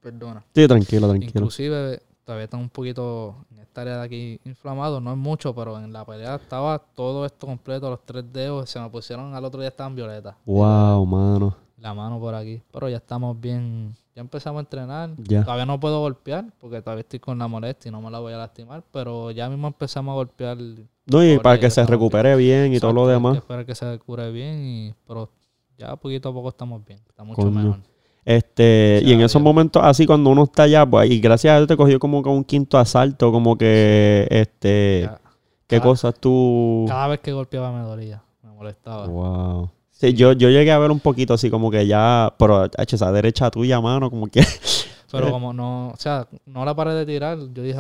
Perdona. 0.01 0.43
Sí, 0.55 0.67
tranquilo, 0.67 1.09
tranquilo. 1.09 1.31
Inclusive 1.35 2.01
todavía 2.25 2.45
están 2.45 2.61
un 2.61 2.69
poquito 2.69 3.37
en 3.51 3.59
esta 3.61 3.83
área 3.83 3.99
de 3.99 4.05
aquí 4.05 4.41
inflamado, 4.45 5.01
no 5.01 5.11
es 5.11 5.17
mucho, 5.17 5.55
pero 5.55 5.79
en 5.79 5.93
la 5.93 6.05
pelea 6.05 6.37
estaba 6.37 6.79
todo 6.79 7.27
esto 7.27 7.47
completo, 7.47 7.91
los 7.91 8.05
tres 8.05 8.25
dedos, 8.33 8.71
se 8.71 8.81
me 8.81 8.89
pusieron 8.91 9.35
al 9.35 9.45
otro 9.45 9.61
día 9.61 9.69
estaban 9.69 9.95
violetas. 9.95 10.35
Wow, 10.45 11.05
mano. 11.07 11.57
La 11.79 11.95
mano 11.95 12.21
por 12.21 12.35
aquí, 12.35 12.63
pero 12.73 12.89
ya 12.89 12.99
estamos 12.99 13.41
bien, 13.41 13.97
Ya 14.15 14.21
empezamos 14.21 14.61
a 14.61 14.61
entrenar. 14.61 15.11
Ya. 15.17 15.43
Todavía 15.43 15.67
no 15.67 15.81
puedo 15.81 16.01
golpear 16.01 16.45
porque 16.61 16.81
todavía 16.81 17.01
estoy 17.01 17.19
con 17.19 17.39
la 17.39 17.49
molestia 17.49 17.89
y 17.89 17.93
no 17.93 18.01
me 18.01 18.11
la 18.11 18.21
voy 18.21 18.33
a 18.33 18.37
lastimar, 18.37 18.85
pero 18.93 19.31
ya 19.33 19.49
mismo 19.49 19.67
empezamos 19.67 20.13
a 20.13 20.15
golpear. 20.15 20.59
No, 21.07 21.25
y 21.25 21.39
para 21.39 21.59
que 21.59 21.71
se 21.71 21.85
recupere 21.85 22.37
bien 22.37 22.73
y 22.73 22.79
todo 22.79 22.93
lo 22.93 23.09
demás. 23.09 23.33
que 23.33 23.39
esperar 23.39 23.67
que 23.67 23.75
se 23.75 23.99
cure 23.99 24.31
bien, 24.31 24.63
y, 24.65 24.95
pero 25.09 25.31
ya 25.77 25.97
poquito 25.97 26.29
a 26.29 26.33
poco 26.33 26.51
estamos 26.51 26.85
bien. 26.85 27.01
Está 27.09 27.25
mucho 27.25 27.43
Coño. 27.43 27.51
mejor. 27.51 27.92
Este, 28.25 29.01
y 29.05 29.13
en 29.13 29.21
esos 29.21 29.43
momentos 29.43 29.83
así 29.85 30.07
cuando 30.07 30.31
uno 30.31 30.45
está 30.45 30.65
allá, 30.65 30.87
pues, 30.87 31.11
y 31.11 31.19
gracias 31.21 31.55
a 31.55 31.57
Dios 31.57 31.69
te 31.69 31.77
cogió 31.77 31.99
como 31.99 32.23
que 32.23 32.29
un 32.29 32.45
quinto 32.45 32.79
asalto, 32.79 33.33
como 33.33 33.59
que, 33.59 34.27
este, 34.31 35.03
Ya. 35.05 35.21
¿qué 35.67 35.79
Cada- 35.79 35.89
cosas 35.89 36.15
tú? 36.21 36.85
Cada 36.87 37.09
vez 37.09 37.21
que 37.21 37.33
golpeaba 37.33 37.73
me 37.73 37.81
dolía, 37.83 38.23
me 38.43 38.53
molestaba. 38.53 39.07
Wow. 39.07 39.71
Sí, 39.91 40.15
yo, 40.15 40.33
yo 40.33 40.51
llegué 40.51 40.71
a 40.73 40.79
ver 40.79 40.91
un 40.91 41.01
poquito 41.01 41.35
así 41.35 41.51
como 41.51 41.71
que 41.71 41.87
ya, 41.87 42.33
pero 42.39 42.65
hecho 42.79 42.97
esa 42.97 43.11
derecha 43.13 43.51
tuya, 43.51 43.81
mano, 43.81 44.11
como 44.11 44.27
que. 44.29 44.43
Pero 45.13 45.31
como 45.31 45.53
no, 45.53 45.89
o 45.91 45.97
sea, 45.99 46.27
no 46.47 46.65
la 46.65 46.75
paré 46.75 46.95
de 46.95 47.05
tirar, 47.05 47.37
yo 47.53 47.63
dije, 47.63 47.79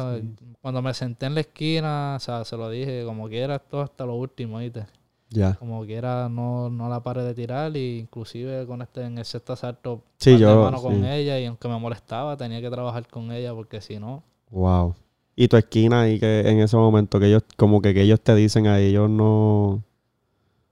cuando 0.60 0.82
me 0.82 0.92
senté 0.92 1.24
en 1.24 1.34
la 1.34 1.40
esquina, 1.40 2.12
o 2.18 2.20
sea, 2.20 2.44
se 2.44 2.58
lo 2.58 2.68
dije, 2.68 3.04
como 3.06 3.26
quiera, 3.26 3.54
esto 3.54 3.80
hasta 3.80 4.04
lo 4.04 4.16
último, 4.16 4.58
¿viste? 4.58 4.84
Ya. 5.32 5.54
Como 5.54 5.84
quiera, 5.84 6.28
no, 6.28 6.70
no 6.70 6.88
la 6.88 7.02
paré 7.02 7.22
de 7.24 7.34
tirar, 7.34 7.76
y 7.76 7.98
inclusive 8.00 8.66
con 8.66 8.82
este, 8.82 9.02
en 9.04 9.18
el 9.18 9.24
sexto 9.24 9.52
asalto, 9.54 10.02
Sí, 10.18 10.38
yo, 10.38 10.62
mano 10.62 10.80
con 10.82 10.94
sí. 11.02 11.06
ella, 11.08 11.38
y 11.40 11.46
aunque 11.46 11.68
me 11.68 11.78
molestaba, 11.78 12.36
tenía 12.36 12.60
que 12.60 12.70
trabajar 12.70 13.06
con 13.08 13.32
ella, 13.32 13.54
porque 13.54 13.80
si 13.80 13.98
no, 13.98 14.22
Wow. 14.50 14.94
Y 15.34 15.48
tu 15.48 15.56
esquina 15.56 16.02
ahí 16.02 16.20
que 16.20 16.40
en 16.48 16.60
ese 16.60 16.76
momento 16.76 17.18
que 17.18 17.26
ellos, 17.26 17.42
como 17.56 17.80
que, 17.80 17.94
que 17.94 18.02
ellos 18.02 18.20
te 18.20 18.34
dicen 18.34 18.66
a 18.66 18.78
ellos 18.80 19.08
no. 19.08 19.82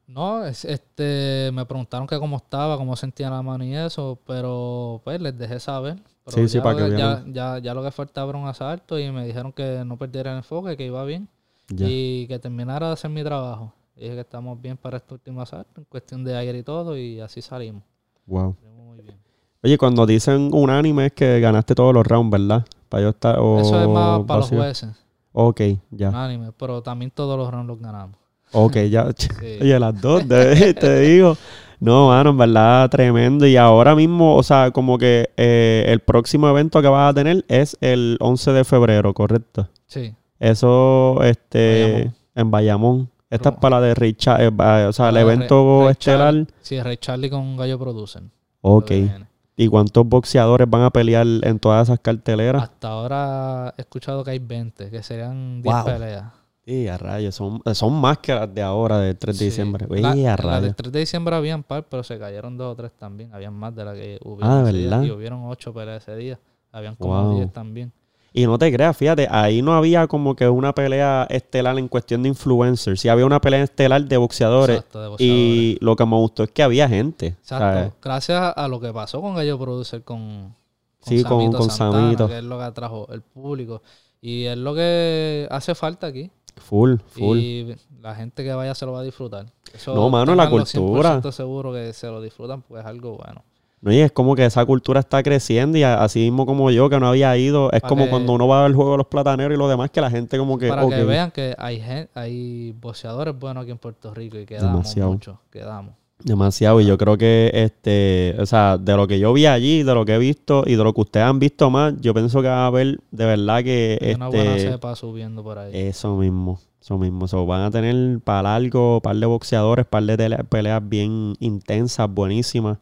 No, 0.06 0.44
es, 0.44 0.64
este, 0.64 1.50
me 1.52 1.64
preguntaron 1.66 2.06
que 2.06 2.18
cómo 2.18 2.36
estaba, 2.36 2.76
cómo 2.76 2.96
sentía 2.96 3.30
la 3.30 3.42
mano 3.42 3.64
y 3.64 3.74
eso, 3.76 4.18
pero 4.26 5.00
pues 5.04 5.20
les 5.20 5.38
dejé 5.38 5.60
saber. 5.60 6.02
Pero 6.24 6.36
Sí, 6.36 6.48
sí, 6.48 6.58
ya, 6.58 6.62
para 6.62 6.76
que 6.76 6.82
ya, 6.82 6.86
vieran. 6.96 7.32
ya, 7.32 7.58
ya 7.58 7.74
lo 7.74 7.82
que 7.82 7.90
faltaba 7.92 8.30
era 8.30 8.38
un 8.38 8.48
asalto 8.48 8.98
y 8.98 9.10
me 9.12 9.24
dijeron 9.24 9.52
que 9.52 9.84
no 9.86 9.96
perdiera 9.96 10.32
el 10.32 10.38
enfoque, 10.38 10.76
que 10.76 10.84
iba 10.86 11.04
bien 11.04 11.28
y 11.70 12.26
que 12.26 12.38
terminara 12.40 12.88
de 12.88 12.92
hacer 12.94 13.10
mi 13.10 13.22
trabajo. 13.22 13.72
Dije 14.00 14.14
que 14.14 14.20
estamos 14.20 14.60
bien 14.60 14.78
para 14.78 14.96
este 14.96 15.12
último 15.12 15.42
asalto, 15.42 15.78
en 15.80 15.84
cuestión 15.84 16.24
de 16.24 16.34
aire 16.34 16.56
y 16.58 16.62
todo, 16.62 16.96
y 16.96 17.20
así 17.20 17.42
salimos. 17.42 17.82
Wow. 18.26 18.56
Salimos 18.58 18.86
muy 18.86 19.02
bien. 19.02 19.18
Oye, 19.62 19.76
cuando 19.76 20.06
dicen 20.06 20.48
unánime 20.54 21.06
es 21.06 21.12
que 21.12 21.38
ganaste 21.38 21.74
todos 21.74 21.92
los 21.92 22.06
rounds, 22.06 22.30
¿verdad? 22.30 22.64
Para 22.88 23.02
yo 23.02 23.08
estar. 23.10 23.34
eso 23.38 23.80
es 23.82 23.88
más 23.88 24.20
para 24.22 24.40
los 24.40 24.48
jueces, 24.48 24.88
Ok, 25.32 25.60
ya. 25.90 26.08
unánime, 26.08 26.50
pero 26.52 26.82
también 26.82 27.10
todos 27.10 27.36
los 27.36 27.50
rounds 27.50 27.68
los 27.68 27.78
ganamos. 27.78 28.16
Ok, 28.52 28.76
ya. 28.90 29.06
Sí. 29.16 29.28
Oye, 29.60 29.78
las 29.78 30.00
dos, 30.00 30.26
te, 30.26 30.72
te 30.74 31.00
digo. 31.00 31.36
No, 31.78 32.08
mano, 32.08 32.30
en 32.30 32.38
verdad, 32.38 32.88
tremendo. 32.90 33.46
Y 33.46 33.56
ahora 33.56 33.94
mismo, 33.94 34.34
o 34.36 34.42
sea, 34.42 34.70
como 34.70 34.96
que 34.96 35.30
eh, 35.36 35.84
el 35.88 36.00
próximo 36.00 36.48
evento 36.48 36.80
que 36.82 36.88
vas 36.88 37.10
a 37.10 37.14
tener 37.14 37.44
es 37.48 37.76
el 37.82 38.16
11 38.20 38.52
de 38.52 38.64
febrero, 38.64 39.12
¿correcto? 39.14 39.68
Sí, 39.86 40.14
Eso, 40.38 41.22
este, 41.22 41.84
Bayamón. 41.84 42.14
en 42.34 42.50
Bayamón. 42.50 43.10
Esta 43.30 43.50
es 43.50 43.56
para 43.58 43.78
la 43.80 43.86
de 43.86 43.94
Richard, 43.94 44.40
eh, 44.42 44.50
ba- 44.52 44.88
o 44.88 44.92
sea, 44.92 45.08
el 45.10 45.16
evento 45.18 45.82
Ray 45.84 45.92
estelar. 45.92 46.34
Charlie- 46.34 46.46
sí, 46.62 46.80
Ray 46.82 46.96
Charlie 46.96 47.30
con 47.30 47.56
Gallo 47.56 47.78
Producen. 47.78 48.30
Ok. 48.60 48.88
viene. 48.90 49.26
¿Y 49.56 49.68
cuántos 49.68 50.06
boxeadores 50.06 50.68
van 50.68 50.82
a 50.82 50.90
pelear 50.90 51.26
en 51.42 51.58
todas 51.58 51.88
esas 51.88 52.00
carteleras? 52.00 52.62
Hasta 52.62 52.88
ahora 52.88 53.74
he 53.76 53.82
escuchado 53.82 54.24
que 54.24 54.30
hay 54.32 54.38
20, 54.38 54.90
que 54.90 55.02
serían 55.02 55.60
10 55.62 55.74
Wow. 55.76 55.84
peleas. 55.84 56.24
Sí, 56.64 56.88
a 56.88 56.96
rayos. 56.98 57.34
Son, 57.34 57.60
son 57.74 57.92
más 58.00 58.18
que 58.18 58.34
las 58.34 58.52
de 58.54 58.62
ahora, 58.62 58.98
del 58.98 59.16
3 59.18 59.36
de 59.38 59.38
Sí. 59.38 59.44
diciembre. 59.46 59.86
La- 59.88 60.12
Uy, 60.12 60.24
a 60.24 60.30
la 60.30 60.36
rayos. 60.36 60.62
del 60.62 60.74
3 60.74 60.92
de 60.92 60.98
diciembre 61.00 61.34
habían 61.36 61.62
par, 61.62 61.84
pero 61.88 62.02
se 62.02 62.18
cayeron 62.18 62.56
dos 62.56 62.72
o 62.72 62.76
tres 62.76 62.92
también. 62.98 63.32
Habían 63.34 63.54
más 63.54 63.74
de 63.74 63.84
las 63.84 63.94
que 63.94 64.18
hubieron 64.24 64.50
Ah, 64.58 64.62
¿verdad? 64.62 65.02
Y 65.02 65.10
hubieron 65.10 65.42
8 65.46 65.72
peleas 65.74 66.02
ese 66.02 66.16
día. 66.16 66.38
Habían 66.72 66.94
como 66.96 67.20
Wow. 67.22 67.36
10 67.36 67.52
también. 67.52 67.92
Y 68.32 68.46
no 68.46 68.58
te 68.58 68.72
creas, 68.72 68.96
fíjate, 68.96 69.26
ahí 69.30 69.60
no 69.60 69.74
había 69.74 70.06
como 70.06 70.36
que 70.36 70.48
una 70.48 70.72
pelea 70.72 71.26
estelar 71.30 71.76
en 71.78 71.88
cuestión 71.88 72.22
de 72.22 72.28
influencers. 72.28 73.00
Sí 73.00 73.08
había 73.08 73.26
una 73.26 73.40
pelea 73.40 73.64
estelar 73.64 74.04
de 74.04 74.16
boxeadores. 74.16 74.76
Exacto, 74.76 75.02
de 75.02 75.08
boxeadores. 75.08 75.42
y 75.42 75.78
lo 75.80 75.96
que 75.96 76.06
me 76.06 76.16
gustó 76.16 76.44
es 76.44 76.50
que 76.52 76.62
había 76.62 76.88
gente. 76.88 77.26
Exacto. 77.26 77.64
¿sabes? 77.64 77.92
Gracias 78.00 78.52
a, 78.56 78.68
lo 78.68 78.78
que 78.80 78.92
pasó 78.92 79.20
con 79.20 79.34
Gallo 79.34 79.58
Producer 79.58 80.04
con, 80.04 80.54
Sí, 81.00 81.24
con- 81.24 81.50
con 81.52 81.70
Santana, 81.70 82.02
Samito. 82.04 82.28
que 82.28 82.38
es 82.38 82.44
lo 82.44 82.58
que 82.58 82.64
atrajo 82.64 83.08
el 83.12 83.22
público. 83.22 83.82
Y 84.20 84.44
es 84.44 84.56
lo 84.58 84.74
que 84.74 85.48
hace 85.50 85.74
falta 85.74 86.06
aquí. 86.06 86.30
Full, 86.56 86.96
full. 87.06 87.38
Y 87.38 87.74
la 88.00 88.14
gente 88.14 88.44
que 88.44 88.52
vaya 88.52 88.74
se 88.74 88.84
lo 88.86 88.92
va 88.92 89.00
a 89.00 89.02
disfrutar. 89.02 89.46
Eso 89.74 89.94
No, 89.94 90.08
mano, 90.10 90.34
la 90.34 90.48
cultura. 90.50 91.20
100% 91.20 91.32
seguro 91.32 91.72
que 91.72 91.92
se 91.92 92.06
lo 92.08 92.20
disfrutan 92.20 92.62
porque 92.62 92.80
es 92.82 92.86
algo 92.86 93.16
bueno. 93.16 93.42
No, 93.82 93.90
y 93.92 93.98
es 93.98 94.12
como 94.12 94.34
que 94.36 94.44
esa 94.44 94.64
cultura 94.66 95.00
está 95.00 95.22
creciendo 95.22 95.78
y 95.78 95.82
así 95.84 96.18
mismo 96.20 96.44
como 96.44 96.70
yo 96.70 96.90
que 96.90 97.00
no 97.00 97.08
había 97.08 97.34
ido, 97.38 97.72
es 97.72 97.80
como 97.80 98.04
que- 98.04 98.10
cuando 98.10 98.34
uno 98.34 98.46
va 98.46 98.66
al 98.66 98.74
juego 98.74 98.92
de 98.92 98.98
los 98.98 99.06
plataneros 99.06 99.54
y 99.54 99.58
lo 99.58 99.68
demás 99.68 99.90
que 99.90 100.02
la 100.02 100.10
gente 100.10 100.36
como 100.36 100.58
que... 100.58 100.68
Para 100.68 100.86
que 100.86 101.02
vean 101.04 101.30
que 101.30 101.54
hay 101.56 101.80
gen- 101.80 102.08
hay 102.14 102.72
boxeadores 102.78 103.38
buenos 103.38 103.62
aquí 103.62 103.70
en 103.70 103.78
Puerto 103.78 104.12
Rico 104.12 104.38
y 104.38 104.44
quedamos 104.44 104.72
Demasiado. 104.82 105.12
mucho, 105.12 105.40
quedamos. 105.50 105.94
Demasiado. 106.22 106.78
Y 106.82 106.84
yo 106.84 106.98
creo 106.98 107.16
que, 107.16 107.50
este, 107.54 108.36
o 108.38 108.44
sea, 108.44 108.76
de 108.76 108.94
lo 108.94 109.06
que 109.08 109.18
yo 109.18 109.32
vi 109.32 109.46
allí, 109.46 109.82
de 109.82 109.94
lo 109.94 110.04
que 110.04 110.14
he 110.16 110.18
visto 110.18 110.64
y 110.66 110.76
de 110.76 110.84
lo 110.84 110.92
que 110.92 111.00
ustedes 111.00 111.24
han 111.24 111.38
visto 111.38 111.70
más, 111.70 111.94
yo 112.02 112.12
pienso 112.12 112.42
que 112.42 112.48
va 112.48 112.64
a 112.64 112.66
haber 112.66 113.00
de 113.10 113.24
verdad 113.24 113.64
que, 113.64 113.98
Hay 114.02 114.14
una 114.14 114.28
buena 114.28 114.56
este, 114.56 114.72
cepa 114.72 114.94
subiendo 114.94 115.42
por 115.42 115.56
ahí. 115.58 115.70
eso 115.72 116.16
mismo, 116.18 116.60
eso 116.82 116.98
mismo. 116.98 117.26
So, 117.26 117.46
van 117.46 117.62
a 117.62 117.70
tener 117.70 118.20
para 118.20 118.42
largo, 118.42 119.00
par 119.00 119.16
de 119.16 119.24
boxeadores, 119.24 119.86
par 119.86 120.02
de 120.02 120.44
peleas 120.50 120.86
bien 120.86 121.32
intensas, 121.40 122.10
buenísimas. 122.12 122.76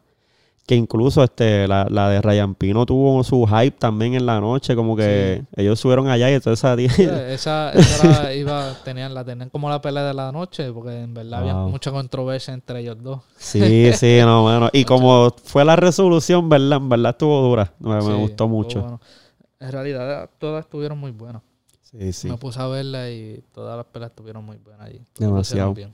Que 0.69 0.75
incluso 0.75 1.23
este, 1.23 1.67
la, 1.67 1.87
la 1.89 2.09
de 2.09 2.21
Ryan 2.21 2.53
Pino 2.53 2.85
tuvo 2.85 3.23
su 3.23 3.47
hype 3.47 3.75
también 3.79 4.13
en 4.13 4.27
la 4.27 4.39
noche, 4.39 4.75
como 4.75 4.95
que 4.95 5.41
ellos 5.55 5.79
subieron 5.79 6.07
allá 6.09 6.29
y 6.29 6.35
entonces 6.35 6.59
esa. 6.63 6.77
Sí, 6.77 7.03
esa, 7.73 8.33
iba, 8.35 8.75
tenían, 8.83 9.15
la 9.15 9.25
tenían 9.25 9.49
como 9.49 9.67
la 9.67 9.81
pelea 9.81 10.03
de 10.03 10.13
la 10.13 10.31
noche, 10.31 10.71
porque 10.71 11.01
en 11.01 11.15
verdad 11.15 11.39
había 11.39 11.55
mucha 11.55 11.91
controversia 11.91 12.53
entre 12.53 12.81
ellos 12.81 13.01
dos. 13.01 13.21
Sí, 13.35 13.91
sí, 13.95 14.19
no, 14.21 14.43
mano. 14.43 14.69
Y 14.71 14.85
como 14.85 15.33
fue 15.43 15.65
la 15.65 15.75
resolución, 15.75 16.47
¿verdad? 16.49 16.77
En 16.77 16.87
verdad 16.87 17.09
estuvo 17.13 17.41
dura. 17.41 17.73
Me, 17.79 17.99
me 18.03 18.13
gustó 18.13 18.47
mucho. 18.47 18.81
bueno. 18.81 19.01
En 19.59 19.71
realidad 19.71 20.29
todas 20.37 20.65
estuvieron 20.65 20.99
muy 20.99 21.09
buenas. 21.09 21.41
Sí, 21.91 22.13
sí. 22.13 22.27
Me 22.29 22.37
puse 22.37 22.59
a 22.61 22.67
verla 22.67 23.09
y 23.09 23.43
todas 23.53 23.75
las 23.77 23.85
peleas 23.87 24.11
estuvieron 24.11 24.45
muy 24.45 24.57
buenas 24.57 24.87
allí. 24.87 25.01
Demasiado. 25.17 25.73
bien. 25.73 25.93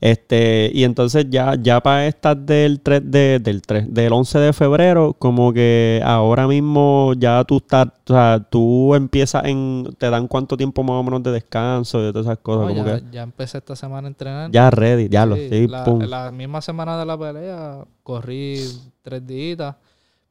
Este, 0.00 0.70
y 0.72 0.84
entonces 0.84 1.26
ya, 1.28 1.56
ya 1.60 1.80
para 1.80 2.06
estas 2.06 2.36
del 2.46 2.80
3 2.80 3.02
de, 3.04 3.40
del 3.40 3.62
3, 3.62 3.92
del 3.92 4.12
11 4.12 4.38
de 4.38 4.52
febrero, 4.52 5.12
como 5.18 5.52
que 5.52 6.00
ahora 6.04 6.46
mismo 6.46 7.14
ya 7.16 7.42
tú 7.42 7.56
estás, 7.56 7.88
o 7.88 8.12
sea, 8.12 8.38
tú 8.48 8.94
empiezas 8.94 9.44
en, 9.44 9.88
te 9.98 10.08
dan 10.08 10.28
cuánto 10.28 10.56
tiempo 10.56 10.84
más 10.84 10.92
o 11.00 11.02
menos 11.02 11.22
de 11.24 11.32
descanso 11.32 11.98
y 12.08 12.12
todas 12.12 12.26
esas 12.26 12.38
cosas, 12.38 12.68
No, 12.68 12.74
como 12.76 12.86
ya, 12.86 13.00
que 13.00 13.04
ya 13.10 13.22
empecé 13.22 13.58
esta 13.58 13.74
semana 13.74 14.06
a 14.06 14.10
entrenar. 14.10 14.50
ya 14.52 14.70
ready, 14.70 15.08
ya 15.08 15.26
lo, 15.26 15.34
Sí, 15.34 15.48
sí, 15.50 15.66
la, 15.66 15.84
pum. 15.84 15.98
la 16.02 16.30
misma 16.30 16.60
semana 16.62 16.96
de 16.96 17.04
la 17.04 17.18
pelea 17.18 17.84
corrí 18.04 18.60
tres 19.02 19.26
días, 19.26 19.74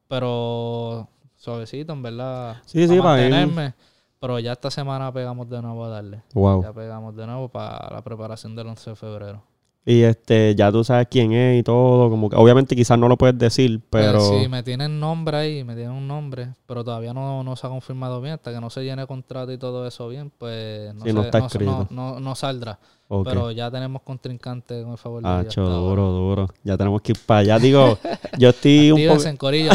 pero 0.08 1.08
suavecito, 1.36 1.92
en 1.92 2.02
verdad. 2.02 2.56
Sí, 2.64 2.88
sí, 2.88 2.96
pa' 2.96 3.04
para 3.04 3.26
ir- 3.26 3.30
mantenerme. 3.30 3.74
Pero 4.20 4.38
ya 4.38 4.52
esta 4.52 4.70
semana 4.70 5.12
pegamos 5.12 5.48
de 5.48 5.62
nuevo 5.62 5.84
a 5.84 5.88
darle. 5.88 6.22
Wow. 6.34 6.62
Ya 6.62 6.72
pegamos 6.72 7.14
de 7.16 7.26
nuevo 7.26 7.48
para 7.48 7.88
la 7.94 8.02
preparación 8.02 8.56
del 8.56 8.66
11 8.66 8.90
de 8.90 8.96
febrero. 8.96 9.42
Y 9.86 10.02
este, 10.02 10.54
ya 10.54 10.70
tú 10.70 10.84
sabes 10.84 11.06
quién 11.10 11.32
es 11.32 11.60
y 11.60 11.62
todo, 11.62 12.10
como 12.10 12.28
que 12.28 12.36
obviamente 12.36 12.76
quizás 12.76 12.98
no 12.98 13.08
lo 13.08 13.16
puedes 13.16 13.38
decir, 13.38 13.80
pero 13.88 14.18
Pues 14.18 14.42
sí, 14.42 14.48
me 14.48 14.62
tienen 14.62 15.00
nombre 15.00 15.36
ahí, 15.38 15.64
me 15.64 15.74
tienen 15.74 15.92
un 15.94 16.06
nombre, 16.06 16.50
pero 16.66 16.84
todavía 16.84 17.14
no, 17.14 17.42
no 17.42 17.56
se 17.56 17.66
ha 17.66 17.70
confirmado 17.70 18.20
bien. 18.20 18.34
Hasta 18.34 18.52
que 18.52 18.60
no 18.60 18.68
se 18.68 18.84
llene 18.84 19.00
el 19.02 19.08
contrato 19.08 19.50
y 19.50 19.56
todo 19.56 19.86
eso 19.86 20.08
bien, 20.08 20.30
pues 20.36 20.94
no, 20.94 21.04
Sí, 21.06 21.12
no 21.14 21.22
se- 21.22 21.28
está 21.28 21.86
no- 21.90 22.20
no 22.20 22.34
saldrá. 22.34 22.78
Pero 23.24 23.50
ya 23.52 23.70
tenemos 23.70 24.02
contrincante 24.02 24.82
con 24.82 24.92
el 24.92 24.98
favor 24.98 25.22
de 25.22 25.28
ahora. 25.28 25.48
duro, 25.78 26.10
duro. 26.12 26.48
Ya 26.62 26.76
tenemos 26.76 27.00
que 27.00 27.12
ir 27.12 27.18
para 27.24 27.40
allá. 27.40 27.58
Digo, 27.58 27.98
yo 28.38 28.50
estoy 28.50 28.90
un 28.92 29.06
poco 29.16 29.26
en 29.28 29.36
corillo, 29.38 29.70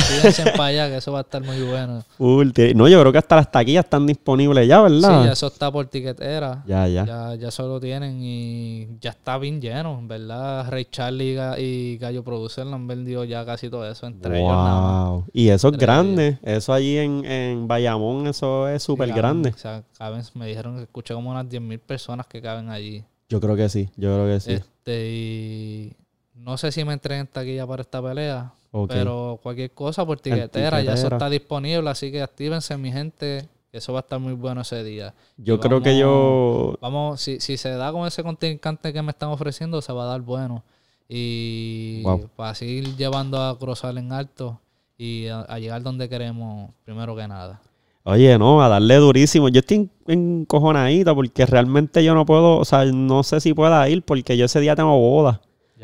para 0.56 0.65
allá, 0.65 0.88
que 0.89 0.98
eso 0.98 1.12
va 1.12 1.19
a 1.19 1.22
estar 1.24 1.41
muy 1.43 1.60
bueno. 1.63 2.04
Ti- 2.54 2.74
No, 2.76 2.88
yo 2.88 3.00
creo 3.02 3.12
que 3.12 3.17
hasta 3.17 3.36
las 3.38 3.52
taquillas 3.52 3.86
están 3.86 4.06
disponibles 4.06 4.67
ya, 4.67 4.78
Sí, 4.78 4.84
¿verdad? 4.93 5.26
ya 5.26 5.32
eso 5.32 5.48
está 5.48 5.72
por 5.72 5.88
tiquetera. 5.88 6.63
ya, 6.67 6.88
ya. 6.88 7.06
Ya, 7.06 7.36
ya 7.36 7.48
eso 7.48 7.67
lo 7.67 7.80
tienen 7.80 8.19
y 8.22 8.88
ya 9.02 9.10
está 9.10 9.38
bien 9.39 9.60
lleno, 9.60 9.98
en 9.98 10.08
¿verdad? 10.08 10.69
Ray 10.69 10.86
Charlie 10.86 11.32
y 11.32 11.36
Ga- 11.36 11.60
y 11.60 11.98
Gallo 11.98 12.24
Producer 12.24 12.65
lo 12.67 12.76
han 12.76 12.86
vendido 12.88 13.24
ya 13.24 13.43
casi 13.46 13.67
todo 13.69 13.89
eso 13.89 14.06
entre 14.06 14.39
ellos. 14.41 14.52
Wow. 14.54 15.26
Y 15.34 15.50
eso 15.50 15.69
es 15.69 15.78
grande. 15.78 16.38
Eso 16.43 16.72
allí 16.72 16.98
en, 17.00 17.26
en 17.26 17.67
Bayamón, 17.67 18.28
eso 18.28 18.67
es 18.67 18.84
súper 18.84 19.10
Sí, 19.10 19.15
grande. 19.15 19.50
O 19.50 19.58
sea, 19.58 19.82
caben- 19.98 20.24
me 20.36 20.46
dijeron 20.48 20.78
que 20.78 20.84
escuché 20.84 21.13
como 21.15 21.32
unas 21.32 21.46
10.000 21.48 21.80
personas 21.80 22.28
que 22.28 22.39
caben 22.41 22.69
allí. 22.69 23.04
Yo 23.34 23.41
creo 23.41 23.56
que 23.56 23.67
sí, 23.67 23.89
yo 23.98 24.13
creo 24.13 24.28
que 24.28 24.39
sí. 24.39 24.52
Este, 24.54 25.10
y 25.12 25.93
no 26.36 26.56
sé 26.56 26.72
si 26.72 26.86
me 26.86 26.93
entreguen 26.93 27.26
taquilla 27.26 27.65
para 27.65 27.82
esta 27.82 28.00
pelea, 28.00 28.54
pero 28.88 29.40
cualquier 29.42 29.71
cosa 29.71 30.06
por 30.06 30.19
tiquetera, 30.19 30.84
ya 30.84 30.94
eso 30.94 31.08
está 31.08 31.31
disponible, 31.31 31.90
así 31.90 32.12
que 32.12 32.21
actívense 32.21 32.77
mi 32.77 32.92
gente, 32.92 33.50
que 33.71 33.79
eso 33.79 33.92
va 33.92 34.00
a 34.00 34.02
estar 34.02 34.19
muy 34.19 34.34
bueno 34.34 34.62
ese 34.62 34.84
día. 34.84 35.15
yo 35.38 35.56
y 35.56 35.58
creo 35.58 35.81
que 35.81 35.98
yo... 35.98 36.77
Vamos, 36.79 37.21
si, 37.21 37.40
si 37.40 37.58
se 37.58 37.69
da 37.71 37.92
con 37.92 38.06
ese 38.06 38.21
contrincante 38.21 38.94
que 38.94 39.02
me 39.02 39.10
están 39.10 39.29
ofreciendo, 39.29 39.81
se 39.81 39.92
va 39.94 40.04
a 40.04 40.08
dar 40.08 40.21
bueno. 40.21 40.63
Y 41.10 42.04
Wow. 42.04 42.29
para 42.36 42.54
seguir 42.54 42.96
llevando 42.96 43.42
a 43.42 43.58
Cruzal 43.58 43.98
en 43.98 44.12
alto 44.12 44.60
y 44.96 45.25
a, 45.25 45.42
a 45.42 45.58
llegar 45.58 45.81
donde 45.81 46.08
queremos 46.08 46.69
primero 46.86 47.15
que 47.15 47.27
nada. 47.27 47.60
Oye, 48.06 48.37
no, 48.37 48.62
a 48.62 48.67
darle 48.67 48.95
durísimo. 48.95 49.47
Yo 49.49 49.60
estoy 49.60 49.89
en- 50.08 50.39
encojonadito 50.41 51.15
porque 51.15 51.45
realmente 51.45 52.04
yo 52.04 52.13
no 52.13 52.25
puedo, 52.25 52.58
o 52.58 52.65
sea, 52.65 52.83
no 52.85 53.23
sé 53.23 53.39
si 53.39 53.54
pueda 53.54 53.87
ir 53.89 54.04
porque 54.04 54.35
yo 54.35 54.45
ese 54.45 54.60
día 54.60 54.75
tengo 54.75 54.97
boda 54.99 55.39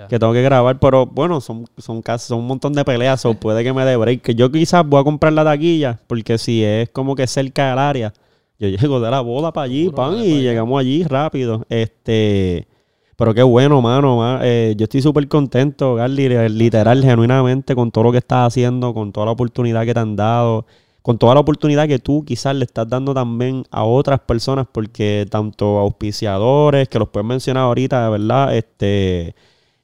que 0.08 0.20
tengo 0.20 0.34
que 0.34 0.42
grabar, 0.42 0.80
pero 0.80 1.06
bueno, 1.06 1.40
son, 1.42 1.66
son 1.78 2.02
casi 2.02 2.28
son 2.28 2.40
un 2.40 2.48
montón 2.48 2.74
de 2.74 2.84
peleas, 2.86 3.26
o 3.26 3.34
puede 3.40 3.64
que 3.64 3.72
me 3.74 3.86
dé 3.86 3.96
break. 3.96 4.22
Que 4.22 4.36
yo 4.36 4.52
quizás 4.52 4.86
voy 4.86 5.00
a 5.02 5.04
comprar 5.04 5.32
la 5.34 5.44
taquilla 5.46 6.00
porque 6.08 6.38
si 6.38 6.64
es 6.64 6.90
como 6.90 7.16
que 7.16 7.26
cerca 7.28 7.70
del 7.70 7.80
área, 7.80 8.14
yo 8.60 8.68
llego 8.70 9.00
de 9.00 9.10
la 9.12 9.22
boda 9.22 9.54
para 9.54 9.66
allí, 9.66 9.90
pan, 9.90 10.14
y 10.16 10.30
para 10.32 10.42
llegamos 10.42 10.80
allí 10.80 11.04
rápido. 11.04 11.66
Este, 11.70 12.68
pero 13.16 13.34
qué 13.34 13.44
bueno, 13.44 13.82
mano. 13.82 14.18
ma- 14.18 14.40
eh, 14.44 14.74
yo 14.78 14.84
estoy 14.86 15.02
súper 15.02 15.26
contento, 15.30 15.96
Garly, 15.96 16.26
eh, 16.26 16.50
literal, 16.50 17.02
genuinamente, 17.02 17.76
con 17.76 17.92
todo 17.92 18.04
lo 18.06 18.12
que 18.12 18.18
estás 18.20 18.48
haciendo, 18.48 18.94
con 18.94 19.12
toda 19.14 19.26
la 19.28 19.32
oportunidad 19.32 19.86
que 19.86 19.94
te 19.94 20.00
han 20.02 20.16
dado, 20.18 20.66
con 21.10 21.18
toda 21.18 21.34
la 21.34 21.40
oportunidad 21.40 21.88
que 21.88 21.98
tú 21.98 22.24
quizás 22.24 22.56
le 22.56 22.66
estás 22.66 22.88
dando 22.88 23.16
también 23.16 23.64
a 23.72 23.84
otras 23.84 24.20
personas, 24.20 24.68
porque 24.72 25.26
tanto 25.28 25.80
auspiciadores, 25.80 26.88
que 26.88 27.00
los 27.00 27.10
puedes 27.10 27.26
mencionar 27.26 27.64
ahorita, 27.64 28.04
de 28.04 28.10
verdad, 28.12 28.56
este, 28.56 29.34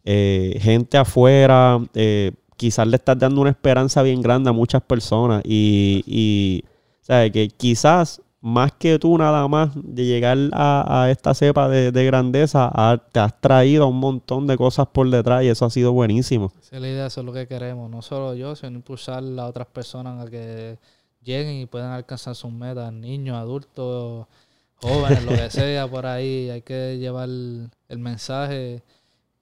eh, 0.03 0.59
gente 0.61 0.99
afuera, 0.99 1.79
eh, 1.95 2.31
quizás 2.57 2.85
le 2.85 2.97
estás 2.97 3.17
dando 3.17 3.41
una 3.41 3.49
esperanza 3.49 4.03
bien 4.03 4.21
grande 4.21 4.51
a 4.51 4.53
muchas 4.53 4.83
personas 4.83 5.41
y, 5.43 6.03
y 6.05 6.63
sea, 7.01 7.27
que 7.31 7.47
quizás 7.49 8.21
más 8.39 8.73
que 8.73 8.99
tú 8.99 9.17
nada 9.17 9.47
más 9.47 9.71
de 9.73 10.05
llegar 10.05 10.37
a, 10.53 11.07
esta 11.09 11.33
cepa 11.33 11.67
de, 11.67 11.91
de 11.91 12.05
grandeza, 12.05 12.71
te 13.11 13.19
has 13.19 13.41
traído 13.41 13.87
un 13.87 13.97
montón 13.99 14.45
de 14.45 14.55
cosas 14.57 14.85
por 14.85 15.09
detrás 15.09 15.43
y 15.43 15.47
eso 15.47 15.65
ha 15.65 15.71
sido 15.71 15.91
buenísimo. 15.91 16.51
Esa 16.61 16.75
es 16.75 16.81
la 16.83 16.87
idea, 16.87 17.05
eso 17.07 17.21
es 17.21 17.25
lo 17.25 17.33
que 17.33 17.47
queremos. 17.47 17.89
No 17.89 18.03
solo 18.03 18.35
yo, 18.35 18.55
sino 18.55 18.73
impulsar 18.73 19.23
a 19.39 19.47
otras 19.47 19.65
personas 19.65 20.23
a 20.23 20.29
que 20.29 20.77
lleguen 21.25 21.55
y 21.61 21.65
puedan 21.65 21.91
alcanzar 21.91 22.35
sus 22.35 22.51
metas. 22.53 22.93
Niños, 22.93 23.35
adultos, 23.37 24.27
jóvenes, 24.81 25.25
lo 25.25 25.31
que 25.31 25.49
sea 25.49 25.87
por 25.89 26.05
ahí. 26.05 26.49
Hay 26.49 26.61
que 26.61 26.97
llevar 26.99 27.27
el 27.27 27.69
mensaje 27.99 28.83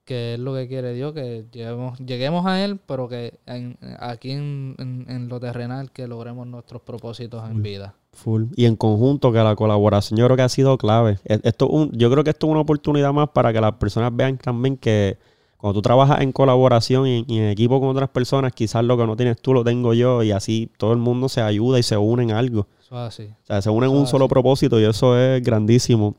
que 0.05 0.33
es 0.33 0.39
lo 0.39 0.53
que 0.53 0.67
quiere 0.67 0.93
Dios, 0.93 1.13
que 1.13 1.45
lleguemos, 1.51 1.97
lleguemos 1.99 2.45
a 2.45 2.61
Él, 2.65 2.77
pero 2.85 3.07
que 3.07 3.39
en- 3.45 3.77
aquí 3.99 4.31
en, 4.31 4.75
en- 4.77 5.05
en 5.07 5.29
lo 5.29 5.39
terrenal 5.39 5.91
que 5.91 6.07
logremos 6.07 6.45
nuestros 6.45 6.81
propósitos 6.81 7.49
en 7.49 7.61
vida. 7.63 7.95
Full. 8.11 8.47
Y 8.57 8.65
en 8.65 8.75
conjunto 8.75 9.31
que 9.31 9.39
la 9.39 9.55
colaboración 9.55 10.19
yo 10.19 10.25
creo 10.25 10.35
que 10.35 10.43
ha 10.43 10.49
sido 10.49 10.77
clave. 10.77 11.19
E- 11.23 11.39
Esto, 11.43 11.67
un- 11.69 11.89
yo 11.93 12.11
creo 12.11 12.23
que 12.25 12.31
esto 12.31 12.47
es 12.47 12.51
una 12.51 12.59
oportunidad 12.59 13.13
más 13.13 13.29
para 13.29 13.53
que 13.53 13.61
las 13.61 13.75
personas 13.75 14.13
vean 14.13 14.37
también 14.37 14.75
que 14.75 15.17
cuando 15.63 15.79
tú 15.79 15.81
trabajas 15.81 16.19
en 16.19 16.33
colaboración 16.33 17.07
y, 17.07 17.23
y 17.25 17.37
en 17.37 17.47
equipo 17.47 17.79
con 17.79 17.87
otras 17.87 18.09
personas, 18.09 18.51
quizás 18.51 18.83
lo 18.83 18.97
que 18.97 19.07
no 19.07 19.15
tienes 19.15 19.41
tú 19.41 19.53
lo 19.53 19.63
tengo 19.63 19.93
yo 19.93 20.21
y 20.21 20.31
así 20.31 20.69
todo 20.75 20.91
el 20.91 20.97
mundo 20.97 21.29
se 21.29 21.39
ayuda 21.39 21.79
y 21.79 21.83
se 21.83 21.95
une 21.95 22.23
en 22.23 22.31
algo. 22.31 22.67
Eso 22.81 22.95
es 22.95 23.07
así. 23.07 23.23
O 23.43 23.45
sea, 23.45 23.61
se 23.61 23.69
unen 23.69 23.89
en 23.89 23.95
un 23.95 24.05
solo 24.05 24.27
propósito 24.27 24.77
y 24.77 24.83
eso 24.83 25.17
es 25.17 25.41
grandísimo. 25.41 26.17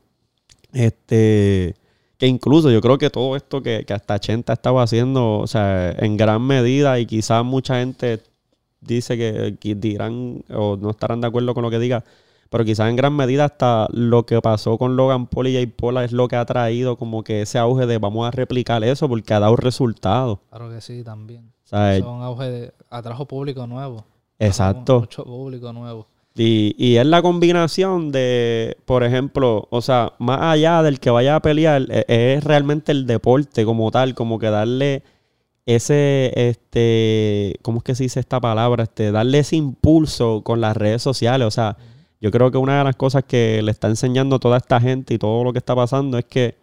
Este, 0.73 1.75
que 2.17 2.25
incluso 2.25 2.71
yo 2.71 2.81
creo 2.81 2.97
que 2.97 3.11
todo 3.11 3.35
esto 3.35 3.61
que, 3.61 3.85
que 3.85 3.93
hasta 3.93 4.17
Chenta 4.17 4.53
estaba 4.53 4.81
haciendo, 4.81 5.37
o 5.37 5.45
sea, 5.45 5.91
en 5.91 6.17
gran 6.17 6.41
medida 6.41 6.97
y 6.99 7.05
quizás 7.05 7.45
mucha 7.45 7.75
gente 7.75 8.23
dice 8.81 9.15
que, 9.15 9.57
que 9.59 9.75
dirán 9.75 10.43
o 10.49 10.75
no 10.75 10.89
estarán 10.89 11.21
de 11.21 11.27
acuerdo 11.27 11.53
con 11.53 11.61
lo 11.61 11.69
que 11.69 11.77
diga, 11.77 12.03
pero 12.55 12.63
quizás 12.63 12.89
en 12.89 12.95
gran 12.95 13.13
medida 13.13 13.43
hasta 13.43 13.89
lo 13.91 14.25
que 14.25 14.41
pasó 14.41 14.77
con 14.77 14.95
Logan 14.95 15.27
Paul 15.27 15.47
y 15.47 15.55
Jay 15.55 15.65
Paul 15.65 15.97
es 15.97 16.13
lo 16.13 16.29
que 16.29 16.37
ha 16.37 16.45
traído 16.45 16.95
como 16.95 17.21
que 17.21 17.41
ese 17.41 17.57
auge 17.57 17.85
de 17.85 17.97
vamos 17.97 18.25
a 18.25 18.31
replicar 18.31 18.81
eso 18.85 19.09
porque 19.09 19.33
ha 19.33 19.41
dado 19.41 19.57
resultados. 19.57 20.39
Claro 20.51 20.69
que 20.69 20.79
sí, 20.79 21.03
también. 21.03 21.51
O 21.65 21.67
sea, 21.67 21.99
Son 21.99 22.21
auge 22.21 22.49
de, 22.49 22.73
atrajo 22.89 23.25
público 23.25 23.67
nuevo. 23.67 24.05
exacto. 24.39 25.01
Mucho 25.01 25.25
público 25.25 25.73
nuevo. 25.73 26.07
Y, 26.33 26.73
y 26.77 26.95
es 26.95 27.05
la 27.05 27.21
combinación 27.21 28.13
de, 28.13 28.77
por 28.85 29.03
ejemplo, 29.03 29.67
o 29.69 29.81
sea, 29.81 30.13
más 30.19 30.39
allá 30.41 30.81
del 30.81 31.01
que 31.01 31.09
vaya 31.09 31.35
a 31.35 31.41
pelear, 31.41 31.85
e- 31.89 32.05
es, 32.07 32.41
realmente 32.41 32.93
el 32.93 33.05
deporte 33.05 33.65
como 33.65 33.91
tal, 33.91 34.15
como 34.15 34.39
que 34.39 34.49
darle 34.49 35.03
ese, 35.65 36.31
este, 36.37 37.59
¿cómo 37.63 37.79
es 37.79 37.83
que 37.83 37.95
se 37.95 38.03
dice 38.03 38.21
esta 38.21 38.39
palabra? 38.39 38.83
Este, 38.83 39.11
darle 39.11 39.39
ese 39.39 39.57
impulso 39.57 40.41
con 40.41 40.61
las 40.61 40.77
redes 40.77 41.01
sociales. 41.01 41.45
O 41.49 41.51
sea, 41.51 41.75
yo 42.25 42.31
creo 42.31 42.49
que 42.49 42.57
una 42.57 42.79
de 42.79 42.83
las 42.83 42.95
cosas 42.95 43.23
que 43.23 43.61
le 43.61 43.69
está 43.69 43.87
enseñando 43.87 44.39
toda 44.39 44.57
esta 44.57 44.81
gente 44.81 45.13
y 45.13 45.19
todo 45.19 45.43
lo 45.43 45.53
que 45.53 45.59
está 45.59 45.75
pasando 45.75 46.17
es 46.17 46.25
que 46.25 46.57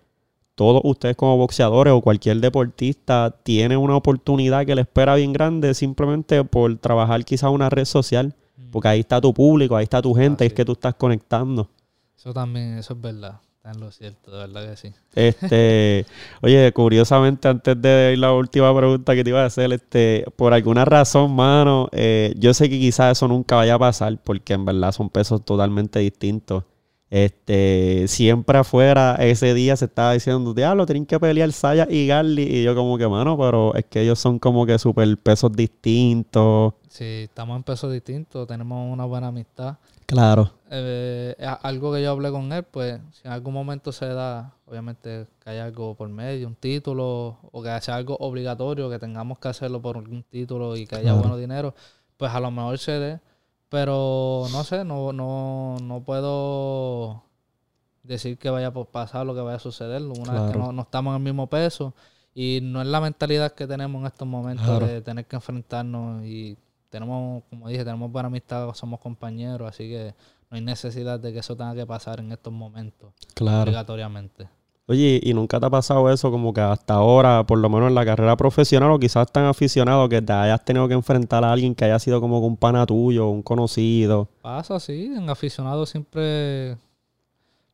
todos 0.57 0.81
ustedes 0.83 1.15
como 1.15 1.37
boxeadores 1.37 1.93
o 1.93 2.01
cualquier 2.01 2.41
deportista 2.41 3.33
tiene 3.45 3.77
una 3.77 3.95
oportunidad 3.95 4.67
que 4.67 4.75
le 4.75 4.81
espera 4.81 5.15
bien 5.15 5.33
grande 5.33 5.73
simplemente 5.75 6.43
por 6.43 6.77
trabajar 6.79 7.25
quizás 7.25 7.53
una 7.53 7.71
red 7.71 7.85
social. 7.85 8.35
Porque 8.73 8.89
ahí 8.89 8.99
está 8.99 9.21
tu 9.21 9.33
público, 9.33 9.77
ahí 9.77 9.85
está 9.85 10.03
tu 10.03 10.13
gente, 10.15 10.43
Ah, 10.43 10.47
es 10.49 10.53
que 10.53 10.65
tú 10.65 10.73
estás 10.73 10.97
conectando. 10.97 11.71
Eso 12.17 12.33
también, 12.33 12.79
eso 12.79 12.95
es 12.95 13.01
verdad. 13.01 13.39
Está 13.63 13.79
en 13.79 13.81
lo 13.81 13.93
cierto, 13.93 14.33
de 14.33 14.39
verdad 14.39 14.71
que 14.71 14.77
sí. 14.77 14.93
Este, 15.15 16.05
oye, 16.43 16.73
curiosamente, 16.73 17.47
antes 17.47 17.81
de 17.81 18.11
ir 18.15 18.19
la 18.19 18.33
última 18.33 18.77
pregunta 18.77 19.15
que 19.15 19.23
te 19.23 19.31
iba 19.31 19.41
a 19.41 19.47
hacer, 19.47 19.73
este, 19.73 20.25
por 20.35 20.53
alguna 20.53 20.85
razón, 20.85 21.33
mano, 21.33 21.89
eh, 21.93 22.35
yo 22.37 22.55
sé 22.55 22.69
que 22.69 22.81
quizás 22.81 23.17
eso 23.17 23.29
nunca 23.29 23.55
vaya 23.55 23.75
a 23.75 23.79
pasar, 23.79 24.19
porque 24.25 24.55
en 24.55 24.65
verdad 24.65 24.91
son 24.91 25.09
pesos 25.11 25.45
totalmente 25.45 26.01
distintos. 26.01 26.65
Este, 27.09 28.09
siempre 28.09 28.59
afuera, 28.59 29.15
ese 29.21 29.55
día 29.55 29.77
se 29.77 29.85
estaba 29.85 30.15
diciendo, 30.15 30.55
diablo, 30.55 30.85
tienen 30.85 31.07
que 31.07 31.21
pelear 31.21 31.53
Saya 31.53 31.87
y 31.89 32.09
Garly. 32.09 32.43
Y 32.43 32.65
yo 32.65 32.75
como 32.75 32.99
que, 32.99 33.07
mano, 33.07 33.39
pero 33.39 33.77
es 33.77 33.85
que 33.85 34.01
ellos 34.01 34.19
son 34.19 34.41
como 34.41 34.67
que 34.67 34.77
super 34.77 35.17
pesos 35.19 35.53
distintos. 35.53 36.75
Sí, 36.89 37.29
estamos 37.29 37.59
en 37.59 37.63
pesos 37.63 37.93
distintos, 37.93 38.49
tenemos 38.49 38.93
una 38.93 39.05
buena 39.05 39.29
amistad. 39.29 39.77
Claro. 40.13 40.51
Eh, 40.71 41.35
algo 41.63 41.93
que 41.93 42.03
yo 42.03 42.11
hablé 42.11 42.31
con 42.31 42.53
él, 42.53 42.63
pues, 42.65 43.01
si 43.13 43.27
en 43.27 43.33
algún 43.33 43.55
momento 43.55 43.93
se 43.93 44.07
da, 44.07 44.55
obviamente 44.67 45.27
que 45.43 45.51
haya 45.51 45.65
algo 45.65 45.95
por 45.95 46.09
medio, 46.09 46.47
un 46.49 46.55
título, 46.55 47.39
o 47.51 47.63
que 47.63 47.81
sea 47.81 47.97
algo 47.97 48.17
obligatorio, 48.21 48.91
que 48.91 48.99
tengamos 48.99 49.39
que 49.39 49.49
hacerlo 49.49 49.81
por 49.81 49.97
un 49.97 50.23
título 50.25 50.77
y 50.77 50.87
que 50.87 50.97
haya 50.97 51.05
Claro. 51.13 51.19
bueno 51.21 51.37
dinero, 51.37 51.75
pues 52.17 52.31
a 52.33 52.41
lo 52.41 52.51
mejor 52.51 52.79
se 52.79 52.93
dé. 52.93 53.21
Pero 53.69 54.45
no 54.53 54.65
sé, 54.65 54.85
no, 54.85 55.13
no, 55.15 55.77
no 55.83 56.01
puedo 56.05 57.23
decir 58.03 58.37
que 58.37 58.51
vaya 58.51 58.67
a 58.67 58.73
pasar 58.73 59.25
lo 59.25 59.35
que 59.35 59.41
vaya 59.41 59.57
a 59.57 59.61
suceder. 59.61 60.03
Una 60.03 60.33
vez 60.43 60.53
que 60.53 60.59
no, 60.59 60.73
no 60.73 60.83
estamos 60.83 61.13
en 61.13 61.17
el 61.17 61.23
mismo 61.33 61.47
peso 61.47 61.95
y 62.35 62.61
no 62.63 62.83
es 62.83 62.87
la 62.89 63.01
mentalidad 63.01 63.53
que 63.53 63.67
tenemos 63.67 64.01
en 64.01 64.07
estos 64.07 64.29
momentos 64.29 64.67
Claro. 64.67 64.87
de 64.87 65.01
tener 65.01 65.25
que 65.27 65.37
enfrentarnos 65.37 66.23
y 66.25 66.57
tenemos, 66.93 67.43
como 67.49 67.69
dije, 67.69 67.85
tenemos 67.85 68.13
buena 68.13 68.27
amistad, 68.29 68.73
somos 68.75 69.01
compañeros, 69.01 69.67
así 69.69 69.89
que 69.89 70.15
no 70.51 70.57
hay 70.57 70.61
necesidad 70.63 71.19
de 71.19 71.33
que 71.33 71.39
eso 71.39 71.57
tenga 71.57 71.75
que 71.75 71.87
pasar 71.87 72.21
en 72.21 72.31
estos 72.31 72.53
momentos, 72.53 73.13
Claro. 73.35 73.63
obligatoriamente. 73.63 74.47
Oye, 74.87 75.21
¿y 75.23 75.33
nunca 75.33 75.59
te 75.59 75.65
ha 75.67 75.71
pasado 75.71 76.11
eso 76.11 76.31
como 76.31 76.53
que 76.53 76.61
hasta 76.61 76.95
ahora, 76.95 77.45
por 77.47 77.57
lo 77.59 77.69
menos 77.71 77.89
en 77.89 77.95
la 77.95 78.05
carrera 78.05 78.37
profesional 78.37 78.91
o 78.91 78.99
quizás 78.99 79.31
tan 79.33 79.45
aficionado 79.47 80.09
que 80.09 80.21
te 80.21 80.33
hayas 80.33 80.63
tenido 80.65 80.87
que 80.89 80.95
enfrentar 80.95 81.43
a 81.45 81.53
alguien 81.53 81.75
que 81.75 81.85
haya 81.87 81.99
sido 81.99 82.21
como 82.21 82.41
un 82.41 82.57
pana 82.57 82.85
tuyo, 82.85 83.29
un 83.29 83.43
conocido? 83.43 84.29
Pasa 84.43 84.75
así, 84.77 85.07
en 85.07 85.31
aficionado 85.31 85.87
siempre 85.87 86.77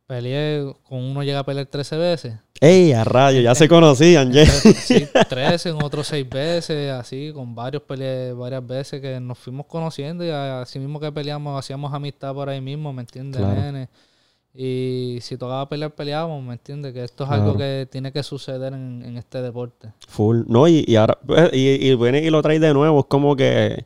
peleé, 0.06 0.72
con 0.88 1.02
uno 1.02 1.22
llega 1.22 1.40
a 1.40 1.44
pelear 1.44 1.66
13 1.66 1.96
veces. 1.96 2.34
¡Ey, 2.60 2.92
a 2.92 3.04
rayo! 3.04 3.40
Ya 3.40 3.54
se 3.54 3.68
conocían. 3.68 4.30
Tres- 4.32 4.62
sí, 4.78 5.06
13, 5.28 5.68
en 5.70 5.82
otros 5.82 6.06
6 6.08 6.28
veces, 6.28 6.90
así, 6.92 7.30
con 7.32 7.54
varios 7.54 7.82
peleé 7.84 8.32
varias 8.32 8.66
veces 8.66 9.00
que 9.00 9.20
nos 9.20 9.38
fuimos 9.38 9.66
conociendo 9.66 10.24
y 10.24 10.30
así 10.30 10.78
mismo 10.78 10.98
que 10.98 11.12
peleamos, 11.12 11.58
hacíamos 11.58 11.92
amistad 11.94 12.34
por 12.34 12.48
ahí 12.48 12.60
mismo, 12.60 12.92
¿me 12.92 13.02
entiendes, 13.02 13.40
Claro. 13.40 13.60
nene? 13.60 13.88
Y 14.54 15.18
si 15.20 15.36
tocaba 15.36 15.68
pelear, 15.68 15.94
peleábamos, 15.94 16.42
¿me 16.42 16.54
entiendes? 16.54 16.92
Que 16.92 17.04
esto 17.04 17.22
es 17.24 17.28
Claro. 17.28 17.42
algo 17.44 17.56
que 17.56 17.86
tiene 17.92 18.10
que 18.10 18.22
suceder 18.24 18.72
en, 18.72 19.02
en 19.04 19.16
este 19.16 19.40
deporte. 19.40 19.92
Full. 20.08 20.40
No, 20.48 20.66
y, 20.66 20.84
y 20.88 20.96
ahora, 20.96 21.16
pues, 21.24 21.50
y, 21.52 21.68
y 21.88 21.94
viene 21.94 22.20
y 22.22 22.30
lo 22.30 22.42
trae 22.42 22.58
de 22.58 22.74
nuevo, 22.74 23.00
es 23.00 23.06
como 23.06 23.36
que 23.36 23.84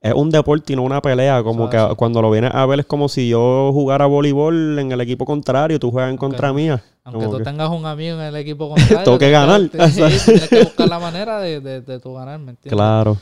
es 0.00 0.14
un 0.14 0.30
deporte 0.30 0.72
y 0.72 0.76
no 0.76 0.82
una 0.82 1.02
pelea, 1.02 1.42
como 1.42 1.68
que 1.68 1.78
cuando 1.96 2.22
lo 2.22 2.30
vienes 2.30 2.52
a 2.54 2.64
ver 2.66 2.80
es 2.80 2.86
como 2.86 3.08
si 3.08 3.28
yo 3.28 3.70
jugara 3.72 4.06
voleibol 4.06 4.78
en 4.78 4.92
el 4.92 5.00
equipo 5.00 5.24
contrario 5.24 5.76
y 5.76 5.80
tú 5.80 5.90
juegas 5.90 6.10
en 6.10 6.16
contra 6.16 6.52
mía. 6.52 6.82
Aunque 7.04 7.24
Como 7.24 7.30
tú 7.32 7.38
que- 7.38 7.44
tengas 7.44 7.68
un 7.70 7.84
amigo 7.84 8.16
en 8.16 8.22
el 8.22 8.36
equipo 8.36 8.68
contrario. 8.74 9.02
Tengo 9.04 9.18
que 9.18 9.30
ganar. 9.30 9.60
Sí, 9.62 9.68
tienes 10.24 10.48
que 10.48 10.62
buscar 10.64 10.88
la 10.88 10.98
manera 11.00 11.40
de, 11.40 11.60
de, 11.60 11.80
de 11.80 11.98
tú 11.98 12.14
ganar, 12.14 12.38
¿me 12.38 12.50
entiendes? 12.50 12.72
Claro. 12.76 13.16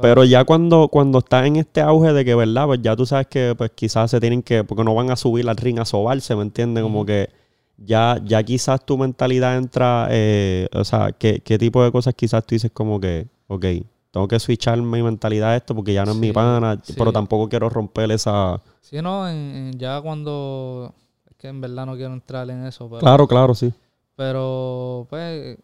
Pero 0.00 0.22
ya 0.22 0.44
cuando, 0.44 0.86
cuando 0.88 1.18
estás 1.18 1.46
en 1.46 1.56
este 1.56 1.80
auge 1.80 2.12
de 2.12 2.24
que, 2.24 2.34
¿verdad? 2.34 2.66
Pues 2.66 2.80
ya 2.82 2.94
tú 2.94 3.04
sabes 3.04 3.26
que 3.26 3.54
pues 3.58 3.72
quizás 3.74 4.10
se 4.10 4.20
tienen 4.20 4.42
que, 4.42 4.62
porque 4.62 4.84
no 4.84 4.94
van 4.94 5.10
a 5.10 5.16
subir 5.16 5.48
al 5.48 5.56
ring 5.56 5.80
a 5.80 5.84
sobarse, 5.84 6.36
¿me 6.36 6.42
entiendes? 6.42 6.84
Como 6.84 7.04
que 7.04 7.30
ya, 7.78 8.16
ya 8.24 8.40
quizás 8.44 8.84
tu 8.86 8.96
mentalidad 8.96 9.56
entra, 9.56 10.06
eh, 10.10 10.68
o 10.72 10.84
sea, 10.84 11.10
¿qué, 11.18 11.40
qué 11.40 11.58
tipo 11.58 11.82
de 11.82 11.90
cosas 11.90 12.14
quizás 12.14 12.44
tú 12.46 12.54
dices 12.54 12.70
como 12.72 13.00
que, 13.00 13.26
ok, 13.48 13.64
tengo 14.10 14.26
que 14.28 14.38
switchar 14.40 14.80
mi 14.80 15.02
mentalidad 15.02 15.50
a 15.50 15.56
esto 15.56 15.74
porque 15.74 15.92
ya 15.92 16.04
no 16.04 16.12
es 16.12 16.16
mi 16.16 16.32
pana, 16.32 16.78
sí. 16.82 16.94
pero 16.96 17.12
tampoco 17.12 17.48
quiero 17.48 17.68
romper 17.68 18.10
esa... 18.10 18.60
Sí, 18.80 19.00
no, 19.02 19.28
en- 19.28 19.36
en- 19.54 19.78
ya 19.78 20.00
cuando... 20.00 20.94
Es 21.30 21.36
que 21.36 21.48
en 21.48 21.60
verdad 21.60 21.86
no 21.86 21.94
quiero 21.96 22.14
entrar 22.14 22.48
en 22.50 22.66
eso, 22.66 22.88
pero... 22.88 23.00
Claro, 23.00 23.28
claro, 23.28 23.54
sí. 23.54 23.72
Pero, 24.16 25.06
pues, 25.10 25.58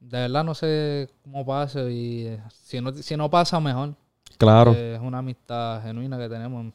de 0.00 0.18
verdad 0.18 0.44
no 0.44 0.54
sé 0.54 1.08
cómo 1.22 1.46
pase 1.46 1.90
y 1.90 2.26
eh, 2.26 2.40
si 2.52 2.80
no, 2.80 2.92
si 2.92 3.16
no 3.16 3.30
pasa, 3.30 3.58
mejor. 3.60 3.94
Claro. 4.36 4.72
Eh, 4.74 4.96
es 4.96 5.00
una 5.00 5.18
amistad 5.18 5.82
genuina 5.82 6.18
que 6.18 6.28
tenemos. 6.28 6.72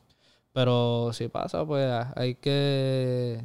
Pero 0.53 1.11
si 1.13 1.27
pasa, 1.27 1.63
pues 1.65 1.85
hay 2.15 2.35
que... 2.35 3.43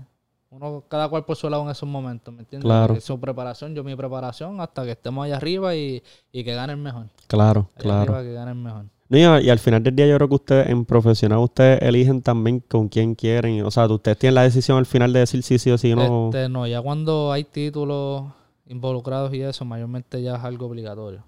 Uno, 0.54 0.84
cada 0.88 1.08
cual 1.08 1.24
por 1.24 1.36
su 1.36 1.50
lado 1.50 1.64
en 1.64 1.70
esos 1.70 1.88
momentos, 1.88 2.32
¿me 2.32 2.40
entiendes? 2.40 2.64
Claro. 2.64 3.00
Su 3.00 3.18
preparación, 3.18 3.74
yo 3.74 3.82
mi 3.82 3.96
preparación, 3.96 4.60
hasta 4.60 4.84
que 4.84 4.92
estemos 4.92 5.24
allá 5.24 5.36
arriba 5.36 5.74
y, 5.74 6.02
y 6.30 6.44
que 6.44 6.54
gane 6.54 6.74
el 6.74 6.78
mejor. 6.78 7.06
Claro, 7.26 7.68
Allá 7.74 7.82
claro. 7.82 8.00
arriba 8.14 8.22
que 8.22 8.32
gane 8.32 8.50
el 8.52 8.58
mejor. 8.58 8.84
No, 9.08 9.40
y, 9.40 9.44
y 9.46 9.50
al 9.50 9.58
final 9.58 9.82
del 9.82 9.96
día 9.96 10.06
yo 10.06 10.16
creo 10.16 10.28
que 10.28 10.34
ustedes 10.36 10.68
en 10.68 10.84
profesional 10.84 11.38
ustedes 11.40 11.82
eligen 11.82 12.22
también 12.22 12.60
con 12.60 12.88
quién 12.88 13.14
quieren. 13.16 13.64
O 13.64 13.70
sea, 13.70 13.86
ustedes 13.86 14.16
tienen 14.18 14.36
la 14.36 14.42
decisión 14.42 14.78
al 14.78 14.86
final 14.86 15.12
de 15.12 15.20
decir 15.20 15.42
sí, 15.42 15.58
sí 15.58 15.70
o 15.70 15.78
sí 15.78 15.94
no. 15.94 16.26
Este, 16.26 16.48
no, 16.48 16.66
ya 16.66 16.80
cuando 16.80 17.32
hay 17.32 17.44
títulos 17.44 18.24
involucrados 18.66 19.34
y 19.34 19.42
eso, 19.42 19.64
mayormente 19.64 20.22
ya 20.22 20.36
es 20.36 20.44
algo 20.44 20.66
obligatorio. 20.66 21.24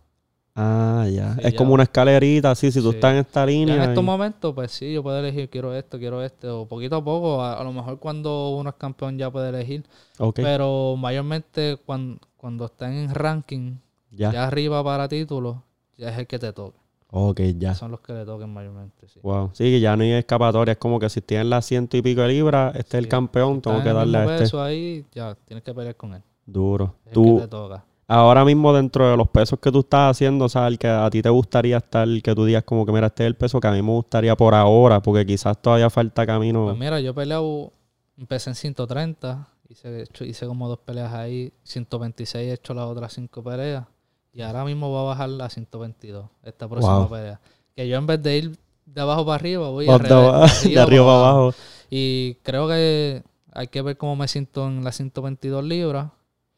Ah, 0.56 1.06
ya. 1.10 1.34
Sí, 1.34 1.40
es 1.44 1.52
ya. 1.52 1.56
como 1.58 1.74
una 1.74 1.82
escalerita, 1.82 2.50
así, 2.50 2.72
si 2.72 2.80
tú 2.80 2.90
Sí. 2.90 2.96
estás 2.96 3.12
en 3.12 3.18
esta 3.18 3.40
Ya 3.40 3.46
línea. 3.46 3.74
en 3.76 3.82
estos 3.90 4.02
y- 4.02 4.06
momentos, 4.06 4.54
pues 4.54 4.72
sí, 4.72 4.92
yo 4.92 5.02
puedo 5.02 5.18
elegir, 5.18 5.50
quiero 5.50 5.74
esto, 5.74 5.98
quiero 5.98 6.22
esto, 6.22 6.62
o 6.62 6.66
poquito 6.66 6.96
a 6.96 7.04
poco, 7.04 7.42
a, 7.42 7.60
a 7.60 7.62
lo 7.64 7.72
mejor 7.72 7.98
cuando 7.98 8.50
uno 8.56 8.70
es 8.70 8.76
campeón 8.76 9.18
ya 9.18 9.30
puede 9.30 9.50
elegir, 9.50 9.84
Ok, 10.18 10.36
pero 10.36 10.96
mayormente 10.96 11.76
cuando, 11.84 12.18
cuando 12.38 12.64
están 12.64 12.94
en 12.94 13.14
ranking, 13.14 13.76
ya. 14.10 14.32
ya 14.32 14.46
arriba 14.46 14.82
para 14.82 15.06
títulos, 15.08 15.56
ya 15.98 16.08
es 16.10 16.18
el 16.18 16.26
que 16.26 16.38
te 16.38 16.52
toca. 16.52 16.78
Ok, 17.10 17.40
ya. 17.58 17.74
Son 17.74 17.90
los 17.90 18.00
que 18.00 18.12
le 18.12 18.24
toquen 18.24 18.52
mayormente, 18.52 19.06
sí. 19.08 19.20
Wow. 19.22 19.50
Sí, 19.52 19.64
que 19.64 19.80
ya 19.80 19.94
no 19.96 20.02
hay 20.02 20.12
escapatoria. 20.12 20.72
Es 20.72 20.78
como 20.78 20.98
que 20.98 21.08
si 21.08 21.20
tienes 21.20 21.46
las 21.46 21.64
ciento 21.64 21.96
y 21.96 22.02
pico 22.02 22.20
de 22.22 22.28
libras, 22.28 22.74
este 22.76 22.98
es 22.98 23.04
el 23.04 23.08
campeón, 23.08 23.60
tengo 23.62 23.80
que 23.82 23.92
darle 23.92 24.18
a 24.18 24.24
este. 24.24 24.38
peso 24.38 24.62
ahí, 24.62 25.04
ya 25.14 25.34
tienes 25.44 25.62
que 25.62 25.72
pelear 25.72 25.94
con 25.96 26.14
él. 26.14 26.22
Duro. 26.44 26.96
Es 27.04 27.08
el 27.08 27.12
Tú, 27.12 27.36
que 27.36 27.42
te 27.42 27.48
toca. 27.48 27.84
Ahora 28.08 28.44
mismo 28.44 28.72
dentro 28.72 29.10
de 29.10 29.16
los 29.16 29.28
pesos 29.28 29.58
que 29.58 29.70
tú 29.72 29.80
estás 29.80 30.12
haciendo, 30.12 30.44
o 30.46 30.48
sea, 30.48 30.66
el 30.68 30.78
que 30.78 30.88
a 30.88 31.08
ti 31.10 31.22
te 31.22 31.28
gustaría 31.28 31.78
estar, 31.78 32.06
que 32.22 32.34
tú 32.34 32.44
digas 32.44 32.62
como 32.64 32.86
que 32.86 32.92
mira, 32.92 33.06
este 33.08 33.24
es 33.24 33.26
el 33.28 33.36
peso 33.36 33.60
que 33.60 33.68
a 33.68 33.72
mí 33.72 33.82
me 33.82 33.90
gustaría 33.92 34.36
por 34.36 34.54
ahora, 34.54 35.00
porque 35.00 35.26
quizás 35.26 35.60
todavía 35.60 35.90
falta 35.90 36.24
camino. 36.26 36.64
Pues 36.66 36.78
mira, 36.78 37.00
yo 37.00 37.10
he 37.10 37.14
peleado, 37.14 37.72
empecé 38.16 38.50
en 38.50 38.54
130, 38.56 39.48
hice, 39.68 40.04
hice 40.20 40.46
como 40.46 40.68
dos 40.68 40.78
peleas 40.78 41.12
ahí, 41.14 41.52
126 41.64 42.48
he 42.48 42.52
hecho 42.54 42.74
las 42.74 42.84
otras 42.86 43.12
cinco 43.12 43.42
peleas, 43.42 43.84
y 44.32 44.42
ahora 44.42 44.64
mismo 44.64 44.88
voy 44.90 45.00
a 45.00 45.04
bajar 45.04 45.30
a 45.40 45.48
122, 45.50 46.26
esta 46.44 46.68
próxima 46.68 46.98
Wow. 47.00 47.10
pelea. 47.10 47.40
Que 47.74 47.88
yo 47.88 47.96
en 47.98 48.06
vez 48.06 48.22
de 48.22 48.36
ir 48.38 48.58
de 48.86 49.00
abajo 49.00 49.24
para 49.26 49.36
arriba, 49.36 49.68
voy 49.70 49.88
al 49.88 50.00
de, 50.02 50.08
abajo- 50.14 50.46
de 50.68 50.78
arriba 50.78 51.04
para 51.04 51.18
abajo. 51.18 51.54
Y 51.90 52.34
creo 52.42 52.68
que 52.68 53.22
hay 53.52 53.66
que 53.68 53.82
ver 53.82 53.96
cómo 53.96 54.14
me 54.16 54.28
siento 54.28 54.66
en 54.66 54.84
las 54.84 54.96
122 54.96 55.64
libras. 55.64 56.10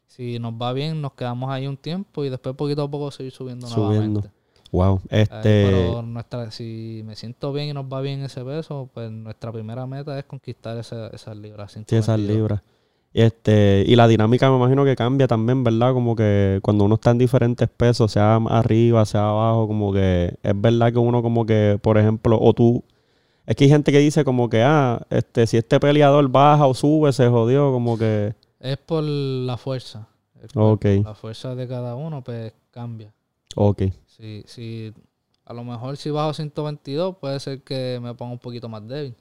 Si 0.08 0.38
nos 0.40 0.54
va 0.54 0.72
bien, 0.72 1.00
nos 1.00 1.12
quedamos 1.12 1.50
ahí 1.50 1.66
un 1.68 1.76
tiempo 1.76 2.24
y 2.24 2.28
después 2.30 2.56
poquito 2.56 2.82
a 2.82 2.90
poco 2.90 3.10
seguir 3.12 3.30
subiendo, 3.32 3.66
Subiendo. 3.68 4.20
nuevamente. 4.22 4.30
Wow. 4.72 5.00
Ay, 5.10 5.20
Este. 5.22 5.40
pero 5.42 6.02
nuestra, 6.02 6.50
si 6.50 7.02
me 7.06 7.14
siento 7.16 7.52
bien 7.52 7.68
y 7.68 7.72
nos 7.72 7.86
va 7.86 8.00
bien 8.00 8.22
ese 8.22 8.44
peso, 8.44 8.90
pues 8.92 9.10
nuestra 9.10 9.52
primera 9.52 9.86
meta 9.86 10.18
es 10.18 10.24
conquistar 10.24 10.76
esa- 10.76 11.06
esas 11.08 11.36
libras. 11.36 11.72
Sí, 11.72 11.78
esas 11.80 12.16
122. 12.16 12.36
libras. 12.36 12.62
Este, 13.14 13.84
y 13.86 13.96
la 13.96 14.06
dinámica 14.06 14.50
me 14.50 14.56
imagino 14.56 14.84
que 14.84 14.94
cambia 14.94 15.26
también, 15.26 15.64
¿verdad? 15.64 15.94
Como 15.94 16.14
que 16.14 16.58
cuando 16.62 16.84
uno 16.84 16.96
está 16.96 17.10
en 17.12 17.18
diferentes 17.18 17.68
pesos, 17.68 18.12
sea 18.12 18.36
arriba, 18.36 19.04
sea 19.06 19.30
abajo, 19.30 19.66
como 19.66 19.92
que 19.92 20.34
es 20.42 20.60
verdad 20.60 20.92
que 20.92 20.98
uno 20.98 21.22
como 21.22 21.46
que, 21.46 21.78
por 21.82 21.96
ejemplo, 21.96 22.38
o 22.40 22.52
tú, 22.52 22.84
es 23.46 23.56
que 23.56 23.64
hay 23.64 23.70
gente 23.70 23.90
que 23.92 23.98
dice 24.00 24.24
como 24.24 24.50
que, 24.50 24.62
ah, 24.62 25.00
este, 25.08 25.46
si 25.46 25.56
este 25.56 25.80
peleador 25.80 26.28
baja 26.28 26.66
o 26.66 26.74
sube, 26.74 27.12
se 27.14 27.28
jodió, 27.28 27.72
como 27.72 27.96
que, 27.96 28.34
Es 28.60 28.76
por 28.78 29.02
la 29.04 29.56
fuerza. 29.56 30.08
El 30.40 30.48
Ok. 30.54 30.80
cuerpo, 30.82 31.08
La 31.08 31.14
fuerza 31.14 31.54
de 31.54 31.68
cada 31.68 31.94
uno, 31.96 32.22
pues 32.22 32.52
cambia. 32.70 33.12
ok, 33.56 33.82
Si, 34.06 34.42
si, 34.46 34.92
a 35.44 35.52
lo 35.54 35.64
mejor 35.64 35.96
si 35.96 36.10
bajo 36.10 36.32
122, 36.34 37.16
puede 37.16 37.40
ser 37.40 37.62
que 37.62 37.98
me 38.02 38.14
ponga 38.14 38.32
un 38.32 38.38
poquito 38.38 38.68
más 38.68 38.86
débil. 38.86 39.14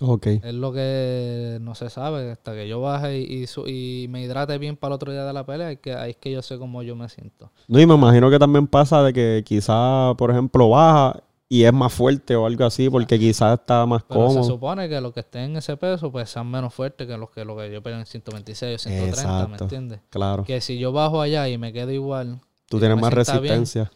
ok, 0.00 0.26
Es 0.26 0.54
lo 0.54 0.72
que 0.72 1.58
no 1.60 1.74
se 1.74 1.88
sabe. 1.90 2.30
Hasta 2.30 2.54
que 2.54 2.68
yo 2.68 2.80
baje 2.80 3.18
y, 3.20 3.44
y 3.66 4.04
y 4.04 4.08
me 4.08 4.22
hidrate 4.22 4.58
bien 4.58 4.76
para 4.76 4.92
el 4.92 4.96
otro 4.96 5.12
día 5.12 5.24
de 5.24 5.32
la 5.32 5.44
pelea, 5.46 5.72
es 5.72 5.78
que, 5.80 5.94
ahí 5.94 6.10
es 6.10 6.16
que 6.16 6.30
yo 6.32 6.42
sé 6.42 6.58
cómo 6.58 6.82
yo 6.82 6.96
me 6.96 7.08
siento. 7.08 7.50
No, 7.68 7.80
y 7.80 7.86
me 7.86 7.94
imagino 7.94 8.30
que 8.30 8.38
también 8.38 8.66
pasa 8.66 9.02
de 9.02 9.12
que 9.12 9.42
quizá, 9.44 10.14
por 10.16 10.30
ejemplo, 10.30 10.68
baja 10.70 11.22
y 11.48 11.62
es 11.64 11.72
más 11.72 11.92
fuerte 11.92 12.34
o 12.34 12.44
algo 12.46 12.64
así, 12.64 12.90
porque 12.90 13.18
quizás 13.18 13.60
está 13.60 13.86
más 13.86 14.02
Pero 14.02 14.28
se 14.28 14.34
cómodo. 14.34 14.44
supone 14.48 14.88
que 14.88 15.00
los 15.00 15.12
que 15.12 15.20
estén 15.20 15.42
en 15.50 15.56
ese 15.58 15.76
peso, 15.76 16.10
pues 16.10 16.28
sean 16.30 16.50
menos 16.50 16.74
fuertes 16.74 17.06
que 17.06 17.16
los 17.16 17.30
que, 17.30 17.44
lo 17.44 17.56
que 17.56 17.70
yo 17.72 17.82
peleo 17.82 17.98
en 18.00 18.06
126 18.06 18.74
o 18.74 18.78
130, 18.88 19.32
¿me 19.32 19.42
Exacto. 19.44 19.64
entiendes? 19.64 20.00
Claro, 20.10 20.44
Que 20.44 20.60
si 20.60 20.78
yo 20.78 20.92
bajo 20.92 21.20
allá 21.20 21.48
y 21.48 21.56
me 21.58 21.72
quedo 21.72 21.92
igual, 21.92 22.40
tú 22.68 22.78
tienes 22.80 22.96
me 22.96 23.02
más 23.02 23.12
sienta 23.14 23.38
bien, 23.40 23.60
resistencia. 23.60 23.92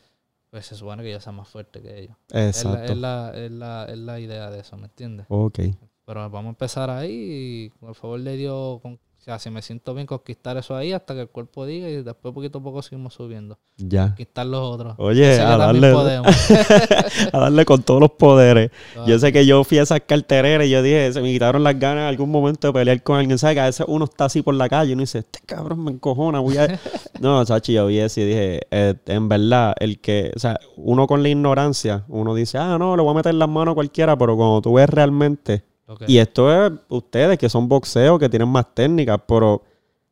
pues 0.51 0.67
se 0.67 0.77
supone 0.77 1.03
que 1.03 1.11
yo 1.11 1.21
sea 1.21 1.33
más 1.33 1.49
fuerte 1.49 1.83
que 1.83 1.99
ellos. 2.03 2.17
Es 2.29 2.65
la, 2.65 2.71
Exacto. 2.73 2.93
es, 2.93 2.99
la, 2.99 3.33
es, 3.35 3.51
la, 3.51 3.85
es 3.89 3.99
la 3.99 4.21
idea 4.21 4.51
de 4.51 4.61
eso, 4.61 4.77
¿me 4.77 4.85
entiendes? 4.87 5.27
Ok, 5.29 5.59
Pero 6.07 6.21
vamos 6.31 6.47
a 6.47 6.49
empezar 6.51 6.89
ahí 6.91 7.73
el 7.87 7.95
favor 7.97 8.21
de 8.21 8.37
Dios, 8.37 8.81
con- 8.81 8.99
o 9.21 9.23
sea, 9.23 9.39
si 9.39 9.51
me 9.51 9.61
siento 9.61 9.93
bien, 9.93 10.07
conquistar 10.07 10.57
eso 10.57 10.75
ahí 10.75 10.95
hasta 10.95 11.13
que 11.13 11.21
el 11.21 11.29
cuerpo 11.29 11.67
diga 11.67 11.91
y 11.91 12.03
después 12.03 12.33
poquito 12.33 12.61
a 12.61 12.63
poco 12.63 12.81
seguimos 12.81 13.13
subiendo. 13.13 13.59
ya. 13.77 14.07
Conquistar 14.07 14.47
los 14.47 14.63
otros. 14.63 14.95
Oye, 14.97 15.39
a 15.39 15.59
darle, 15.59 15.89
a 17.33 17.39
darle 17.39 17.67
con 17.67 17.83
todos 17.83 18.01
los 18.01 18.13
poderes. 18.13 18.71
Yo 19.07 19.19
sé 19.19 19.31
que 19.31 19.45
yo 19.45 19.63
fui 19.63 19.77
a 19.77 19.83
esas 19.83 20.01
cartereras 20.07 20.67
y 20.67 20.71
yo 20.71 20.83
dije, 20.83 21.13
se 21.13 21.21
me 21.21 21.31
quitaron 21.31 21.63
las 21.63 21.79
ganas 21.79 22.05
en 22.05 22.09
algún 22.09 22.31
momento 22.31 22.69
de 22.69 22.73
pelear 22.73 23.03
con 23.03 23.19
alguien. 23.19 23.37
¿Sabes? 23.37 23.57
Que 23.57 23.61
a 23.61 23.67
veces 23.67 23.85
uno 23.91 24.07
está 24.07 24.25
así 24.25 24.41
por 24.41 24.55
la 24.55 24.71
calle 24.71 24.93
y 24.93 24.95
uno 24.95 25.03
dice, 25.03 25.19
este 25.19 25.41
cabrón 25.45 25.85
me 25.85 25.91
encojona, 25.91 26.41
voy 26.41 26.57
a... 26.57 26.81
no, 27.21 27.45
Sachi, 27.45 27.75
yo 27.75 27.89
vi 27.89 27.99
eso 27.99 28.23
y 28.23 28.25
dije, 28.25 28.61
eh, 28.71 28.95
en 29.05 29.29
verdad, 29.29 29.75
el 29.81 30.01
que, 30.01 30.33
o 30.35 30.39
sea, 30.39 30.59
uno 30.79 31.07
con 31.07 31.23
la 31.23 31.29
ignorancia, 31.29 32.07
uno 32.09 32.35
dice, 32.35 32.57
ah, 32.57 32.79
no, 32.79 32.97
le 32.97 33.03
voy 33.03 33.11
a 33.13 33.17
meter 33.17 33.35
las 33.35 33.51
manos 33.51 33.73
a 33.73 33.75
cualquiera, 33.75 34.17
pero 34.17 34.35
cuando 34.35 34.63
tú 34.63 34.73
ves 34.73 34.89
realmente, 34.89 35.65
Y 36.07 36.19
esto 36.19 36.67
es 36.67 36.73
ustedes 36.89 37.39
que 37.39 37.49
son 37.49 37.69
boxeos, 37.69 38.19
que 38.19 38.29
tienen 38.29 38.49
más 38.49 38.67
técnicas, 38.75 39.21
pero 39.27 39.63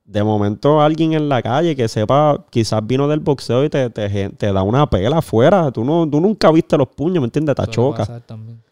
de 0.08 0.24
momento 0.24 0.80
alguien 0.80 1.12
en 1.12 1.28
la 1.28 1.42
calle 1.42 1.76
que 1.76 1.86
sepa, 1.86 2.46
quizás 2.50 2.84
vino 2.86 3.06
del 3.08 3.20
boxeo 3.20 3.64
y 3.64 3.68
te, 3.68 3.90
te, 3.90 4.30
te 4.30 4.52
da 4.52 4.62
una 4.62 4.88
pela 4.88 5.18
afuera. 5.18 5.70
Tú, 5.70 5.84
no, 5.84 6.08
tú 6.08 6.20
nunca 6.20 6.50
viste 6.50 6.78
los 6.78 6.88
puños, 6.88 7.20
¿me 7.20 7.26
entiendes? 7.26 7.54
Te 7.54 7.66
choca. 7.66 8.06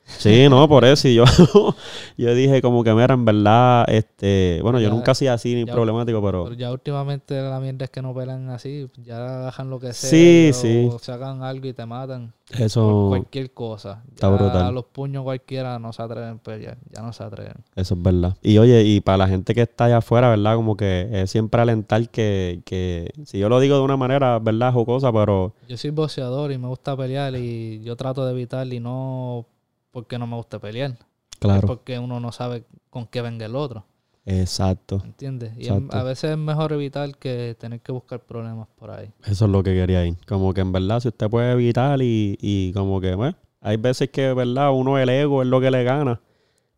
Sí, 0.07 0.49
no, 0.49 0.67
por 0.69 0.85
eso. 0.85 1.09
Y 1.09 1.15
yo, 1.15 1.25
yo 2.17 2.35
dije 2.35 2.63
como 2.63 2.83
que, 2.83 2.95
mira, 2.95 3.13
en 3.13 3.25
verdad, 3.25 3.85
este, 3.89 4.61
bueno, 4.63 4.81
yo 4.81 4.89
nunca 4.89 5.13
hacía 5.13 5.35
así 5.35 5.55
ni 5.55 5.67
problemático, 5.67 6.23
pero 6.23 6.45
Pero 6.45 6.57
ya 6.57 6.73
últimamente 6.73 7.41
la 7.41 7.61
mierda 7.61 7.85
es 7.85 7.91
que 7.91 8.01
no 8.01 8.15
pelan 8.15 8.49
así, 8.49 8.89
ya 9.05 9.19
bajan 9.19 9.69
lo 9.69 9.79
que 9.79 9.93
sea. 9.93 10.11
Sí, 10.11 10.51
o 10.51 10.99
sí. 10.99 11.05
sacan 11.05 11.43
algo 11.43 11.67
y 11.67 11.73
te 11.73 11.85
matan. 11.85 12.33
Por 12.49 12.61
eso, 12.63 13.07
cualquier 13.09 13.53
cosa. 13.53 14.05
está 14.09 14.29
Ya 14.29 14.37
brutal. 14.37 14.75
Los 14.75 14.85
puños 14.85 15.25
cualquiera 15.25 15.79
no 15.79 15.93
se 15.93 16.03
atreven 16.03 16.29
a 16.29 16.39
pelear, 16.39 16.79
ya 16.91 17.03
no 17.03 17.13
se 17.13 17.25
atreven. 17.25 17.57
eso 17.75 17.95
es 17.95 18.03
verdad. 18.03 18.37
Y 18.41 18.59
oye, 18.59 18.83
y 18.85 19.01
para 19.01 19.19
la 19.19 19.29
gente 19.29 19.55
que 19.55 19.63
está 19.63 19.87
allá 19.87 19.99
afuera, 19.99 20.31
¿verdad? 20.31 20.55
Como 20.55 20.77
que 20.77 21.09
es 21.13 21.31
siempre 21.31 21.61
alentar 21.61 22.09
que, 22.09 22.63
que, 22.65 23.13
si 23.25 23.39
yo 23.39 23.49
lo 23.49 23.59
digo 23.59 23.77
de 23.77 23.83
una 23.83 23.97
manera, 23.97 24.39
¿verdad? 24.39 24.73
Jocosa, 24.73 25.13
pero 25.13 25.55
Yo 25.69 25.77
soy 25.77 25.91
boxeador 25.91 26.53
y 26.53 26.59
me 26.59 26.69
gusta 26.69 26.97
pelear 26.97 27.35
y 27.35 27.83
yo 27.83 27.97
trato 27.97 28.25
de 28.25 28.33
evitar 28.33 28.73
y 28.73 28.79
no 28.79 29.47
porque 29.91 30.19
no 30.19 30.27
me 30.27 30.37
gusta 30.37 30.61
pelear. 30.61 30.93
Es 30.93 31.39
claro, 31.41 31.67
porque 31.67 31.99
uno 31.99 32.21
no 32.21 32.31
sabe 32.31 32.65
con 32.91 33.07
qué 33.07 33.23
venga 33.23 33.45
el 33.47 33.57
otro, 33.57 33.85
exacto. 34.27 35.01
¿entiendes? 35.05 35.53
Y 35.57 35.69
Exacto. 35.69 35.97
a 35.97 36.03
veces 36.03 36.33
es 36.33 36.37
mejor 36.37 36.73
evitar 36.73 37.17
que 37.17 37.57
tener 37.59 37.81
que 37.81 37.93
buscar 37.93 38.21
problemas 38.21 38.69
por 38.77 38.91
ahí. 38.91 39.11
Eso 39.25 39.47
es 39.47 39.51
lo 39.51 39.63
que 39.63 39.73
quería 39.75 40.05
ir. 40.05 40.17
Como 40.27 40.53
que 40.53 40.61
en 40.61 40.73
verdad, 40.73 41.01
si 41.01 41.09
usted 41.09 41.31
puede 41.31 41.53
evitar 41.53 42.03
y, 42.03 42.37
y 42.41 42.73
como 42.73 43.01
que, 43.01 43.15
bueno, 43.15 43.37
hay 43.61 43.77
veces 43.77 44.11
que, 44.11 44.33
¿verdad? 44.35 44.73
Uno 44.73 44.99
el 44.99 45.09
ego 45.09 45.43
es 45.43 45.49
lo 45.49 45.61
que 45.61 45.71
le 45.71 45.83
gana. 45.85 46.21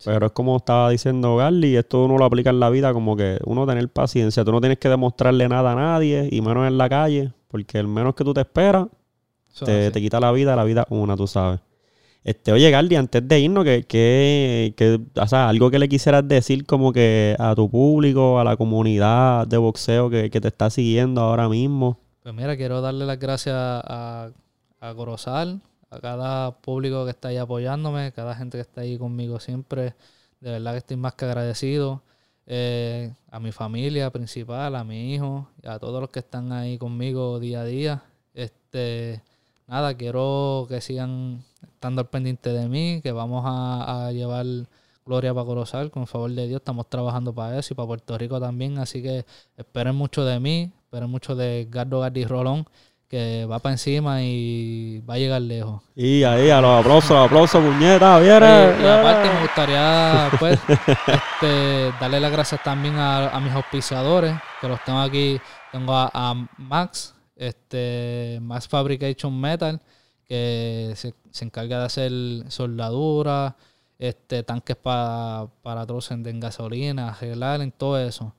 Pero 0.05 0.27
es 0.27 0.31
como 0.31 0.55
estaba 0.57 0.89
diciendo 0.89 1.35
Garly, 1.35 1.75
esto 1.75 2.05
uno 2.05 2.17
lo 2.17 2.23
aplica 2.23 2.51
en 2.51 2.59
la 2.59 2.69
vida 2.69 2.93
como 2.93 3.17
que 3.17 3.37
uno 3.43 3.67
tener 3.67 3.89
paciencia. 3.89 4.45
Tú 4.45 4.51
no 4.51 4.61
tienes 4.61 4.79
que 4.79 4.87
demostrarle 4.87 5.49
nada 5.49 5.73
a 5.73 5.75
nadie 5.75 6.29
y 6.31 6.41
menos 6.41 6.67
en 6.67 6.77
la 6.77 6.87
calle, 6.87 7.33
porque 7.49 7.79
el 7.79 7.87
menos 7.87 8.15
que 8.15 8.23
tú 8.23 8.33
te 8.33 8.41
esperas 8.41 8.87
Eso 9.53 9.65
te, 9.65 9.91
te 9.91 9.99
quita 9.99 10.21
la 10.21 10.31
vida, 10.31 10.55
la 10.55 10.63
vida 10.63 10.85
una, 10.89 11.17
tú 11.17 11.27
sabes. 11.27 11.59
Este, 12.23 12.51
oye, 12.51 12.69
Garly, 12.69 12.95
antes 12.95 13.25
de 13.27 13.39
irnos, 13.39 13.63
que, 13.63 13.83
que, 13.83 14.73
que, 14.75 14.99
o 15.15 15.35
algo 15.35 15.71
que 15.71 15.79
le 15.79 15.87
quisieras 15.87 16.27
decir 16.27 16.65
como 16.65 16.91
que 16.91 17.35
a 17.39 17.55
tu 17.55 17.69
público, 17.69 18.39
a 18.39 18.43
la 18.43 18.57
comunidad 18.57 19.47
de 19.47 19.57
boxeo 19.57 20.09
que, 20.09 20.29
te 20.29 20.47
está 20.47 20.69
siguiendo 20.69 21.21
ahora 21.21 21.47
mismo. 21.47 21.97
Pues 22.21 22.35
mira, 22.35 22.57
quiero 22.57 22.81
darle 22.81 23.05
las 23.05 23.19
gracias 23.19 23.55
a, 23.55 24.31
a 24.81 24.93
Corozal, 24.95 25.61
a 25.89 25.99
cada 25.99 26.51
público 26.51 27.05
que 27.05 27.11
está 27.11 27.29
ahí 27.29 27.37
apoyándome, 27.37 28.07
a 28.07 28.11
cada 28.11 28.35
gente 28.35 28.57
que 28.57 28.61
está 28.61 28.81
ahí 28.81 28.97
conmigo 28.97 29.39
siempre. 29.39 29.95
De 30.41 30.51
verdad 30.51 30.73
que 30.73 30.77
estoy 30.79 30.97
más 30.97 31.13
que 31.15 31.25
agradecido. 31.25 32.03
Eh, 32.51 33.13
a 33.29 33.39
mi 33.39 33.51
familia 33.51 34.09
principal, 34.09 34.75
a 34.75 34.83
mi 34.83 35.13
hijo, 35.13 35.47
a 35.63 35.77
todos 35.77 36.01
los 36.01 36.09
que 36.09 36.19
están 36.19 36.51
ahí 36.51 36.79
conmigo 36.79 37.39
día 37.39 37.61
a 37.61 37.65
día. 37.65 38.03
Este, 38.33 39.21
nada, 39.69 39.93
quiero 39.93 40.65
que 40.67 40.81
sigan 40.81 41.43
estando 41.61 42.01
al 42.01 42.07
pendiente 42.07 42.51
de 42.51 42.67
mí, 42.67 43.01
que 43.01 43.11
vamos 43.11 43.43
a, 43.45 44.07
a 44.07 44.11
llevar 44.11 44.45
Gloria 45.05 45.33
para 45.33 45.45
Corozal, 45.45 45.91
con 45.91 46.03
el 46.03 46.07
favor 46.07 46.31
de 46.31 46.47
Dios. 46.47 46.59
Estamos 46.59 46.89
trabajando 46.89 47.33
para 47.33 47.57
eso 47.57 47.73
y 47.73 47.75
para 47.75 47.87
Puerto 47.87 48.17
Rico 48.17 48.39
también. 48.39 48.79
Así 48.79 49.01
que 49.01 49.25
esperen 49.57 49.95
mucho 49.95 50.25
de 50.25 50.39
mí, 50.39 50.71
esperen 50.83 51.09
mucho 51.09 51.35
de 51.35 51.67
Gardo 51.69 51.99
Gardi 51.99 52.25
Rolón, 52.25 52.65
que 53.07 53.45
va 53.45 53.59
para 53.59 53.73
encima 53.73 54.21
y 54.21 55.01
va 55.07 55.15
a 55.15 55.17
llegar 55.17 55.41
lejos. 55.41 55.81
Y 55.95 56.23
ahí, 56.23 56.49
a 56.49 56.61
los 56.61 56.79
aplausos, 56.79 57.11
los 57.11 57.25
aplausos, 57.25 57.63
puñeta, 57.63 58.19
viera. 58.19 58.75
y 58.79 58.85
aparte 58.85 59.33
me 59.33 59.41
gustaría 59.41 60.29
pues 60.39 60.59
este, 60.67 61.91
darle 61.99 62.19
las 62.19 62.31
gracias 62.31 62.63
también 62.63 62.95
a, 62.95 63.29
a 63.29 63.39
mis 63.39 63.53
auspiciadores, 63.53 64.35
que 64.61 64.67
los 64.67 64.83
tengo 64.83 64.99
aquí. 64.99 65.39
Tengo 65.71 65.93
a, 65.93 66.09
a 66.13 66.35
Max, 66.57 67.15
este 67.39 68.37
Max 68.41 68.67
Fabrication 68.67 69.39
Metal, 69.39 69.79
que 70.27 70.93
se, 70.95 71.13
se 71.31 71.45
encarga 71.45 71.79
de 71.79 71.85
hacer 71.85 72.11
soldaduras, 72.51 73.53
este, 73.97 74.43
tanques 74.43 74.75
pa- 74.75 75.47
para 75.63 75.85
trocen 75.85 76.21
de 76.21 76.31
gasolina, 76.39 77.09
arreglar 77.09 77.61
en 77.61 77.71
todo 77.71 77.97
eso. 77.99 78.33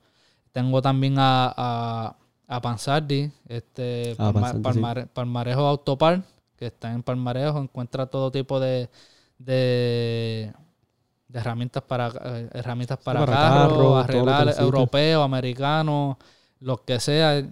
Tengo 0.51 0.81
también 0.81 1.15
a, 1.17 1.53
a, 1.55 2.15
a 2.47 2.61
Pansardi, 2.61 3.31
este, 3.47 4.13
Ah, 4.17 4.31
Palma- 4.31 4.41
Pansardi, 4.41 4.57
sí. 4.57 4.63
Palmare- 4.79 5.07
Palmarejo 5.07 5.61
Autopar, 5.67 6.21
que 6.57 6.67
está 6.67 6.91
en 6.93 7.03
Palmarejo, 7.03 7.59
encuentra 7.59 8.05
todo 8.05 8.31
tipo 8.31 8.59
de, 8.59 8.89
de, 9.39 10.53
de 11.27 11.39
herramientas 11.39 11.83
para 11.83 12.07
eh, 12.23 12.49
herramientas 12.53 12.97
para, 12.99 13.19
para 13.25 13.33
carros, 13.33 14.03
arreglar 14.03 14.45
necesites. 14.45 14.63
europeos, 14.63 15.23
americanos, 15.25 16.17
lo 16.59 16.83
que 16.83 16.99
sea, 16.99 17.43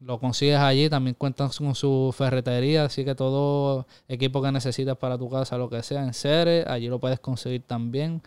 lo 0.00 0.18
consigues 0.18 0.58
allí. 0.58 0.88
También 0.88 1.14
cuentan 1.14 1.50
con 1.56 1.74
su 1.74 2.14
ferretería, 2.16 2.84
así 2.84 3.04
que 3.04 3.14
todo 3.14 3.86
equipo 4.08 4.42
que 4.42 4.50
necesitas 4.50 4.96
para 4.96 5.16
tu 5.16 5.28
casa, 5.30 5.56
lo 5.58 5.68
que 5.68 5.82
sea, 5.82 6.02
en 6.02 6.14
serie, 6.14 6.64
allí 6.66 6.88
lo 6.88 6.98
puedes 6.98 7.20
conseguir 7.20 7.62
también. 7.62 8.22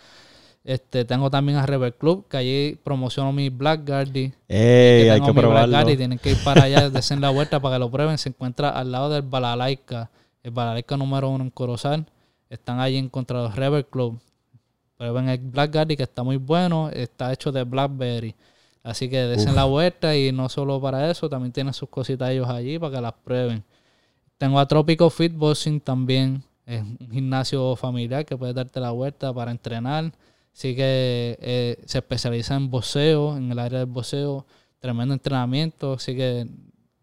Este, 0.63 1.03
tengo 1.03 1.30
también 1.30 1.57
a 1.57 1.65
Rebel 1.65 1.93
Club, 1.93 2.26
que 2.30 2.38
allí 2.38 2.80
promociono 2.84 3.34
mi 3.34 3.49
Blackguardy. 3.49 4.34
Ey, 4.47 5.09
hay 5.09 5.19
que 5.19 5.34
probarlo. 5.34 5.86
Tienen 5.86 6.17
que 6.17 6.32
ir 6.32 6.43
para 6.43 6.63
allá, 6.63 6.89
desen 6.91 7.19
la 7.19 7.32
vuelta 7.32 7.59
para 7.59 7.76
que 7.76 7.80
lo 7.80 7.91
prueben. 7.91 8.17
Se 8.17 8.30
encuentra 8.30 8.69
al 8.69 8.91
lado 8.91 9.09
del 9.09 9.24
Balalaika, 9.24 10.09
el 10.41 10.51
Balalaika 10.51 10.95
número 10.95 11.30
uno 11.30 11.43
en 11.43 11.49
Corozal. 11.49 12.05
Están 12.49 12.80
allí 12.80 12.97
en 12.97 13.09
contra 13.09 13.41
los 13.41 13.55
Rebel 13.55 13.86
Club. 13.86 14.19
Prueben 14.95 15.28
el 15.28 15.39
Blackguardy, 15.39 15.97
que 15.97 16.03
está 16.03 16.24
muy 16.24 16.38
bueno. 16.38 16.89
Está 16.89 17.34
hecho 17.34 17.51
de 17.51 17.63
Blackberry. 17.63 18.34
Así 18.84 19.10
que 19.10 19.18
desen 19.18 19.56
la 19.56 19.64
vuelta 19.64 20.16
y 20.16 20.34
no 20.34 20.50
solo 20.50 20.82
para 20.82 21.10
eso, 21.10 21.30
también 21.30 21.54
tienen 21.54 21.74
sus 21.74 21.88
cositas 21.88 22.30
ellos 22.30 22.50
allí 22.50 22.78
para 22.78 22.96
que 22.96 23.02
las 23.02 23.14
prueben. 23.14 23.64
Tengo 24.38 24.60
a 24.60 24.68
Tropical 24.68 25.10
Fit 25.10 25.34
Boxing 25.34 25.80
también, 25.80 26.44
es 26.66 26.82
un 26.82 27.10
gimnasio 27.10 27.78
familiar 27.78 28.26
que 28.26 28.36
puedes 28.36 28.54
darte 28.54 28.82
la 28.82 28.92
vuelta 28.92 29.34
para 29.34 29.52
entrenar. 29.52 30.12
Así 30.54 30.76
que 30.76 31.38
eh, 31.42 31.82
se 31.86 32.00
especializa 32.00 32.56
en 32.56 32.70
boxeo, 32.70 33.38
en 33.38 33.52
el 33.52 33.60
área 33.60 33.80
del 33.80 33.88
boxeo, 33.88 34.46
tremendo 34.80 35.14
entrenamiento, 35.14 35.94
así 35.94 36.16
que 36.16 36.46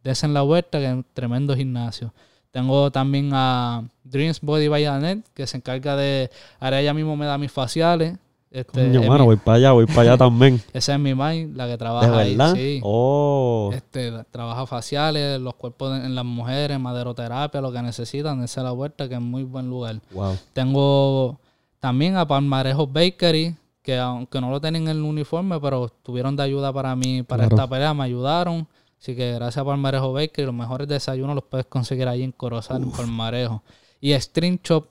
desen 0.04 0.34
la 0.34 0.42
vuelta, 0.42 0.78
que 0.78 0.86
es 0.86 0.92
un 0.92 1.06
tremendo 1.14 1.56
gimnasio. 1.56 2.12
Tengo 2.50 2.90
también 2.90 3.30
a 3.32 3.88
Dreams 4.04 4.40
Body 4.40 4.68
by 4.68 4.84
Anet, 4.84 5.26
que 5.34 5.46
se 5.46 5.56
encarga 5.56 5.96
de, 5.96 6.30
ahora 6.58 6.80
ella 6.80 6.92
mismo 6.92 7.16
me 7.16 7.26
da 7.26 7.38
mis 7.38 7.50
faciales. 7.50 8.18
Este, 8.50 8.72
Coño, 8.84 9.02
mano, 9.04 9.20
mi- 9.20 9.26
voy 9.26 9.36
para 9.36 9.56
allá, 9.58 9.72
voy 9.72 9.86
para 9.86 10.00
allá 10.02 10.16
también. 10.18 10.60
esa 10.72 10.94
es 10.94 10.98
mi 11.00 11.14
mind, 11.14 11.56
la 11.56 11.66
que 11.66 11.70
¿De 11.72 11.78
trabaja 11.78 12.18
ahí. 12.18 12.30
verdad? 12.36 12.54
Sí. 12.56 12.80
Oh. 12.82 13.70
Este, 13.72 14.10
trabaja 14.32 14.66
faciales, 14.66 15.40
los 15.40 15.54
cuerpos 15.54 15.92
de- 15.98 16.04
en 16.06 16.14
las 16.16 16.24
mujeres, 16.24 16.80
maderoterapia, 16.80 17.60
lo 17.60 17.70
que 17.72 17.80
necesitan, 17.80 18.38
dense 18.40 18.60
la 18.60 18.72
vuelta, 18.72 19.08
que 19.08 19.14
es 19.14 19.20
muy 19.20 19.44
buen 19.44 19.68
lugar. 19.70 20.00
Wow. 20.12 20.36
Tengo 20.52 21.38
también 21.78 22.16
a 22.16 22.26
Palmarejo 22.26 22.86
Bakery, 22.88 23.54
que 23.82 23.96
aunque 23.98 24.40
no 24.40 24.50
lo 24.50 24.60
tienen 24.60 24.82
en 24.82 24.96
el 24.96 25.02
uniforme, 25.02 25.60
pero 25.60 25.88
tuvieron 26.02 26.34
de 26.34 26.42
ayuda 26.42 26.72
para 26.72 26.94
mí, 26.96 27.22
para 27.22 27.44
Claro. 27.46 27.56
esta 27.56 27.68
pelea, 27.68 27.94
me 27.94 28.02
ayudaron. 28.04 28.66
Así 29.00 29.14
que 29.16 29.32
gracias 29.34 29.58
a 29.58 29.64
Palmarejo 29.64 30.12
Bakery, 30.12 30.44
los 30.46 30.54
mejores 30.54 30.88
desayunos 30.88 31.34
los 31.36 31.44
puedes 31.44 31.66
conseguir 31.66 32.08
ahí 32.08 32.22
en 32.24 32.32
Corozal, 32.32 32.82
en 32.82 32.90
Palmarejo. 32.90 33.62
Y 34.00 34.12
Stream 34.20 34.58
Shop, 34.62 34.86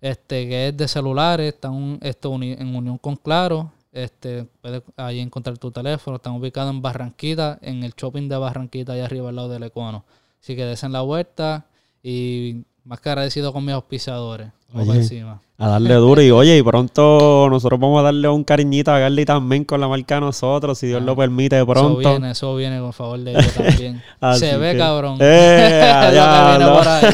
este, 0.00 0.48
que 0.48 0.68
es 0.68 0.76
de 0.76 0.88
celulares, 0.88 1.54
están 1.54 1.98
esto 2.02 2.34
en 2.34 2.74
unión 2.74 2.98
con 2.98 3.16
Claro. 3.16 3.72
Este, 3.90 4.44
puedes 4.60 4.82
ahí 4.96 5.18
encontrar 5.18 5.58
tu 5.58 5.70
teléfono. 5.70 6.16
Están 6.16 6.34
ubicados 6.34 6.70
en 6.70 6.82
Barranquita, 6.82 7.58
en 7.62 7.82
el 7.82 7.92
shopping 7.96 8.28
de 8.28 8.36
Barranquita, 8.36 8.92
allá 8.92 9.06
arriba 9.06 9.30
al 9.30 9.36
lado 9.36 9.48
del 9.48 9.64
Econo. 9.64 10.04
Así 10.40 10.54
que 10.54 10.64
desen 10.64 10.92
la 10.92 11.00
vuelta 11.00 11.66
y 12.02 12.64
más 12.84 13.00
que 13.00 13.08
agradecido 13.08 13.52
con 13.52 13.64
mis 13.64 13.74
auspiciadores. 13.74 14.52
Oye, 14.74 14.92
encima. 14.92 15.40
A 15.60 15.66
darle 15.68 15.94
duro. 15.94 16.22
Y 16.22 16.30
oye, 16.30 16.56
y 16.58 16.62
pronto 16.62 17.48
nosotros 17.50 17.80
vamos 17.80 17.98
a 17.98 18.02
darle 18.02 18.28
un 18.28 18.44
cariñito 18.44 18.92
a 18.92 18.98
Garly 19.00 19.24
también 19.24 19.64
con 19.64 19.80
la 19.80 19.88
marca 19.88 20.16
de 20.16 20.20
nosotros, 20.20 20.78
si 20.78 20.86
Dios 20.86 21.00
Ah, 21.02 21.04
lo 21.04 21.16
permite 21.16 21.64
pronto. 21.64 22.00
Eso 22.00 22.10
viene, 22.10 22.30
eso 22.30 22.54
viene 22.56 22.78
con 22.78 22.92
favor 22.92 23.18
de 23.18 23.32
ellos 23.32 23.54
también. 23.54 24.02
Se 24.38 24.56
ve, 24.56 24.72
que- 24.72 24.78
cabrón. 24.78 25.18
¡Eh, 25.20 25.70
Es 26.04 26.04
lo 26.04 26.10
que 26.12 26.18
allá, 26.18 26.48
viene 26.58 26.64
no! 26.64 26.76
por 26.78 26.88
ahí. 26.88 27.04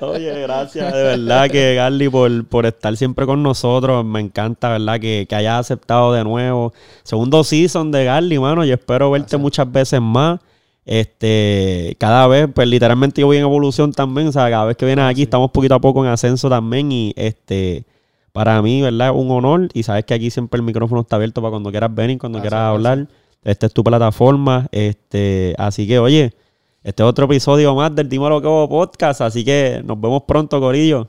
Oye, 0.00 0.42
gracias 0.42 0.92
de 0.92 1.02
verdad 1.02 1.48
que 1.50 1.74
Garly 1.76 2.08
por, 2.08 2.44
por 2.46 2.66
estar 2.66 2.96
siempre 2.96 3.24
con 3.26 3.42
nosotros. 3.42 4.04
Me 4.04 4.20
encanta, 4.20 4.70
¿verdad? 4.70 4.98
Que, 4.98 5.26
que 5.28 5.34
hayas 5.36 5.60
aceptado 5.60 6.12
de 6.12 6.24
nuevo. 6.24 6.72
Segundo 7.04 7.44
season 7.44 7.92
de 7.92 8.04
Garly, 8.04 8.38
mano. 8.38 8.64
Y 8.64 8.72
espero 8.72 9.10
verte 9.10 9.36
muchas 9.36 9.70
veces 9.70 10.00
más. 10.00 10.40
Este, 10.84 11.96
cada 11.98 12.26
vez, 12.26 12.48
pues 12.52 12.66
literalmente 12.68 13.20
yo 13.20 13.26
voy 13.28 13.36
en 13.36 13.42
evolución 13.44 13.92
también. 13.92 14.28
O 14.28 14.32
sea, 14.32 14.50
cada 14.50 14.64
vez 14.64 14.76
que 14.76 14.84
vienes 14.86 15.04
aquí 15.04 15.22
estamos 15.22 15.50
poquito 15.50 15.74
a 15.74 15.80
poco 15.80 16.04
en 16.04 16.10
ascenso 16.10 16.48
también. 16.48 16.90
Y 16.92 17.12
este, 17.16 17.84
para 18.32 18.60
mí, 18.62 18.82
¿verdad? 18.82 19.08
Es 19.10 19.14
un 19.14 19.30
honor. 19.30 19.68
Y 19.74 19.82
sabes 19.82 20.04
que 20.04 20.14
aquí 20.14 20.30
siempre 20.30 20.58
el 20.58 20.64
micrófono 20.64 21.02
está 21.02 21.16
abierto 21.16 21.40
para 21.40 21.50
cuando 21.50 21.70
quieras 21.70 21.94
venir, 21.94 22.18
cuando 22.18 22.38
Gracias, 22.38 22.50
quieras 22.50 22.80
gracias. 22.80 22.92
hablar. 22.98 23.08
Esta 23.44 23.66
es 23.66 23.72
tu 23.72 23.84
plataforma. 23.84 24.66
Este, 24.72 25.54
así 25.58 25.86
que, 25.86 25.98
oye, 25.98 26.32
este 26.82 27.02
es 27.02 27.08
otro 27.08 27.26
episodio 27.26 27.74
más 27.74 27.94
del 27.94 28.08
Dímelo 28.08 28.38
Hubo 28.38 28.68
podcast. 28.68 29.20
Así 29.20 29.44
que 29.44 29.82
nos 29.84 30.00
vemos 30.00 30.22
pronto, 30.26 30.60
Corillo. 30.60 31.08